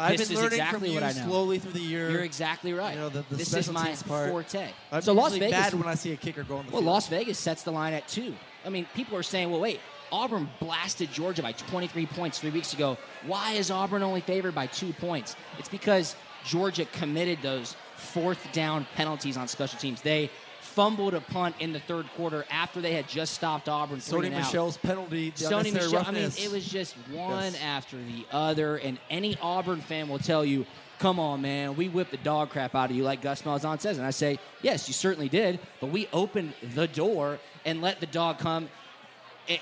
I've 0.00 0.16
This 0.16 0.28
been 0.28 0.38
learning 0.38 0.52
exactly 0.52 0.88
from 0.88 0.94
what 1.04 1.14
you 1.14 1.20
I 1.20 1.24
know. 1.24 1.30
slowly 1.30 1.58
through 1.58 1.72
the 1.72 1.80
year. 1.80 2.10
You're 2.10 2.22
exactly 2.22 2.72
right. 2.72 2.94
You 2.94 3.00
know, 3.00 3.08
the, 3.10 3.22
the 3.28 3.36
this 3.36 3.48
special 3.50 3.70
is 3.76 3.82
my 3.82 3.86
teams 3.88 4.02
part. 4.02 4.30
forte. 4.30 4.70
I'm 4.90 5.02
so 5.02 5.12
Las 5.12 5.32
Vegas. 5.36 5.50
bad 5.50 5.74
when 5.74 5.86
I 5.86 5.94
see 5.94 6.12
a 6.12 6.16
kicker 6.16 6.42
go 6.42 6.56
on 6.56 6.64
the 6.66 6.72
well, 6.72 6.80
field. 6.80 6.92
Las 6.92 7.08
Vegas 7.08 7.38
sets 7.38 7.62
the 7.64 7.70
line 7.70 7.92
at 7.92 8.08
two. 8.08 8.34
I 8.64 8.70
mean, 8.70 8.86
people 8.94 9.16
are 9.18 9.22
saying, 9.22 9.50
well, 9.50 9.60
wait, 9.60 9.78
Auburn 10.12 10.48
blasted 10.60 11.12
Georgia 11.12 11.42
by 11.42 11.52
23 11.52 12.06
points 12.06 12.38
three 12.38 12.50
weeks 12.50 12.72
ago. 12.72 12.96
Why 13.26 13.52
is 13.52 13.70
Auburn 13.70 14.02
only 14.02 14.20
favored 14.20 14.54
by 14.54 14.66
two 14.66 14.92
points? 14.94 15.36
It's 15.58 15.68
because 15.68 16.14
Georgia 16.44 16.84
committed 16.86 17.38
those 17.42 17.76
fourth 17.96 18.50
down 18.52 18.86
penalties 18.96 19.36
on 19.36 19.46
special 19.48 19.78
teams. 19.78 20.00
They 20.02 20.30
fumbled 20.60 21.14
a 21.14 21.20
punt 21.20 21.56
in 21.58 21.72
the 21.72 21.80
third 21.80 22.06
quarter 22.16 22.44
after 22.50 22.80
they 22.80 22.92
had 22.92 23.08
just 23.08 23.34
stopped 23.34 23.68
Auburn. 23.68 23.98
Sony 23.98 24.26
and 24.26 24.34
out. 24.36 24.40
Michel's 24.44 24.76
penalty. 24.76 25.32
Sony 25.32 25.72
Michel. 25.72 26.04
I 26.06 26.10
mean, 26.12 26.30
it 26.38 26.50
was 26.50 26.66
just 26.68 26.94
one 27.10 27.52
Yes. 27.52 27.60
after 27.62 27.96
the 27.96 28.24
other, 28.30 28.76
and 28.76 28.98
any 29.10 29.36
Auburn 29.42 29.80
fan 29.80 30.08
will 30.08 30.18
tell 30.20 30.44
you, 30.44 30.66
"Come 30.98 31.18
on, 31.18 31.40
man, 31.42 31.76
we 31.76 31.88
whipped 31.88 32.10
the 32.12 32.18
dog 32.18 32.50
crap 32.50 32.74
out 32.74 32.90
of 32.90 32.96
you," 32.96 33.02
like 33.02 33.20
Gus 33.22 33.42
Malzahn 33.42 33.80
says. 33.80 33.98
And 33.98 34.06
I 34.06 34.10
say, 34.10 34.38
"Yes, 34.62 34.86
you 34.86 34.94
certainly 34.94 35.28
did, 35.28 35.58
but 35.80 35.88
we 35.88 36.08
opened 36.12 36.52
the 36.74 36.86
door 36.86 37.38
and 37.64 37.82
let 37.82 38.00
the 38.00 38.06
dog 38.06 38.38
come 38.38 38.68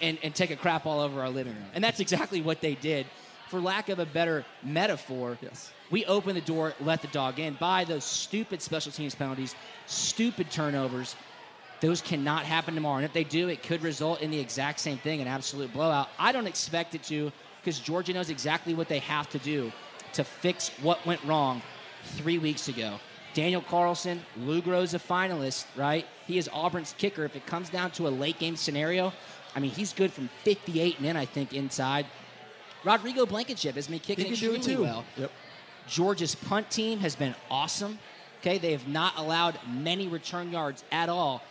and, 0.00 0.18
and, 0.22 0.34
take 0.34 0.50
a 0.50 0.56
crap 0.56 0.86
all 0.86 1.00
over 1.00 1.20
our 1.20 1.30
living 1.30 1.54
room." 1.54 1.64
And 1.74 1.82
that's 1.82 2.00
exactly 2.00 2.42
what 2.42 2.60
they 2.60 2.74
did. 2.74 3.06
For 3.48 3.60
lack 3.60 3.88
of 3.88 3.98
a 3.98 4.06
better 4.06 4.44
metaphor, 4.62 5.38
Yes. 5.40 5.72
we 5.90 6.04
opened 6.04 6.36
the 6.36 6.42
door, 6.42 6.74
let 6.80 7.00
the 7.00 7.08
dog 7.08 7.38
in 7.38 7.54
by 7.54 7.84
those 7.84 8.04
stupid 8.04 8.60
special 8.60 8.92
teams 8.92 9.14
penalties, 9.14 9.54
stupid 9.86 10.50
turnovers. 10.50 11.16
Those 11.80 12.02
cannot 12.02 12.44
happen 12.44 12.74
tomorrow. 12.74 12.96
And 12.96 13.04
if 13.04 13.12
they 13.12 13.24
do, 13.24 13.48
it 13.48 13.62
could 13.62 13.82
result 13.82 14.20
in 14.20 14.30
the 14.30 14.38
exact 14.38 14.80
same 14.80 14.98
thing 14.98 15.20
an 15.20 15.28
absolute 15.28 15.72
blowout. 15.72 16.08
I 16.18 16.32
don't 16.32 16.46
expect 16.46 16.94
it 16.94 17.04
to 17.04 17.32
because 17.60 17.78
Georgia 17.78 18.12
knows 18.12 18.30
exactly 18.30 18.74
what 18.74 18.88
they 18.88 18.98
have 18.98 19.30
to 19.30 19.38
do 19.38 19.72
to 20.12 20.24
fix 20.24 20.70
what 20.82 21.04
went 21.06 21.22
wrong 21.24 21.62
three 22.16 22.38
weeks 22.38 22.68
ago. 22.68 22.98
Daniel 23.34 23.60
Carlson, 23.60 24.20
Lou 24.38 24.60
Groza 24.60 24.98
finalist, 24.98 25.66
right? 25.76 26.06
He 26.26 26.38
is 26.38 26.48
Auburn's 26.52 26.94
kicker. 26.98 27.24
If 27.24 27.36
it 27.36 27.46
comes 27.46 27.70
down 27.70 27.90
to 27.92 28.08
a 28.08 28.10
late 28.10 28.38
game 28.38 28.56
scenario, 28.56 29.12
I 29.58 29.60
mean, 29.60 29.72
he's 29.72 29.92
good 29.92 30.12
from 30.12 30.30
58 30.44 30.98
and 30.98 31.06
in, 31.08 31.16
I 31.16 31.24
think, 31.24 31.52
inside. 31.52 32.06
Rodrigo 32.84 33.26
Blankenship 33.26 33.74
has 33.74 33.88
been 33.88 33.98
kicking 33.98 34.28
extremely 34.28 34.60
too. 34.60 34.82
well. 34.82 35.04
Yep. 35.16 35.32
Georgia's 35.88 36.36
punt 36.36 36.70
team 36.70 37.00
has 37.00 37.16
been 37.16 37.34
awesome. 37.50 37.98
Okay, 38.40 38.58
they 38.58 38.70
have 38.70 38.86
not 38.86 39.18
allowed 39.18 39.58
many 39.68 40.06
return 40.06 40.52
yards 40.52 40.84
at 40.92 41.08
all. 41.08 41.42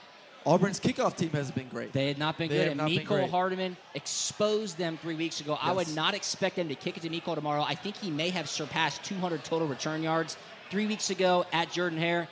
Auburn's 0.46 0.80
kickoff 0.80 1.18
team 1.18 1.32
has 1.32 1.52
been 1.52 1.68
great. 1.68 1.92
They 1.92 2.08
had 2.08 2.18
not 2.18 2.38
been 2.38 2.48
They 2.48 2.70
good. 2.70 2.80
And 2.80 2.86
Miko. 2.86 3.28
Hardman 3.28 3.76
exposed 3.94 4.78
them 4.78 4.98
three 5.02 5.16
weeks 5.16 5.42
ago. 5.42 5.58
I 5.62 5.74
would 5.74 5.94
not 5.94 6.14
expect 6.14 6.56
them 6.56 6.70
to 6.70 6.76
kick 6.76 6.96
it 6.96 7.02
to 7.02 7.10
Miko 7.10 7.36
tomorrow. 7.36 7.64
I 7.64 7.76
think 7.76 7.98
he 7.98 8.10
may 8.10 8.30
have 8.30 8.48
surpassed 8.48 9.04
200 9.04 9.44
total 9.44 9.68
return 9.68 10.02
yards 10.02 10.38
three 10.70 10.88
weeks 10.88 11.10
ago 11.10 11.46
at 11.52 11.74
Jordan 11.74 12.00
Hare. 12.00 12.30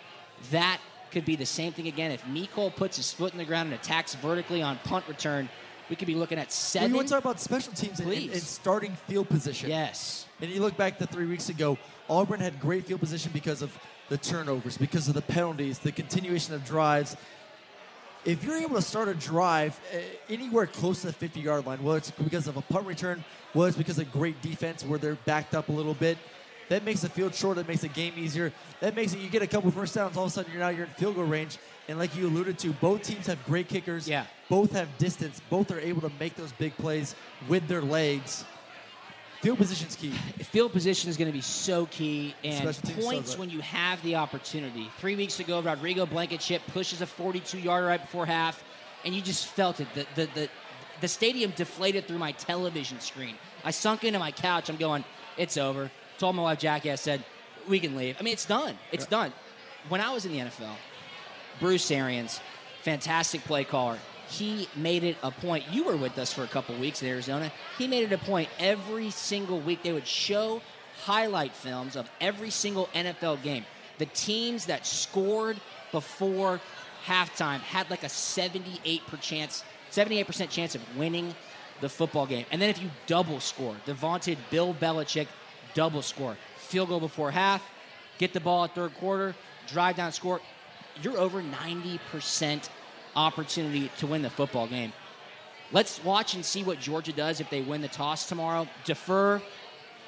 That 0.51 0.79
could 1.11 1.25
be 1.25 1.35
the 1.35 1.45
same 1.45 1.73
thing 1.73 1.87
again. 1.87 2.11
If 2.11 2.25
Miko 2.27 2.69
puts 2.69 2.95
his 2.95 3.11
foot 3.11 3.33
in 3.33 3.37
the 3.37 3.45
ground 3.45 3.71
and 3.71 3.79
attacks 3.81 4.15
vertically 4.15 4.61
on 4.61 4.77
punt 4.85 5.05
return, 5.07 5.49
we 5.89 5.95
could 5.95 6.07
be 6.07 6.15
looking 6.15 6.37
at 6.37 6.47
Well, 6.47 6.51
seven. 6.51 6.89
you 6.91 6.95
want 6.95 7.07
to 7.07 7.13
talk 7.13 7.23
about 7.23 7.39
special 7.39 7.73
teams 7.73 7.99
and, 7.99 8.11
and, 8.11 8.31
and 8.31 8.41
starting 8.41 8.95
field 9.07 9.29
position. 9.29 9.69
yes. 9.69 10.25
And 10.41 10.49
you 10.51 10.59
look 10.61 10.75
back 10.75 10.97
to 10.99 11.07
three 11.07 11.25
weeks 11.25 11.49
ago, 11.49 11.77
Auburn 12.09 12.39
had 12.39 12.59
great 12.59 12.85
field 12.85 12.99
position 12.99 13.31
because 13.33 13.61
of 13.61 13.77
the 14.09 14.17
turnovers, 14.17 14.77
because 14.77 15.07
of 15.07 15.13
the 15.13 15.21
penalties, 15.21 15.79
the 15.79 15.91
continuation 15.91 16.53
of 16.53 16.65
drives. 16.65 17.15
If 18.25 18.43
you're 18.43 18.57
able 18.57 18.75
to 18.75 18.81
start 18.81 19.07
a 19.07 19.13
drive 19.13 19.79
uh, 19.93 19.97
anywhere 20.29 20.65
close 20.65 21.01
to 21.01 21.07
the 21.07 21.13
50 21.13 21.39
yard 21.39 21.65
line, 21.65 21.81
whether 21.83 21.99
it's 21.99 22.11
because 22.11 22.47
of 22.47 22.57
a 22.57 22.61
punt 22.61 22.87
return, 22.87 23.23
whether 23.53 23.67
it's 23.69 23.77
because 23.77 23.99
of 23.99 24.11
great 24.11 24.41
defense 24.41 24.83
where 24.83 24.97
they're 24.99 25.15
backed 25.25 25.53
up 25.53 25.69
a 25.69 25.71
little 25.71 25.93
bit, 25.93 26.17
that 26.69 26.83
makes 26.83 27.01
the 27.01 27.09
field 27.09 27.35
short, 27.35 27.57
that 27.57 27.67
makes 27.67 27.81
the 27.81 27.87
game 27.87 28.13
easier. 28.17 28.51
That 28.79 28.95
makes 28.95 29.13
it 29.13 29.19
you 29.19 29.29
get 29.29 29.43
a 29.43 29.47
couple 29.47 29.69
first 29.69 29.93
downs, 29.93 30.17
all 30.17 30.25
of 30.25 30.31
a 30.31 30.33
sudden 30.33 30.51
you're 30.51 30.59
now 30.61 30.69
you're 30.69 30.85
in 30.85 30.91
field 30.93 31.15
goal 31.15 31.25
range. 31.25 31.59
And 31.87 31.99
like 31.99 32.15
you 32.15 32.25
alluded 32.27 32.57
to, 32.59 32.73
both 32.73 33.03
teams 33.03 33.27
have 33.27 33.43
great 33.45 33.67
kickers. 33.67 34.07
Yeah. 34.09 34.25
Both 34.49 34.71
have 34.73 34.95
distance. 34.97 35.41
Both 35.49 35.71
are 35.71 35.79
able 35.79 36.01
to 36.01 36.11
make 36.19 36.35
those 36.35 36.51
big 36.53 36.75
plays 36.77 37.15
with 37.47 37.67
their 37.67 37.81
legs. 37.81 38.45
Field 39.41 39.57
position's 39.57 39.95
key. 39.95 40.11
Field 40.43 40.71
position 40.71 41.09
is 41.09 41.17
going 41.17 41.27
to 41.27 41.33
be 41.33 41.41
so 41.41 41.85
key, 41.87 42.33
and 42.43 42.73
so 42.73 42.93
points 43.01 43.37
when 43.37 43.49
you 43.49 43.59
have 43.61 44.01
the 44.01 44.15
opportunity. 44.15 44.89
Three 44.97 45.15
weeks 45.15 45.39
ago, 45.39 45.61
Rodrigo 45.61 46.05
Blankenship 46.05 46.61
pushes 46.73 47.01
a 47.01 47.05
42-yarder 47.05 47.85
right 47.85 48.01
before 48.01 48.25
half, 48.25 48.63
and 49.03 49.13
you 49.13 49.21
just 49.21 49.47
felt 49.47 49.79
it. 49.79 49.87
The, 49.93 50.07
the, 50.15 50.29
the, 50.33 50.49
the 51.01 51.07
stadium 51.07 51.53
deflated 51.55 52.07
through 52.07 52.17
my 52.17 52.31
television 52.31 52.99
screen. 52.99 53.35
I 53.63 53.71
sunk 53.71 54.03
into 54.03 54.17
my 54.19 54.31
couch. 54.31 54.69
I'm 54.69 54.77
going, 54.77 55.03
it's 55.37 55.57
over. 55.57 55.91
Told 56.17 56.35
my 56.35 56.43
wife 56.43 56.59
Jackie, 56.59 56.91
I 56.91 56.95
said, 56.95 57.23
we 57.67 57.79
can 57.79 57.95
leave. 57.95 58.17
I 58.19 58.23
mean, 58.23 58.33
it's 58.33 58.45
done. 58.45 58.75
It's 58.91 59.05
done. 59.05 59.33
When 59.89 60.01
I 60.01 60.11
was 60.13 60.25
in 60.25 60.31
the 60.31 60.39
NFL, 60.39 60.73
Bruce 61.59 61.91
Arians, 61.91 62.39
fantastic 62.81 63.41
play 63.43 63.63
caller. 63.63 63.99
He 64.27 64.67
made 64.75 65.03
it 65.03 65.17
a 65.23 65.31
point. 65.31 65.65
You 65.71 65.85
were 65.85 65.95
with 65.95 66.17
us 66.17 66.33
for 66.33 66.43
a 66.43 66.47
couple 66.47 66.75
weeks 66.75 67.01
in 67.01 67.07
Arizona. 67.07 67.51
He 67.77 67.87
made 67.87 68.03
it 68.03 68.13
a 68.13 68.17
point 68.17 68.49
every 68.59 69.11
single 69.11 69.59
week. 69.59 69.83
They 69.83 69.93
would 69.93 70.07
show 70.07 70.61
highlight 71.03 71.53
films 71.53 71.95
of 71.95 72.09
every 72.19 72.49
single 72.49 72.87
NFL 72.95 73.43
game. 73.43 73.65
The 73.97 74.05
teams 74.07 74.65
that 74.65 74.85
scored 74.85 75.57
before 75.91 76.59
halftime 77.05 77.59
had 77.59 77.89
like 77.89 78.03
a 78.03 78.07
78% 78.07 79.21
chance, 79.21 79.63
78% 79.91 80.49
chance 80.49 80.75
of 80.75 80.97
winning 80.97 81.33
the 81.81 81.89
football 81.89 82.25
game. 82.25 82.45
And 82.51 82.61
then 82.61 82.69
if 82.69 82.81
you 82.81 82.89
double 83.05 83.39
score, 83.39 83.75
the 83.85 83.93
vaunted 83.93 84.37
Bill 84.49 84.73
Belichick 84.73 85.27
double 85.73 86.01
score, 86.01 86.37
field 86.57 86.89
goal 86.89 86.99
before 86.99 87.31
half, 87.31 87.61
get 88.17 88.33
the 88.33 88.39
ball 88.39 88.63
at 88.63 88.73
third 88.73 88.93
quarter, 88.95 89.35
drive 89.67 89.97
down, 89.97 90.11
score, 90.11 90.41
you're 91.01 91.17
over 91.17 91.41
90% 91.41 92.69
opportunity 93.15 93.89
to 93.97 94.07
win 94.07 94.21
the 94.21 94.29
football 94.29 94.67
game. 94.67 94.93
Let's 95.71 96.03
watch 96.03 96.35
and 96.35 96.45
see 96.45 96.63
what 96.63 96.79
Georgia 96.79 97.11
does 97.11 97.39
if 97.39 97.49
they 97.49 97.61
win 97.61 97.81
the 97.81 97.87
toss 97.87 98.27
tomorrow. 98.27 98.67
Defer, 98.83 99.41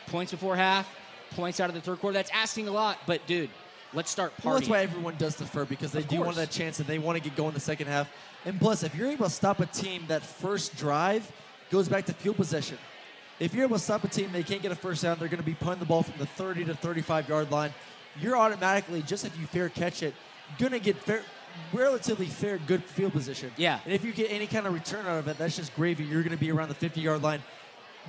points 0.08 0.32
before 0.32 0.56
half, 0.56 0.88
points 1.32 1.60
out 1.60 1.70
of 1.70 1.76
the 1.76 1.82
third 1.82 2.00
quarter. 2.00 2.14
That's 2.14 2.32
asking 2.32 2.68
a 2.68 2.72
lot, 2.72 3.00
but 3.06 3.26
dude, 3.26 3.50
let's 3.94 4.12
start 4.12 4.34
partying. 4.38 4.46
Well, 4.46 4.54
that's 4.56 4.70
why 4.70 4.82
everyone 4.82 5.16
does 5.18 5.36
defer 5.36 5.66
because 5.66 5.92
they 5.92 6.00
Of 6.00 6.08
do 6.08 6.22
want 6.22 6.36
that 6.36 6.52
chance 6.52 6.80
and 6.80 6.88
they 6.88 7.00
want 7.00 7.18
to 7.18 7.24
get 7.24 7.36
going 7.36 7.54
the 7.54 7.60
second 7.60 7.88
half. 7.88 8.10
And 8.46 8.60
plus, 8.60 8.84
if 8.84 8.96
you're 8.96 9.10
able 9.10 9.26
to 9.26 9.32
stop 9.32 9.60
a 9.60 9.66
team 9.66 10.06
that 10.08 10.22
first 10.22 10.78
drive 10.78 11.30
goes 11.70 11.90
back 11.90 12.06
to 12.06 12.14
field 12.14 12.38
possession. 12.38 12.78
If 13.40 13.54
you're 13.54 13.66
able 13.66 13.78
to 13.78 13.84
stop 13.84 14.04
a 14.04 14.08
team, 14.08 14.32
they 14.32 14.44
can't 14.44 14.62
get 14.62 14.72
a 14.72 14.76
first 14.76 15.04
down. 15.04 15.18
They're 15.20 15.28
going 15.28 15.40
to 15.40 15.46
be 15.46 15.54
punting 15.54 15.80
the 15.80 15.86
ball 15.86 16.04
from 16.04 16.18
the 16.18 16.26
30 16.26 16.66
to 16.66 16.76
35 16.76 17.30
yard 17.30 17.52
line. 17.52 17.74
You're 18.20 18.38
automatically 18.38 19.04
just 19.04 19.26
if 19.26 19.38
you 19.40 19.46
fair 19.46 19.70
catch 19.70 20.02
it, 20.02 20.16
going 20.58 20.72
to 20.72 20.80
get 20.80 20.98
fair, 20.98 21.22
relatively 21.74 22.26
fair, 22.28 22.58
good 22.68 22.84
field 22.84 23.14
position. 23.14 23.52
Yeah. 23.58 23.80
And 23.86 23.94
if 23.94 24.04
you 24.04 24.12
get 24.12 24.32
any 24.32 24.48
kind 24.48 24.66
of 24.68 24.74
return 24.74 25.06
out 25.06 25.20
of 25.20 25.28
it, 25.28 25.38
that's 25.38 25.56
just 25.56 25.76
gravy. 25.76 26.04
You're 26.04 26.24
going 26.24 26.36
to 26.36 26.40
be 26.40 26.52
around 26.52 26.70
the 26.70 26.76
50 26.76 27.02
yard 27.02 27.22
line, 27.22 27.42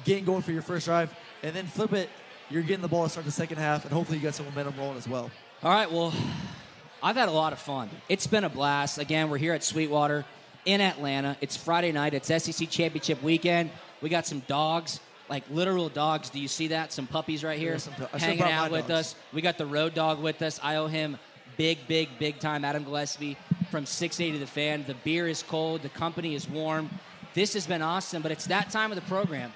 getting 0.04 0.24
going 0.24 0.42
for 0.42 0.52
your 0.52 0.62
first 0.62 0.86
drive, 0.86 1.12
and 1.42 1.54
then 1.54 1.66
flip 1.66 1.92
it. 1.92 2.08
You're 2.50 2.62
getting 2.62 2.82
the 2.82 2.88
ball 2.88 3.04
to 3.04 3.08
start 3.10 3.26
the 3.26 3.32
second 3.32 3.58
half, 3.58 3.84
and 3.84 3.92
hopefully 3.92 4.18
you 4.18 4.24
got 4.24 4.34
some 4.34 4.46
momentum 4.46 4.74
rolling 4.78 4.96
as 4.96 5.06
well. 5.08 5.30
All 5.62 5.70
right, 5.70 5.90
well, 5.90 6.12
I've 7.02 7.16
had 7.16 7.28
a 7.28 7.32
lot 7.32 7.52
of 7.52 7.58
fun. 7.58 7.90
It's 8.08 8.26
been 8.26 8.44
a 8.44 8.48
blast. 8.48 8.98
Again, 8.98 9.30
we're 9.30 9.38
here 9.38 9.52
at 9.52 9.62
Sweetwater 9.62 10.24
in 10.64 10.80
Atlanta. 10.80 11.36
It's 11.40 11.56
Friday 11.56 11.92
night. 11.92 12.14
It's 12.14 12.28
SEC 12.28 12.68
Championship 12.70 13.22
weekend. 13.22 13.70
We 14.00 14.08
got 14.08 14.26
some 14.26 14.40
dogs, 14.46 15.00
like 15.28 15.44
literal 15.50 15.88
dogs. 15.88 16.30
Do 16.30 16.40
you 16.40 16.48
see 16.48 16.68
that? 16.68 16.92
Some 16.92 17.06
puppies 17.06 17.44
right 17.44 17.58
here 17.58 17.78
some 17.78 17.92
pu- 17.94 18.04
I 18.12 18.18
should've 18.18 18.38
hanging 18.38 18.42
out 18.52 18.70
with 18.70 18.88
dogs. 18.88 19.12
us. 19.12 19.14
We 19.32 19.42
got 19.42 19.58
the 19.58 19.66
road 19.66 19.94
dog 19.94 20.20
with 20.22 20.40
us. 20.42 20.58
I 20.62 20.76
owe 20.76 20.86
him 20.86 21.18
big, 21.58 21.86
big, 21.86 22.08
big 22.18 22.38
time. 22.38 22.64
Adam 22.64 22.84
Gillespie 22.84 23.36
from 23.70 23.84
680 23.84 24.38
to 24.38 24.44
the 24.44 24.50
fan. 24.50 24.84
The 24.86 24.94
beer 25.04 25.28
is 25.28 25.42
cold. 25.42 25.82
The 25.82 25.90
company 25.90 26.34
is 26.34 26.48
warm. 26.48 26.88
This 27.34 27.52
has 27.52 27.66
been 27.66 27.82
awesome, 27.82 28.22
but 28.22 28.32
it's 28.32 28.46
that 28.46 28.70
time 28.70 28.90
of 28.90 28.96
the 28.96 29.02
program. 29.02 29.52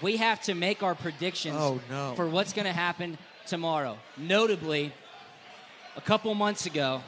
We 0.00 0.18
have 0.18 0.40
to 0.42 0.54
make 0.54 0.82
our 0.82 0.94
predictions 0.94 1.56
Oh, 1.58 1.80
no. 1.90 2.14
for 2.14 2.28
what's 2.28 2.52
going 2.52 2.66
to 2.66 2.72
happen 2.72 3.18
tomorrow. 3.46 3.98
Notably, 4.16 4.92
a 5.96 6.00
couple 6.00 6.32
months 6.34 6.66
ago, 6.66 7.02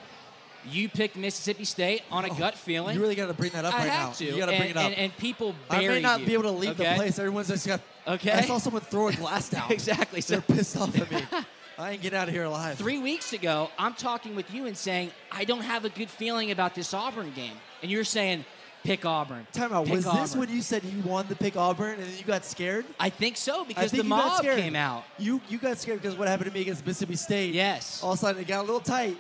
you 0.69 0.89
picked 0.89 1.17
Mississippi 1.17 1.65
State 1.65 2.03
on 2.11 2.25
a 2.25 2.31
oh, 2.31 2.35
gut 2.35 2.55
feeling. 2.57 2.97
You 2.97 3.03
really 3.03 3.15
got 3.15 3.27
to 3.27 3.35
bring 3.35 3.53
that 3.53 3.65
up 3.65 3.75
I 3.75 3.79
right 3.79 3.89
have 3.89 4.09
now. 4.09 4.13
to. 4.15 4.25
You 4.25 4.39
got 4.39 4.51
to 4.51 4.57
bring 4.57 4.71
it 4.71 4.77
up. 4.77 4.85
And, 4.87 4.95
and 4.95 5.17
people 5.17 5.55
I 5.71 5.87
may 5.87 6.01
not 6.01 6.21
you, 6.21 6.27
be 6.27 6.33
able 6.33 6.45
to 6.45 6.51
leave 6.51 6.71
okay? 6.81 6.91
the 6.91 6.97
place. 6.97 7.19
Everyone's 7.19 7.49
just 7.49 7.67
got. 7.67 7.81
Okay. 8.07 8.33
I 8.33 8.43
saw 8.43 8.59
someone 8.59 8.83
throw 8.83 9.09
a 9.09 9.13
glass 9.13 9.49
down. 9.51 9.71
Exactly. 9.71 10.21
So 10.21 10.35
They're 10.35 10.57
pissed 10.57 10.77
off 10.77 10.99
at 10.99 11.11
me. 11.11 11.23
I 11.79 11.93
ain't 11.93 12.03
getting 12.03 12.19
out 12.19 12.29
of 12.29 12.35
here 12.35 12.45
alive. 12.45 12.77
three 12.79 12.99
weeks 12.99 13.33
ago, 13.33 13.71
I'm 13.79 13.95
talking 13.95 14.35
with 14.37 14.53
you 14.53 14.67
and 14.67 14.77
saying 14.77 15.11
I 15.33 15.45
don't 15.45 15.63
have 15.63 15.85
a 15.85 15.89
good 15.91 16.11
feeling 16.11 16.51
about 16.51 16.75
this 16.75 16.95
Auburn 16.95 17.33
game, 17.35 17.55
and 17.83 17.91
you're 17.91 18.05
saying 18.05 18.45
Pick 18.85 19.07
Auburn. 19.07 19.47
Time 19.53 19.73
out. 19.73 19.87
Pick 19.87 19.95
Was 19.95 20.05
this 20.05 20.37
when 20.37 20.51
you 20.51 20.61
said 20.61 20.85
you 20.85 21.03
wanted 21.05 21.31
to 21.31 21.37
pick 21.37 21.57
Auburn 21.57 21.95
and 21.95 22.03
then 22.03 22.19
you 22.19 22.25
got 22.25 22.45
scared? 22.45 22.85
I 23.01 23.09
think 23.09 23.39
so 23.39 23.65
because 23.65 23.91
think 23.91 24.03
the 24.03 24.09
mob 24.09 24.37
scared. 24.37 24.59
came 24.59 24.77
out. 24.77 25.05
You 25.19 25.41
you 25.49 25.57
got 25.57 25.79
scared 25.79 26.03
because 26.03 26.19
what 26.19 26.29
happened 26.29 26.51
to 26.51 26.55
me 26.55 26.61
against 26.61 26.85
Mississippi 26.87 27.17
State. 27.17 27.55
Yes. 27.55 28.03
All 28.03 28.13
of 28.13 28.19
a 28.19 28.21
sudden 28.21 28.43
it 28.43 28.47
got 28.47 28.61
a 28.61 28.67
little 28.67 28.81
tight. 28.81 29.17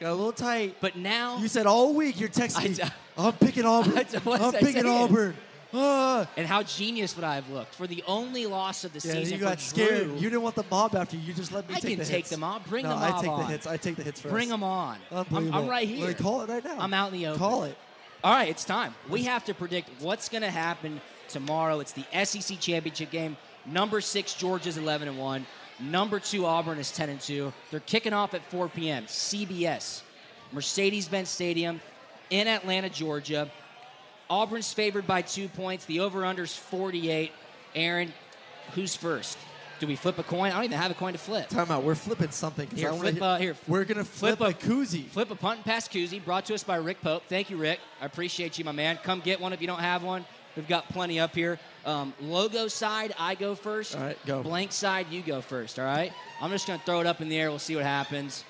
Got 0.00 0.10
a 0.10 0.14
little 0.14 0.32
tight. 0.32 0.76
But 0.82 0.96
now 0.96 1.38
You 1.38 1.48
said 1.48 1.64
all 1.64 1.94
week 1.94 2.20
you're 2.20 2.28
texting 2.42 2.78
I 2.82 2.84
me. 2.84 2.90
I'm 3.16 3.32
picking 3.32 3.64
Auburn. 3.64 3.96
I 4.26 4.30
I'm 4.32 4.52
picking 4.52 4.82
saying? 4.82 4.86
Auburn. 4.86 5.34
Ah. 5.74 6.28
and 6.36 6.46
how 6.46 6.62
genius 6.62 7.14
would 7.16 7.24
I 7.24 7.34
have 7.34 7.48
looked 7.50 7.74
for 7.74 7.86
the 7.86 8.02
only 8.06 8.46
loss 8.46 8.84
of 8.84 8.92
the 8.92 9.06
Yeah, 9.06 9.14
season 9.14 9.38
you 9.38 9.44
got 9.44 9.60
scared. 9.60 10.04
Drew, 10.04 10.14
You 10.14 10.30
didn't 10.30 10.42
want 10.42 10.54
the 10.54 10.64
mob 10.70 10.94
after 10.94 11.16
you. 11.16 11.22
You 11.22 11.32
just 11.34 11.52
let 11.52 11.68
me 11.68 11.74
I 11.74 11.80
take 11.80 11.90
can 11.90 11.98
the 11.98 12.04
take 12.04 12.16
hits. 12.16 12.30
the 12.30 12.38
mob. 12.38 12.64
Bring 12.66 12.84
no, 12.84 12.90
the 12.98 13.04
I 13.04 13.20
take 13.20 13.30
on. 13.30 13.40
the 13.40 13.46
hits. 13.46 13.66
I 13.66 13.76
take 13.76 13.96
the 13.96 14.02
hits 14.02 14.20
first. 14.20 14.32
Bring 14.32 14.48
them 14.48 14.62
on. 14.62 14.98
I'm, 15.10 15.52
I'm 15.52 15.68
right 15.68 15.86
here. 15.88 16.12
call 16.14 16.42
it 16.42 16.48
right 16.48 16.64
now. 16.64 16.76
I'm 16.78 16.94
out 16.94 17.12
in 17.12 17.18
the 17.18 17.26
open. 17.26 17.38
Call 17.38 17.64
it. 17.64 17.76
All 18.24 18.32
right, 18.32 18.48
it's 18.48 18.64
time. 18.64 18.94
We 19.08 19.24
have 19.24 19.44
to 19.44 19.54
predict 19.54 19.90
what's 20.00 20.28
going 20.28 20.42
to 20.42 20.50
happen 20.50 21.00
tomorrow. 21.28 21.80
It's 21.80 21.92
the 21.92 22.04
SEC 22.24 22.58
championship 22.58 23.10
game. 23.10 23.36
Number 23.66 24.00
six 24.00 24.34
Georgia's 24.34 24.78
11 24.78 25.08
and 25.08 25.18
one. 25.18 25.46
Number 25.78 26.18
two 26.20 26.46
Auburn 26.46 26.78
is 26.78 26.90
10 26.92 27.10
and 27.10 27.20
two. 27.20 27.52
They're 27.70 27.80
kicking 27.80 28.12
off 28.12 28.32
at 28.32 28.42
4 28.50 28.68
p.m. 28.68 29.04
CBS, 29.04 30.02
Mercedes-Benz 30.52 31.28
Stadium 31.28 31.80
in 32.30 32.48
Atlanta, 32.48 32.88
Georgia. 32.88 33.50
Auburn's 34.28 34.72
favored 34.72 35.06
by 35.06 35.22
two 35.22 35.48
points. 35.48 35.84
The 35.84 36.00
over/under's 36.00 36.56
48. 36.56 37.32
Aaron, 37.74 38.12
who's 38.74 38.96
first? 38.96 39.38
Do 39.78 39.86
we 39.86 39.94
flip 39.94 40.18
a 40.18 40.22
coin? 40.22 40.52
I 40.52 40.54
don't 40.54 40.64
even 40.64 40.78
have 40.78 40.90
a 40.90 40.94
coin 40.94 41.12
to 41.12 41.18
flip. 41.18 41.48
Time 41.48 41.70
out. 41.70 41.82
We're 41.82 41.94
flipping 41.94 42.30
something. 42.30 42.66
Here, 42.74 42.90
I 42.90 42.96
flip, 42.98 43.20
uh, 43.20 43.36
here. 43.36 43.54
We're 43.68 43.84
gonna 43.84 44.04
flip, 44.04 44.38
Flip 44.38 44.50
a 44.50 44.66
koozie. 44.66 45.06
Flip 45.08 45.30
a 45.30 45.34
punt 45.34 45.58
and 45.58 45.64
pass 45.66 45.86
koozie 45.86 46.24
brought 46.24 46.46
to 46.46 46.54
us 46.54 46.64
by 46.64 46.76
Rick 46.76 47.02
Pope. 47.02 47.24
Thank 47.28 47.50
you, 47.50 47.58
Rick. 47.58 47.80
I 48.00 48.06
appreciate 48.06 48.58
you, 48.58 48.64
my 48.64 48.72
man. 48.72 48.98
Come 49.02 49.20
get 49.20 49.38
one 49.40 49.52
if 49.52 49.60
you 49.60 49.66
don't 49.66 49.80
have 49.80 50.02
one. 50.02 50.24
We've 50.56 50.66
got 50.66 50.88
plenty 50.88 51.20
up 51.20 51.34
here. 51.34 51.58
Um, 51.84 52.14
logo 52.18 52.68
side, 52.68 53.14
I 53.18 53.34
go 53.34 53.54
first. 53.54 53.94
All 53.94 54.02
right, 54.02 54.16
go. 54.24 54.42
Blank 54.42 54.72
side, 54.72 55.08
you 55.10 55.20
go 55.20 55.42
first. 55.42 55.78
All 55.78 55.84
right. 55.84 56.10
I'm 56.40 56.50
just 56.50 56.66
gonna 56.66 56.82
throw 56.86 57.00
it 57.00 57.06
up 57.06 57.20
in 57.20 57.28
the 57.28 57.38
air. 57.38 57.50
We'll 57.50 57.58
see 57.58 57.76
what 57.76 57.84
happens. 57.84 58.44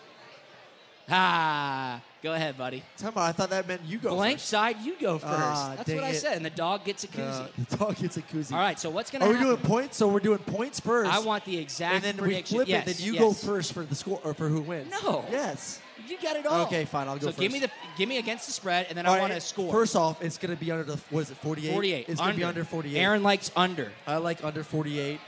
Ah, 1.09 2.01
go 2.23 2.33
ahead, 2.33 2.57
buddy. 2.57 2.83
Out. 3.05 3.17
I 3.17 3.33
thought 3.33 3.51
that 3.51 3.67
meant 3.69 3.83
you 3.87 3.99
go 3.99 4.11
Blank 4.11 4.39
first. 4.39 4.49
side, 4.49 4.81
you 4.83 4.95
go 5.01 5.19
first. 5.19 5.33
Ah, 5.35 5.75
That's 5.77 5.89
dang 5.89 5.97
what 5.97 6.05
I 6.05 6.11
it. 6.11 6.14
said. 6.14 6.37
And 6.37 6.45
the 6.45 6.51
dog 6.51 6.85
gets 6.85 7.05
a 7.05 7.09
koozie. 7.09 7.41
Uh, 7.41 7.49
the 7.69 7.77
dog 7.77 7.97
gets 7.97 8.17
a 8.17 8.23
koozie. 8.23 8.53
All 8.53 8.59
right. 8.59 8.79
So 8.79 8.91
what's 8.91 9.11
gonna 9.11 9.25
happen? 9.25 9.37
Are 9.37 9.41
we 9.41 9.49
happen? 9.49 9.62
doing 9.62 9.71
points? 9.71 9.97
So 9.97 10.09
we're 10.09 10.21
doing 10.21 10.39
points 10.39 10.81
first. 10.81 11.11
I 11.11 11.19
want 11.21 11.45
the 11.45 11.59
exact 11.59 11.95
and 11.95 12.05
then 12.05 12.17
prediction. 12.17 12.59
we 12.59 12.64
flip 12.64 12.69
yes, 12.69 12.87
it. 12.87 12.97
Then 12.97 13.07
you 13.07 13.12
yes. 13.14 13.23
go 13.23 13.33
first 13.33 13.73
for 13.73 13.85
the 13.85 13.95
score 13.95 14.21
or 14.25 14.35
for 14.35 14.49
who 14.49 14.61
wins. 14.61 14.91
No. 15.03 15.25
Yes. 15.31 15.81
You 16.09 16.19
got 16.23 16.37
it 16.37 16.47
all. 16.47 16.67
Okay, 16.67 16.85
fine. 16.85 17.09
I'll 17.09 17.14
go 17.14 17.21
so 17.21 17.27
first. 17.29 17.39
give 17.39 17.53
me 17.53 17.59
the 17.59 17.71
give 17.97 18.09
me 18.09 18.19
against 18.19 18.47
the 18.47 18.53
spread, 18.53 18.87
and 18.89 18.97
then 18.97 19.07
All 19.07 19.14
I 19.14 19.17
right, 19.17 19.23
want 19.23 19.33
to 19.33 19.41
score. 19.41 19.73
First 19.73 19.97
off, 19.97 20.23
it's 20.23 20.39
going 20.39 20.55
to 20.55 20.62
be 20.62 20.71
under 20.71 20.85
the 20.85 20.97
what 21.11 21.23
is 21.23 21.31
it? 21.31 21.37
48. 21.39 21.73
48. 21.73 22.09
It's 22.09 22.21
going 22.21 22.33
to 22.33 22.37
be 22.37 22.45
under 22.45 22.64
48. 22.64 22.99
Aaron 22.99 23.23
likes 23.23 23.51
under. 23.57 23.91
I 24.07 24.17
like 24.19 24.45
under 24.45 24.62
48. 24.62 25.19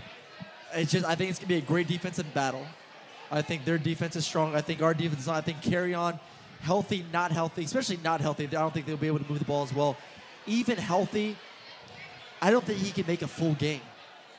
It's 0.74 0.92
just 0.92 1.06
I 1.06 1.14
think 1.14 1.30
it's 1.30 1.38
going 1.38 1.48
to 1.48 1.54
be 1.54 1.58
a 1.58 1.62
great 1.62 1.88
defensive 1.88 2.32
battle. 2.34 2.64
I 3.30 3.42
think 3.42 3.64
their 3.64 3.78
defense 3.78 4.16
is 4.16 4.24
strong. 4.24 4.54
I 4.54 4.60
think 4.60 4.82
our 4.82 4.94
defense 4.94 5.22
is 5.22 5.26
not. 5.26 5.36
I 5.36 5.40
think 5.40 5.60
Kerryon, 5.60 6.18
healthy, 6.60 7.04
not 7.12 7.32
healthy, 7.32 7.64
especially 7.64 7.98
not 8.02 8.20
healthy. 8.20 8.44
I 8.44 8.46
don't 8.46 8.72
think 8.72 8.86
they'll 8.86 8.96
be 8.96 9.06
able 9.06 9.20
to 9.20 9.30
move 9.30 9.38
the 9.38 9.44
ball 9.44 9.62
as 9.62 9.72
well. 9.72 9.96
Even 10.46 10.76
healthy, 10.76 11.36
I 12.40 12.50
don't 12.50 12.64
think 12.64 12.78
he 12.78 12.90
can 12.90 13.06
make 13.06 13.22
a 13.22 13.28
full 13.28 13.54
game. 13.54 13.80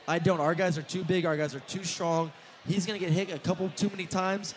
I 0.08 0.18
don't. 0.18 0.40
Our 0.40 0.54
guys 0.54 0.76
are 0.76 0.82
too 0.82 1.04
big. 1.04 1.24
Our 1.24 1.36
guys 1.36 1.54
are 1.54 1.60
too 1.60 1.84
strong. 1.84 2.32
He's 2.66 2.86
going 2.86 2.98
to 2.98 3.04
get 3.04 3.12
hit 3.12 3.34
a 3.34 3.38
couple 3.38 3.70
too 3.76 3.88
many 3.90 4.06
times. 4.06 4.54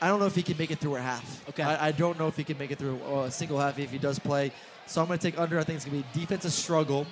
I 0.00 0.08
don't 0.08 0.18
know 0.18 0.26
if 0.26 0.34
he 0.34 0.42
can 0.42 0.56
make 0.56 0.70
it 0.70 0.78
through 0.78 0.96
a 0.96 1.00
half. 1.00 1.48
Okay. 1.50 1.62
I, 1.62 1.88
I 1.88 1.92
don't 1.92 2.18
know 2.18 2.26
if 2.26 2.36
he 2.36 2.44
can 2.44 2.58
make 2.58 2.70
it 2.70 2.78
through 2.78 2.98
a 3.22 3.30
single 3.30 3.58
half 3.58 3.78
if 3.78 3.90
he 3.90 3.98
does 3.98 4.18
play. 4.18 4.52
So 4.86 5.00
I'm 5.00 5.06
going 5.06 5.18
to 5.18 5.30
take 5.30 5.38
under. 5.38 5.58
I 5.58 5.64
think 5.64 5.76
it's 5.76 5.84
going 5.84 6.02
to 6.02 6.08
be 6.08 6.20
a 6.20 6.20
defensive 6.20 6.52
struggle. 6.52 7.06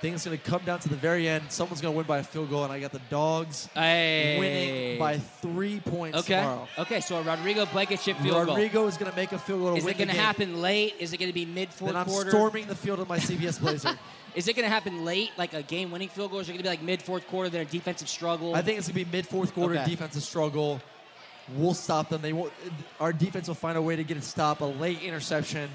I 0.00 0.02
think 0.02 0.14
it's 0.14 0.24
going 0.24 0.38
to 0.38 0.42
come 0.42 0.62
down 0.64 0.78
to 0.78 0.88
the 0.88 0.96
very 0.96 1.28
end. 1.28 1.52
Someone's 1.52 1.82
going 1.82 1.92
to 1.92 1.96
win 1.98 2.06
by 2.06 2.18
a 2.20 2.22
field 2.22 2.48
goal, 2.48 2.64
and 2.64 2.72
I 2.72 2.80
got 2.80 2.90
the 2.90 3.02
dogs 3.10 3.68
Hey. 3.74 4.38
winning 4.38 4.98
by 4.98 5.18
three 5.18 5.78
points 5.78 6.16
Okay. 6.20 6.36
tomorrow. 6.36 6.66
Okay. 6.78 7.00
So 7.02 7.16
a 7.18 7.22
Rodrigo 7.22 7.66
Blankenship 7.66 8.16
field 8.16 8.46
goal. 8.46 8.56
Rodrigo 8.56 8.86
is 8.86 8.96
going 8.96 9.10
to 9.10 9.16
make 9.16 9.32
a 9.32 9.38
field 9.38 9.60
goal 9.60 9.72
to 9.72 9.76
Is 9.76 9.84
it 9.86 9.98
going 9.98 10.08
to 10.08 10.14
happen 10.14 10.62
late? 10.62 10.94
Is 10.98 11.12
it 11.12 11.18
going 11.18 11.28
to 11.28 11.34
be 11.34 11.44
mid 11.44 11.68
fourth 11.68 11.92
Then 11.92 12.00
I'm 12.00 12.08
storming 12.08 12.66
the 12.66 12.74
field 12.74 13.00
of 13.00 13.10
my 13.10 13.18
CBS 13.18 13.60
Blazer. 13.60 13.90
Is 14.34 14.48
it 14.48 14.56
going 14.56 14.64
to 14.64 14.72
happen 14.72 15.04
late, 15.04 15.32
like 15.36 15.52
a 15.52 15.62
game-winning 15.62 16.08
field 16.08 16.30
goal? 16.30 16.38
Or 16.38 16.42
is 16.42 16.48
it 16.48 16.52
going 16.52 16.60
to 16.60 16.62
be 16.62 16.68
like 16.70 16.82
mid 16.82 17.02
fourth 17.02 17.26
quarter, 17.26 17.50
then 17.50 17.60
a 17.60 17.64
defensive 17.66 18.08
struggle? 18.08 18.54
I 18.54 18.62
think 18.62 18.78
it's 18.78 18.88
going 18.88 19.04
to 19.04 19.10
be 19.10 19.16
mid 19.18 19.26
fourth 19.26 19.52
quarter 19.52 19.74
Okay. 19.74 19.84
defensive 19.90 20.22
struggle. 20.22 20.80
We'll 21.56 21.74
stop 21.74 22.08
them. 22.08 22.22
They 22.22 22.32
won't. 22.32 22.52
Our 23.00 23.12
defense 23.12 23.48
will 23.48 23.54
find 23.56 23.76
a 23.76 23.82
way 23.82 23.96
to 23.96 24.04
get 24.04 24.16
a 24.16 24.22
stop. 24.22 24.60
A 24.62 24.64
late 24.64 25.02
interception. 25.02 25.68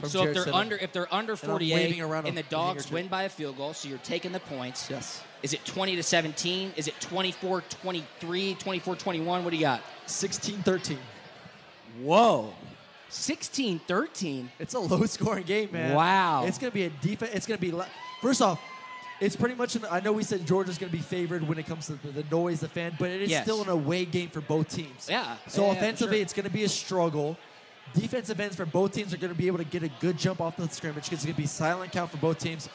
From 0.00 0.08
so 0.08 0.24
if 0.26 0.34
they're 0.34 0.52
under, 0.54 0.76
if 0.76 0.92
they're 0.92 1.12
under 1.14 1.32
And 1.32 1.40
48, 1.40 2.00
around 2.00 2.26
and 2.26 2.36
the 2.36 2.42
dogs 2.44 2.90
win 2.90 3.06
by 3.08 3.24
a 3.24 3.28
field 3.28 3.56
goal, 3.56 3.74
so 3.74 3.88
you're 3.88 3.98
taking 3.98 4.32
the 4.32 4.40
points. 4.40 4.90
Yes. 4.90 5.22
Is 5.42 5.52
it 5.52 5.64
20 5.64 5.96
to 5.96 6.02
17? 6.02 6.72
Is 6.76 6.88
it 6.88 6.98
24 7.00 7.60
23, 7.62 8.54
24 8.54 8.96
21? 8.96 9.44
What 9.44 9.50
do 9.50 9.56
you 9.56 9.62
got? 9.62 9.82
16-13. 10.06 10.96
Whoa. 12.02 12.52
16 13.08 13.78
13. 13.86 14.50
It's 14.58 14.74
a 14.74 14.78
low 14.80 15.04
scoring 15.06 15.44
game, 15.44 15.68
man. 15.72 15.94
Wow. 15.94 16.44
It's 16.46 16.58
going 16.58 16.70
to 16.70 16.74
be 16.74 16.84
a 16.84 16.90
defense. 16.90 17.32
It's 17.34 17.46
going 17.46 17.58
to 17.58 17.64
be. 17.64 17.70
la- 17.70 17.86
First 18.20 18.42
off, 18.42 18.60
it's 19.20 19.36
pretty 19.36 19.54
much. 19.54 19.76
An, 19.76 19.82
I 19.90 20.00
know 20.00 20.12
we 20.12 20.24
said 20.24 20.44
Georgia's 20.46 20.78
going 20.78 20.90
to 20.90 20.96
be 20.96 21.02
favored 21.02 21.46
when 21.46 21.58
it 21.58 21.66
comes 21.66 21.86
to 21.86 21.92
the, 21.92 22.22
the 22.22 22.24
noise, 22.34 22.60
the 22.60 22.68
fan, 22.68 22.96
but 22.98 23.10
it 23.10 23.22
is 23.22 23.30
Yes. 23.30 23.44
still 23.44 23.62
an 23.62 23.68
away 23.68 24.04
game 24.04 24.30
for 24.30 24.40
both 24.40 24.68
teams. 24.74 25.06
Yeah. 25.08 25.36
So 25.46 25.62
Yeah, 25.62 25.68
yeah, 25.72 25.78
offensively, 25.78 26.16
sure. 26.16 26.22
it's 26.22 26.32
going 26.32 26.46
to 26.46 26.52
be 26.52 26.64
a 26.64 26.68
struggle. 26.68 27.36
Defensive 27.92 28.40
ends 28.40 28.56
for 28.56 28.66
both 28.66 28.92
teams 28.92 29.12
are 29.14 29.18
going 29.18 29.32
to 29.32 29.38
be 29.38 29.46
able 29.46 29.58
to 29.58 29.64
get 29.64 29.82
a 29.82 29.90
good 30.00 30.16
jump 30.18 30.40
off 30.40 30.56
the 30.56 30.68
scrimmage 30.68 31.04
because 31.04 31.18
it's 31.18 31.24
going 31.26 31.34
to 31.36 31.40
be 31.40 31.46
silent 31.46 31.92
count 31.92 32.10
for 32.10 32.16
both 32.16 32.38
teams. 32.38 32.68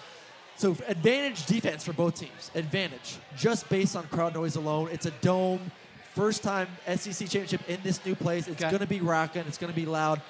So 0.55 0.71
advantage 0.87 1.45
defense 1.45 1.83
for 1.83 1.93
both 1.93 2.15
teams. 2.15 2.51
Advantage 2.55 3.17
just 3.35 3.67
based 3.69 3.95
on 3.95 4.03
crowd 4.07 4.33
noise 4.33 4.55
alone. 4.55 4.89
It's 4.91 5.05
a 5.05 5.11
dome. 5.21 5.71
First 6.15 6.43
time 6.43 6.67
SEC 6.87 7.27
championship 7.29 7.61
in 7.69 7.79
this 7.83 8.03
new 8.05 8.15
place. 8.15 8.47
It's 8.47 8.61
Okay. 8.61 8.69
going 8.69 8.81
to 8.81 8.87
be 8.87 8.99
rocking. 8.99 9.43
It's 9.47 9.57
going 9.57 9.71
to 9.73 9.75
be 9.79 9.85
loud. 9.85 10.21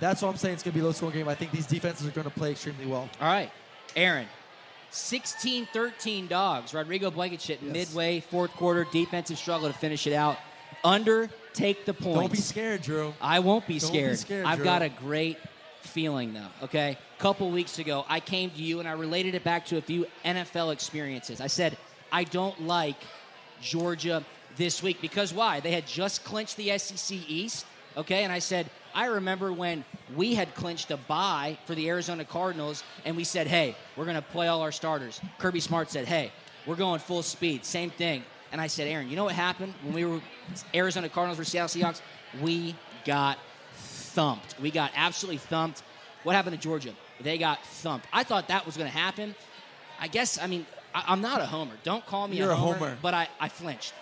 That's 0.00 0.22
what 0.22 0.28
I'm 0.28 0.36
saying. 0.36 0.54
It's 0.54 0.62
going 0.62 0.72
to 0.72 0.78
be 0.78 0.82
a 0.82 0.84
low 0.84 0.92
scoring 0.92 1.14
game. 1.14 1.28
I 1.28 1.34
think 1.34 1.50
these 1.52 1.66
defenses 1.66 2.06
are 2.06 2.10
going 2.10 2.24
to 2.28 2.30
play 2.34 2.50
extremely 2.50 2.86
well. 2.86 3.08
All 3.20 3.28
right. 3.28 3.50
Aaron. 3.96 4.26
16 4.90 5.66
13 5.72 6.26
dogs. 6.28 6.72
Rodrigo 6.74 7.10
Blankenship, 7.10 7.58
Yes. 7.62 7.72
midway, 7.72 8.20
fourth 8.20 8.52
quarter, 8.52 8.86
defensive 8.92 9.38
struggle 9.38 9.68
to 9.68 9.74
finish 9.74 10.06
it 10.06 10.12
out. 10.12 10.36
Under, 10.84 11.30
take 11.54 11.86
the 11.86 11.94
points. 11.94 12.20
Don't 12.20 12.32
be 12.32 12.38
scared, 12.38 12.82
Drew. 12.82 13.14
I 13.20 13.40
won't 13.40 13.66
be 13.66 13.78
Don't 13.78 13.90
be 13.90 13.96
scared. 13.98 14.18
scared, 14.18 14.46
I've 14.46 14.58
Drew. 14.58 14.64
got 14.64 14.82
a 14.82 14.90
great 14.90 15.38
feeling 15.80 16.34
though. 16.34 16.46
Okay, 16.64 16.98
a 17.18 17.22
couple 17.22 17.50
weeks 17.50 17.78
ago, 17.78 18.04
I 18.08 18.20
came 18.20 18.50
to 18.50 18.62
you 18.62 18.80
and 18.80 18.88
I 18.88 18.92
related 18.92 19.34
it 19.34 19.44
back 19.44 19.64
to 19.66 19.78
a 19.78 19.80
few 19.80 20.06
NFL 20.24 20.72
experiences. 20.72 21.40
I 21.40 21.46
said 21.46 21.76
I 22.12 22.24
don't 22.24 22.66
like 22.66 22.96
Georgia 23.62 24.22
this 24.56 24.82
week 24.82 25.00
because 25.00 25.32
why? 25.32 25.60
They 25.60 25.72
had 25.72 25.86
just 25.86 26.22
clinched 26.24 26.56
the 26.56 26.76
SEC 26.78 27.18
East. 27.28 27.66
Okay, 27.96 28.24
and 28.24 28.32
I 28.32 28.38
said 28.40 28.68
I 28.94 29.06
remember 29.06 29.52
when 29.52 29.84
we 30.14 30.34
had 30.34 30.54
clinched 30.54 30.90
a 30.90 30.96
bye 30.96 31.56
for 31.66 31.74
the 31.74 31.88
Arizona 31.88 32.24
Cardinals, 32.24 32.84
and 33.04 33.16
we 33.16 33.24
said, 33.24 33.46
"Hey, 33.46 33.74
we're 33.96 34.04
going 34.04 34.16
to 34.16 34.22
play 34.22 34.48
all 34.48 34.60
our 34.60 34.72
starters." 34.72 35.20
Kirby 35.38 35.60
Smart 35.60 35.90
said, 35.90 36.06
"Hey, 36.06 36.30
we're 36.66 36.76
going 36.76 37.00
full 37.00 37.22
speed." 37.22 37.64
Same 37.64 37.90
thing. 37.90 38.22
And 38.52 38.60
I 38.60 38.68
said, 38.68 38.86
Aaron, 38.86 39.10
you 39.10 39.16
know 39.16 39.24
what 39.24 39.34
happened 39.34 39.74
when 39.82 39.92
we 39.94 40.04
were 40.04 40.20
Arizona 40.74 41.08
Cardinals 41.08 41.38
versus 41.38 41.52
Seattle 41.52 41.68
Seahawks? 41.82 42.00
We 42.42 42.74
got 43.04 43.38
thumped. 43.74 44.58
We 44.60 44.70
got 44.70 44.90
absolutely 44.94 45.38
thumped. 45.38 45.82
What 46.22 46.34
happened 46.36 46.56
to 46.56 46.62
Georgia? 46.62 46.90
They 47.20 47.38
got 47.38 47.64
thumped. 47.64 48.06
I 48.12 48.24
thought 48.24 48.48
that 48.48 48.66
was 48.66 48.76
going 48.76 48.90
to 48.90 48.96
happen. 48.96 49.34
I 50.00 50.08
guess, 50.08 50.40
I 50.40 50.46
mean, 50.46 50.66
I, 50.94 51.04
I'm 51.08 51.20
not 51.20 51.40
a 51.40 51.46
homer. 51.46 51.74
Don't 51.84 52.04
call 52.06 52.26
me 52.28 52.36
You're 52.38 52.50
a 52.50 52.54
a 52.54 52.56
homer, 52.56 52.76
homer. 52.78 52.98
but 53.02 53.14
I, 53.14 53.28
I 53.38 53.48
flinched. 53.48 53.92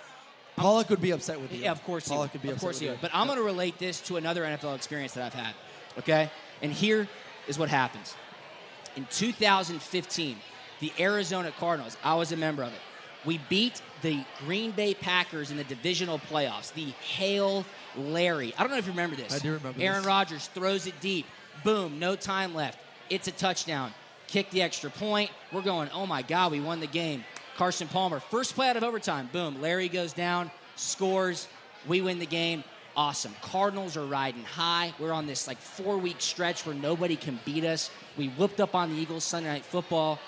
Pollack 0.57 0.91
would 0.91 1.01
be 1.01 1.11
upset 1.13 1.41
with 1.41 1.53
you. 1.53 1.63
Yeah, 1.63 1.73
of 1.73 1.83
course 1.85 2.07
he 2.07 2.15
Pollack 2.15 2.33
would. 2.33 2.41
would 2.41 2.43
be 2.43 2.49
Of 2.49 2.55
upset 2.57 2.65
course 2.67 2.77
with 2.77 2.83
he 2.83 2.89
would. 2.91 3.01
But 3.01 3.11
I'm 3.15 3.27
going 3.27 3.39
to 3.39 3.45
relate 3.45 3.79
this 3.79 4.01
to 4.03 4.17
another 4.17 4.43
NFL 4.45 4.77
experience 4.77 5.13
that 5.15 5.25
I've 5.25 5.35
had. 5.35 5.55
Okay? 5.99 6.31
And 6.63 6.73
here 6.73 7.09
is 7.49 7.59
what 7.59 7.69
happens. 7.69 8.15
In 8.97 9.07
2015, 9.11 10.37
the 10.81 10.93
Arizona 11.01 11.53
Cardinals, 11.59 11.97
I 12.05 12.15
was 12.15 12.33
a 12.33 12.37
member 12.37 12.63
of 12.63 12.73
it. 12.73 12.79
We 13.25 13.41
beat 13.49 13.81
the 14.03 14.25
Green 14.45 14.73
Bay 14.73 14.95
Packers 14.95 15.51
in 15.51 15.57
the 15.57 15.65
divisional 15.65 16.19
playoffs. 16.19 16.73
The 16.75 16.91
Hail 17.01 17.65
Larry. 17.97 18.55
I 18.59 18.63
don't 18.63 18.71
know 18.71 18.79
if 18.79 18.87
you 18.87 18.93
remember 18.93 19.17
this. 19.17 19.35
I 19.35 19.39
do 19.39 19.53
remember 19.55 19.81
Aaron 19.81 19.99
this. 19.99 20.07
Rodgers 20.07 20.47
throws 20.49 20.87
it 20.87 21.01
deep. 21.01 21.27
Boom, 21.65 21.99
no 21.99 22.17
time 22.17 22.55
left. 22.55 22.79
It's 23.09 23.29
a 23.29 23.33
touchdown. 23.33 23.93
Kick 24.27 24.51
the 24.51 24.63
extra 24.63 24.91
point. 24.91 25.31
We're 25.53 25.63
going, 25.63 25.89
oh 25.93 26.07
my 26.07 26.23
God, 26.23 26.53
we 26.53 26.61
won 26.61 26.81
the 26.81 26.87
game. 26.87 27.25
Carson 27.57 27.87
Palmer, 27.89 28.19
first 28.19 28.55
play 28.55 28.69
out 28.69 28.77
of 28.77 28.83
overtime. 28.83 29.29
Boom, 29.33 29.61
Larry 29.61 29.89
goes 29.89 30.13
down, 30.13 30.51
scores. 30.77 31.49
We 31.87 32.01
win 32.01 32.19
the 32.19 32.27
game. 32.27 32.65
Awesome. 32.97 33.35
Cardinals 33.41 33.97
are 33.97 34.05
riding 34.05 34.45
high. 34.45 34.93
We're 34.99 35.13
on 35.13 35.27
this 35.27 35.47
like 35.47 35.59
four 35.59 35.97
week 35.97 36.17
stretch 36.19 36.67
where 36.67 36.75
nobody 36.75 37.17
can 37.17 37.39
beat 37.45 37.65
us. 37.65 37.91
We 38.17 38.29
whooped 38.29 38.61
up 38.61 38.75
on 38.75 38.91
the 38.91 38.97
Eagles 38.97 39.25
Sunday 39.25 39.49
Night 39.49 39.65
Football. 39.65 40.19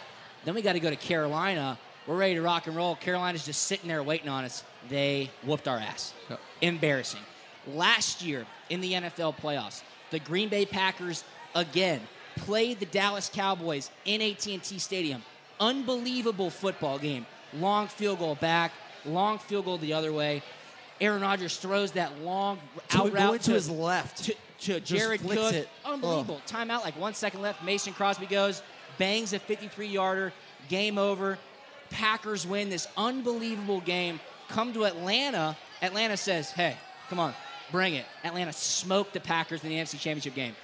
Then 0.45 0.55
we 0.55 0.62
got 0.62 0.75
to 0.75 0.81
go 0.81 0.91
to 0.91 0.97
Carolina. 0.97 1.79
We're 2.07 2.17
ready 2.17 2.35
to 2.35 2.43
rock 2.43 2.67
and 2.67 2.77
roll. 2.77 2.97
Carolina's 2.97 3.45
just 3.45 3.63
sitting 3.63 3.89
there 3.89 4.03
waiting 4.03 4.29
on 4.29 4.45
us. 4.45 4.63
They 4.89 5.31
whooped 5.45 5.67
our 5.69 5.79
ass. 5.79 6.13
Yep. 6.29 6.41
Embarrassing. 6.61 7.21
Last 7.67 8.23
year 8.23 8.45
in 8.69 8.81
the 8.81 8.93
NFL 8.93 9.37
playoffs, 9.39 9.83
the 10.11 10.19
Green 10.19 10.49
Bay 10.51 10.67
Packers 10.67 11.25
again 11.55 12.01
played 12.37 12.79
the 12.81 12.87
Dallas 12.87 13.31
Cowboys 13.33 13.91
in 14.05 14.21
AT&T 14.21 14.79
Stadium. 14.79 15.23
Unbelievable 15.61 16.51
football 16.51 16.99
game. 16.99 17.25
Long 17.55 17.87
field 17.87 18.19
goal 18.19 18.35
back, 18.35 18.73
long 19.07 19.39
field 19.39 19.65
goal 19.65 19.79
the 19.79 19.93
other 19.95 20.13
way. 20.13 20.43
Aaron 21.01 21.23
Rodgers 21.23 21.57
throws 21.57 21.93
that 21.93 22.21
long 22.21 22.59
To- 22.89 22.99
out 22.99 23.13
going 23.13 23.15
route 23.33 23.41
to 23.43 23.53
his 23.53 23.71
left. 23.71 24.25
to, 24.25 24.35
to 24.61 24.81
Jared 24.81 25.21
flicks 25.23 25.41
Cook. 25.41 25.55
it. 25.55 25.69
Unbelievable. 25.85 26.41
Timeout, 26.47 26.85
like 26.85 26.99
one 26.99 27.15
second 27.15 27.41
left. 27.41 27.65
Mason 27.65 27.93
Crosby 27.93 28.27
goes, 28.27 28.63
bangs 28.99 29.33
a 29.33 29.39
53 29.39 29.87
yarder. 29.87 30.33
Game 30.69 30.99
over. 30.99 31.39
Packers 31.95 32.45
win 32.47 32.69
this 32.71 32.89
unbelievable 32.97 33.81
game. 33.81 34.19
Come 34.49 34.73
to 34.73 34.85
Atlanta. 34.85 35.57
Atlanta 35.81 36.17
says, 36.17 36.51
hey, 36.51 36.77
come 37.09 37.21
on, 37.21 37.33
bring 37.71 37.95
it. 37.95 38.05
Atlanta 38.25 38.53
smoked 38.53 39.13
the 39.13 39.21
Packers 39.21 39.63
in 39.63 39.71
the 39.71 39.77
NFC 39.77 39.99
Championship 39.99 40.35
game. 40.35 40.57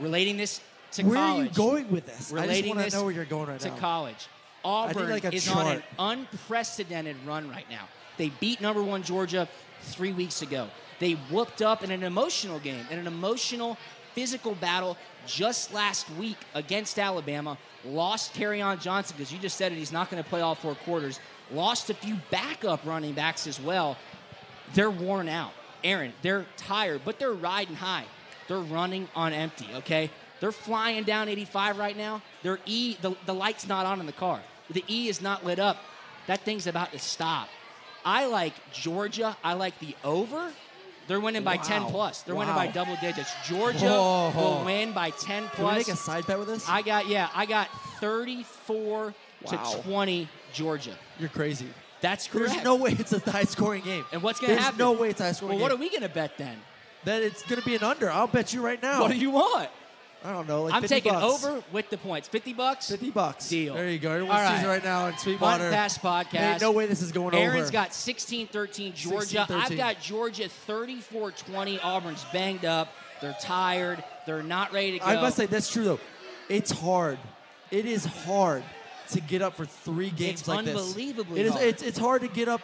Relating 0.00 0.36
this 0.36 0.60
to 0.92 1.04
Where 1.04 1.14
college. 1.14 1.56
Where 1.56 1.68
are 1.68 1.78
you 1.78 1.84
going 1.84 1.92
with 1.92 2.06
this? 2.06 2.16
I 2.16 2.18
just 2.18 2.32
Relating 2.32 2.76
want 2.76 2.90
to 2.90 2.96
know 2.96 3.04
where 3.04 3.12
you're 3.12 3.24
going 3.24 3.48
right 3.48 3.60
to 3.60 3.68
now. 3.68 3.76
college. 3.76 4.28
Auburn 4.64 5.10
like 5.10 5.32
is 5.32 5.48
on 5.48 5.76
an 5.76 5.82
unprecedented 6.00 7.16
run 7.24 7.48
right 7.48 7.66
now. 7.70 7.84
They 8.16 8.30
beat 8.40 8.60
number 8.60 8.82
one 8.82 9.04
Georgia 9.04 9.48
three 9.82 10.12
weeks 10.12 10.42
ago. 10.42 10.66
They 10.98 11.12
whooped 11.30 11.62
up 11.62 11.84
in 11.84 11.92
an 11.92 12.02
emotional 12.02 12.58
game, 12.58 12.84
in 12.90 12.98
an 12.98 13.06
emotional, 13.06 13.78
physical 14.16 14.54
battle 14.54 14.96
just 15.26 15.74
last 15.74 16.08
week 16.12 16.38
against 16.54 16.98
Alabama. 16.98 17.58
Lost 17.84 18.40
on 18.42 18.80
Johnson 18.80 19.14
because 19.16 19.30
you 19.30 19.38
just 19.38 19.58
said 19.58 19.72
it. 19.72 19.76
He's 19.76 19.92
not 19.92 20.10
going 20.10 20.22
to 20.22 20.28
play 20.28 20.40
all 20.40 20.54
four 20.54 20.74
quarters. 20.74 21.20
Lost 21.52 21.90
a 21.90 21.94
few 21.94 22.16
backup 22.30 22.80
running 22.86 23.12
backs 23.12 23.46
as 23.46 23.60
well. 23.60 23.96
They're 24.72 24.90
worn 24.90 25.28
out. 25.28 25.52
Aaron, 25.84 26.14
they're 26.22 26.46
tired, 26.56 27.02
but 27.04 27.18
they're 27.18 27.32
riding 27.32 27.76
high. 27.76 28.06
They're 28.48 28.58
running 28.58 29.06
on 29.14 29.34
empty, 29.34 29.68
okay? 29.74 30.10
They're 30.40 30.50
flying 30.50 31.04
down 31.04 31.28
85 31.28 31.78
right 31.78 31.96
now. 31.96 32.22
Their 32.42 32.58
E, 32.64 32.96
the, 33.02 33.14
the 33.26 33.34
light's 33.34 33.68
not 33.68 33.84
on 33.84 34.00
in 34.00 34.06
the 34.06 34.12
car. 34.12 34.40
The 34.70 34.82
E 34.88 35.08
is 35.08 35.20
not 35.20 35.44
lit 35.44 35.58
up. 35.58 35.76
That 36.26 36.40
thing's 36.40 36.66
about 36.66 36.92
to 36.92 36.98
stop. 36.98 37.48
I 38.04 38.26
like 38.26 38.54
Georgia. 38.72 39.36
I 39.44 39.52
like 39.52 39.78
the 39.78 39.94
over. 40.02 40.50
They're 41.08 41.20
winning 41.20 41.44
by 41.44 41.56
10 41.56 41.84
plus. 41.86 42.22
They're 42.22 42.34
winning 42.34 42.54
by 42.54 42.66
double 42.66 42.96
digits. 43.00 43.32
Georgia 43.46 43.86
Whoa. 43.88 44.32
will 44.34 44.64
win 44.64 44.92
by 44.92 45.10
10 45.10 45.18
Can 45.26 45.42
we 45.44 45.48
plus. 45.50 45.76
make 45.76 45.88
a 45.88 45.96
side 45.96 46.26
bet 46.26 46.38
with 46.38 46.48
this? 46.48 46.68
I 46.68 46.82
got, 46.82 47.06
yeah, 47.08 47.28
I 47.34 47.46
got 47.46 47.68
34 48.00 49.14
Wow. 49.42 49.50
to 49.50 49.82
20 49.82 50.28
Georgia. 50.52 50.96
You're 51.20 51.28
crazy. 51.28 51.66
That's 52.00 52.26
correct. 52.26 52.52
There's 52.52 52.64
no 52.64 52.76
way 52.76 52.96
it's 52.98 53.12
a 53.12 53.18
high 53.30 53.44
scoring 53.44 53.82
game. 53.82 54.04
And 54.12 54.22
what's 54.22 54.40
going 54.40 54.48
to 54.50 54.54
There's 54.54 54.64
happen? 54.64 54.78
no 54.78 54.92
way 54.92 55.10
it's 55.10 55.20
a 55.20 55.24
high 55.24 55.32
scoring 55.32 55.52
game. 55.58 55.60
Well, 55.60 55.70
what 55.70 55.78
are 55.78 55.80
we 55.80 55.90
going 55.90 56.02
to 56.02 56.08
bet 56.08 56.36
then? 56.38 56.56
That 57.04 57.22
it's 57.22 57.42
going 57.44 57.60
to 57.60 57.66
be 57.66 57.76
an 57.76 57.82
under. 57.84 58.10
I'll 58.10 58.26
bet 58.26 58.52
you 58.52 58.62
right 58.64 58.82
now. 58.82 59.02
What 59.02 59.10
do 59.12 59.16
you 59.18 59.30
want? 59.30 59.68
I 60.26 60.32
don't 60.32 60.48
know. 60.48 60.64
Like 60.64 60.74
I'm 60.74 60.82
50 60.82 60.94
taking 60.94 61.12
bucks. 61.12 61.44
over 61.44 61.62
with 61.72 61.88
the 61.88 61.96
points. 61.98 62.26
50 62.26 62.52
bucks? 62.52 62.90
50 62.90 63.10
bucks. 63.10 63.48
Deal. 63.48 63.74
There 63.74 63.88
you 63.88 63.98
go. 64.00 64.10
Everyone 64.10 64.36
All 64.36 64.50
sees 64.50 64.62
it 64.64 64.66
right. 64.66 64.72
right 64.74 64.84
now 64.84 65.06
in 65.06 65.12
Punt 65.12 65.20
Sweetwater. 65.22 65.70
Pass 65.70 65.98
Podcast. 65.98 66.34
Ain't 66.52 66.60
no 66.60 66.72
way 66.72 66.86
this 66.86 67.00
is 67.00 67.12
going 67.12 67.32
Aaron's 67.34 67.46
over. 67.48 67.56
Aaron's 67.58 67.70
got 67.70 67.90
16-13 67.90 68.94
Georgia. 68.94 69.46
16-13. 69.48 69.50
I've 69.50 69.76
got 69.76 70.00
Georgia 70.00 70.48
34-20. 70.68 71.78
Auburn's 71.84 72.24
banged 72.32 72.64
up. 72.64 72.88
They're 73.20 73.36
tired. 73.40 74.02
They're 74.26 74.42
not 74.42 74.72
ready 74.72 74.92
to 74.92 74.98
go. 74.98 75.04
I 75.04 75.20
must 75.20 75.36
say 75.36 75.46
that's 75.46 75.70
true 75.72 75.84
though. 75.84 76.00
It's 76.48 76.70
hard. 76.72 77.18
It 77.70 77.86
is 77.86 78.04
hard 78.04 78.64
to 79.10 79.20
get 79.20 79.42
up 79.42 79.54
for 79.56 79.64
three 79.64 80.10
games 80.10 80.40
It's 80.40 80.48
like 80.48 80.64
this. 80.64 80.76
unbelievably 80.76 81.40
It 81.40 81.46
is. 81.46 81.52
hard. 81.52 81.64
It's, 81.64 81.82
it's 81.82 81.98
hard 81.98 82.22
to 82.22 82.28
get 82.28 82.48
up, 82.48 82.60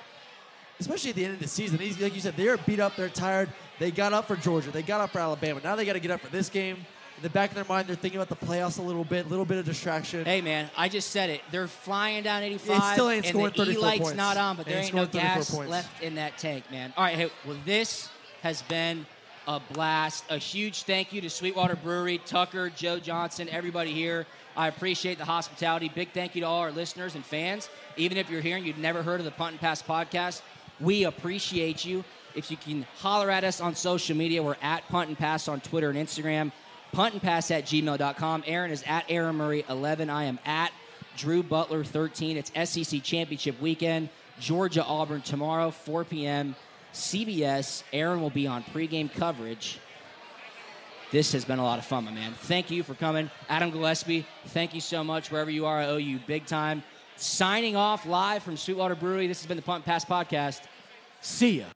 especially 0.81 1.11
at 1.11 1.17
the 1.17 1.25
end 1.25 1.35
of 1.35 1.41
the 1.41 1.49
season. 1.49 1.79
These, 1.79 2.01
like 2.01 2.15
you 2.15 2.21
said, 2.21 2.37
they're 2.37 2.57
beat 2.59 2.81
up. 2.81 2.97
They're 2.97 3.09
tired. 3.09 3.49
They 3.79 3.91
got 3.91 4.13
up 4.13 4.27
for 4.27 4.37
Georgia. 4.37 4.71
They 4.71 4.83
got 4.83 5.01
up 5.01 5.11
for 5.11 5.21
Alabama. 5.21 5.61
Now 5.63 5.77
they 5.77 5.85
got 5.85 5.93
to 5.95 6.01
get 6.01 6.11
up 6.11 6.21
for 6.21 6.29
this 6.31 6.49
game. 6.49 6.79
In 7.23 7.29
the 7.29 7.31
back 7.31 7.51
of 7.51 7.55
their 7.55 7.65
mind, 7.67 7.87
they're 7.87 7.95
thinking 7.95 8.21
about 8.21 8.37
the 8.37 8.47
playoffs 8.47 8.81
a 8.81 8.83
little 8.83 9.05
bit. 9.05 9.27
A 9.27 9.29
little 9.29 9.45
bit 9.45 9.57
of 9.59 9.65
distraction. 9.65 10.25
Hey 10.25 10.41
man, 10.41 10.69
I 10.77 10.89
just 10.89 11.11
said 11.11 11.31
it. 11.31 11.41
They're 11.53 11.69
flying 11.69 12.25
down 12.25 12.43
85. 12.43 12.77
It 12.77 12.93
still 12.95 13.11
ain't 13.11 13.25
and 13.27 13.33
scoring 13.33 13.53
the 13.57 13.63
E 13.63 13.67
34 13.67 13.83
light's 13.83 14.03
points. 14.03 14.17
not 14.17 14.37
on, 14.37 14.57
but 14.57 14.67
there 14.67 14.79
Ain't 14.79 14.87
ain't 14.87 14.95
no 14.97 15.05
scoring 15.05 15.27
34 15.29 15.37
gas 15.37 15.55
points. 15.55 15.71
left 15.71 16.03
in 16.03 16.17
that 16.17 16.37
tank, 16.37 16.69
man. 16.73 16.93
All 16.97 17.05
right, 17.05 17.15
hey, 17.15 17.31
well 17.47 17.57
this 17.65 18.09
has 18.43 18.63
been 18.63 19.07
a 19.47 19.61
blast. 19.73 20.25
A 20.31 20.37
huge 20.37 20.83
thank 20.83 21.13
you 21.13 21.21
to 21.21 21.31
Sweetwater 21.31 21.77
Brewery, 21.77 22.19
Tucker, 22.19 22.71
Joe 22.71 22.99
Johnson, 22.99 23.49
everybody 23.49 23.93
here. 23.93 24.27
I 24.57 24.67
appreciate 24.67 25.19
the 25.19 25.25
hospitality. 25.25 25.93
Big 25.95 26.11
thank 26.11 26.35
you 26.35 26.41
to 26.41 26.49
all 26.49 26.59
our 26.59 26.73
listeners 26.73 27.15
and 27.15 27.25
fans. 27.25 27.69
Even 27.97 28.19
if 28.19 28.31
you're 28.31 28.41
here 28.41 28.57
and 28.57 28.67
you've 28.67 28.79
never 28.79 29.01
heard 29.01 29.21
of 29.21 29.25
the 29.25 29.31
Punt 29.31 29.53
and 29.53 29.61
Pass 29.61 29.81
podcast, 29.81 30.43
we 30.81 31.05
appreciate 31.05 31.85
you. 31.85 32.03
If 32.35 32.51
you 32.51 32.57
can 32.57 32.85
holler 32.97 33.31
at 33.31 33.45
us 33.45 33.61
on 33.61 33.77
social 33.77 34.17
media, 34.17 34.43
we're 34.43 34.57
at 34.61 34.89
Punt 34.89 35.09
and 35.09 35.17
Pass 35.17 35.47
on 35.47 35.61
Twitter 35.61 35.89
and 35.89 35.97
Instagram. 35.97 36.51
Punt 36.93 37.15
and 37.15 37.23
pass 37.23 37.51
at 37.51 37.65
gmail.com. 37.65 38.45
Aaron 38.47 38.71
is 38.71 38.85
at 38.87 39.05
Aaron 39.09 39.37
Murray 39.37 39.65
11. 39.69 40.11
I 40.11 40.25
am 40.25 40.39
at 40.45 40.73
Drew 41.17 41.43
Butler 41.43 41.85
13. 41.85 42.37
It's 42.37 42.53
SEC 42.71 43.03
Championship 43.03 43.61
weekend. 43.61 44.11
Georgia 44.39 44.85
Auburn 44.85 45.23
tomorrow, 45.23 45.71
4 45.71 46.05
p.m. 46.05 46.55
CBS. 46.93 47.83
Aaron 47.93 48.21
will 48.21 48.31
be 48.31 48.47
on 48.47 48.63
pregame 48.65 49.13
coverage. 49.13 49.79
This 51.11 51.33
has 51.33 51.45
been 51.45 51.59
a 51.59 51.63
lot 51.63 51.79
of 51.79 51.85
fun, 51.85 52.05
my 52.05 52.11
man. 52.11 52.33
Thank 52.33 52.71
you 52.71 52.83
for 52.83 52.95
coming. 52.95 53.31
Adam 53.49 53.71
Gillespie, 53.71 54.27
thank 54.47 54.75
you 54.75 54.81
so 54.81 55.05
much. 55.05 55.31
Wherever 55.31 55.51
you 55.51 55.67
are, 55.67 55.79
I 55.79 55.87
owe 55.87 55.99
you 55.99 56.19
big 56.27 56.47
time. 56.47 56.83
Signing 57.17 57.77
off 57.77 58.07
live 58.07 58.43
from 58.43 58.57
Sweetwater 58.57 58.95
Brewery. 58.95 59.27
This 59.27 59.41
has 59.41 59.47
been 59.47 59.59
the 59.59 59.63
Punt 59.63 59.85
Pass 59.85 60.05
Podcast. 60.05 60.63
See 61.21 61.61
ya. 61.61 61.67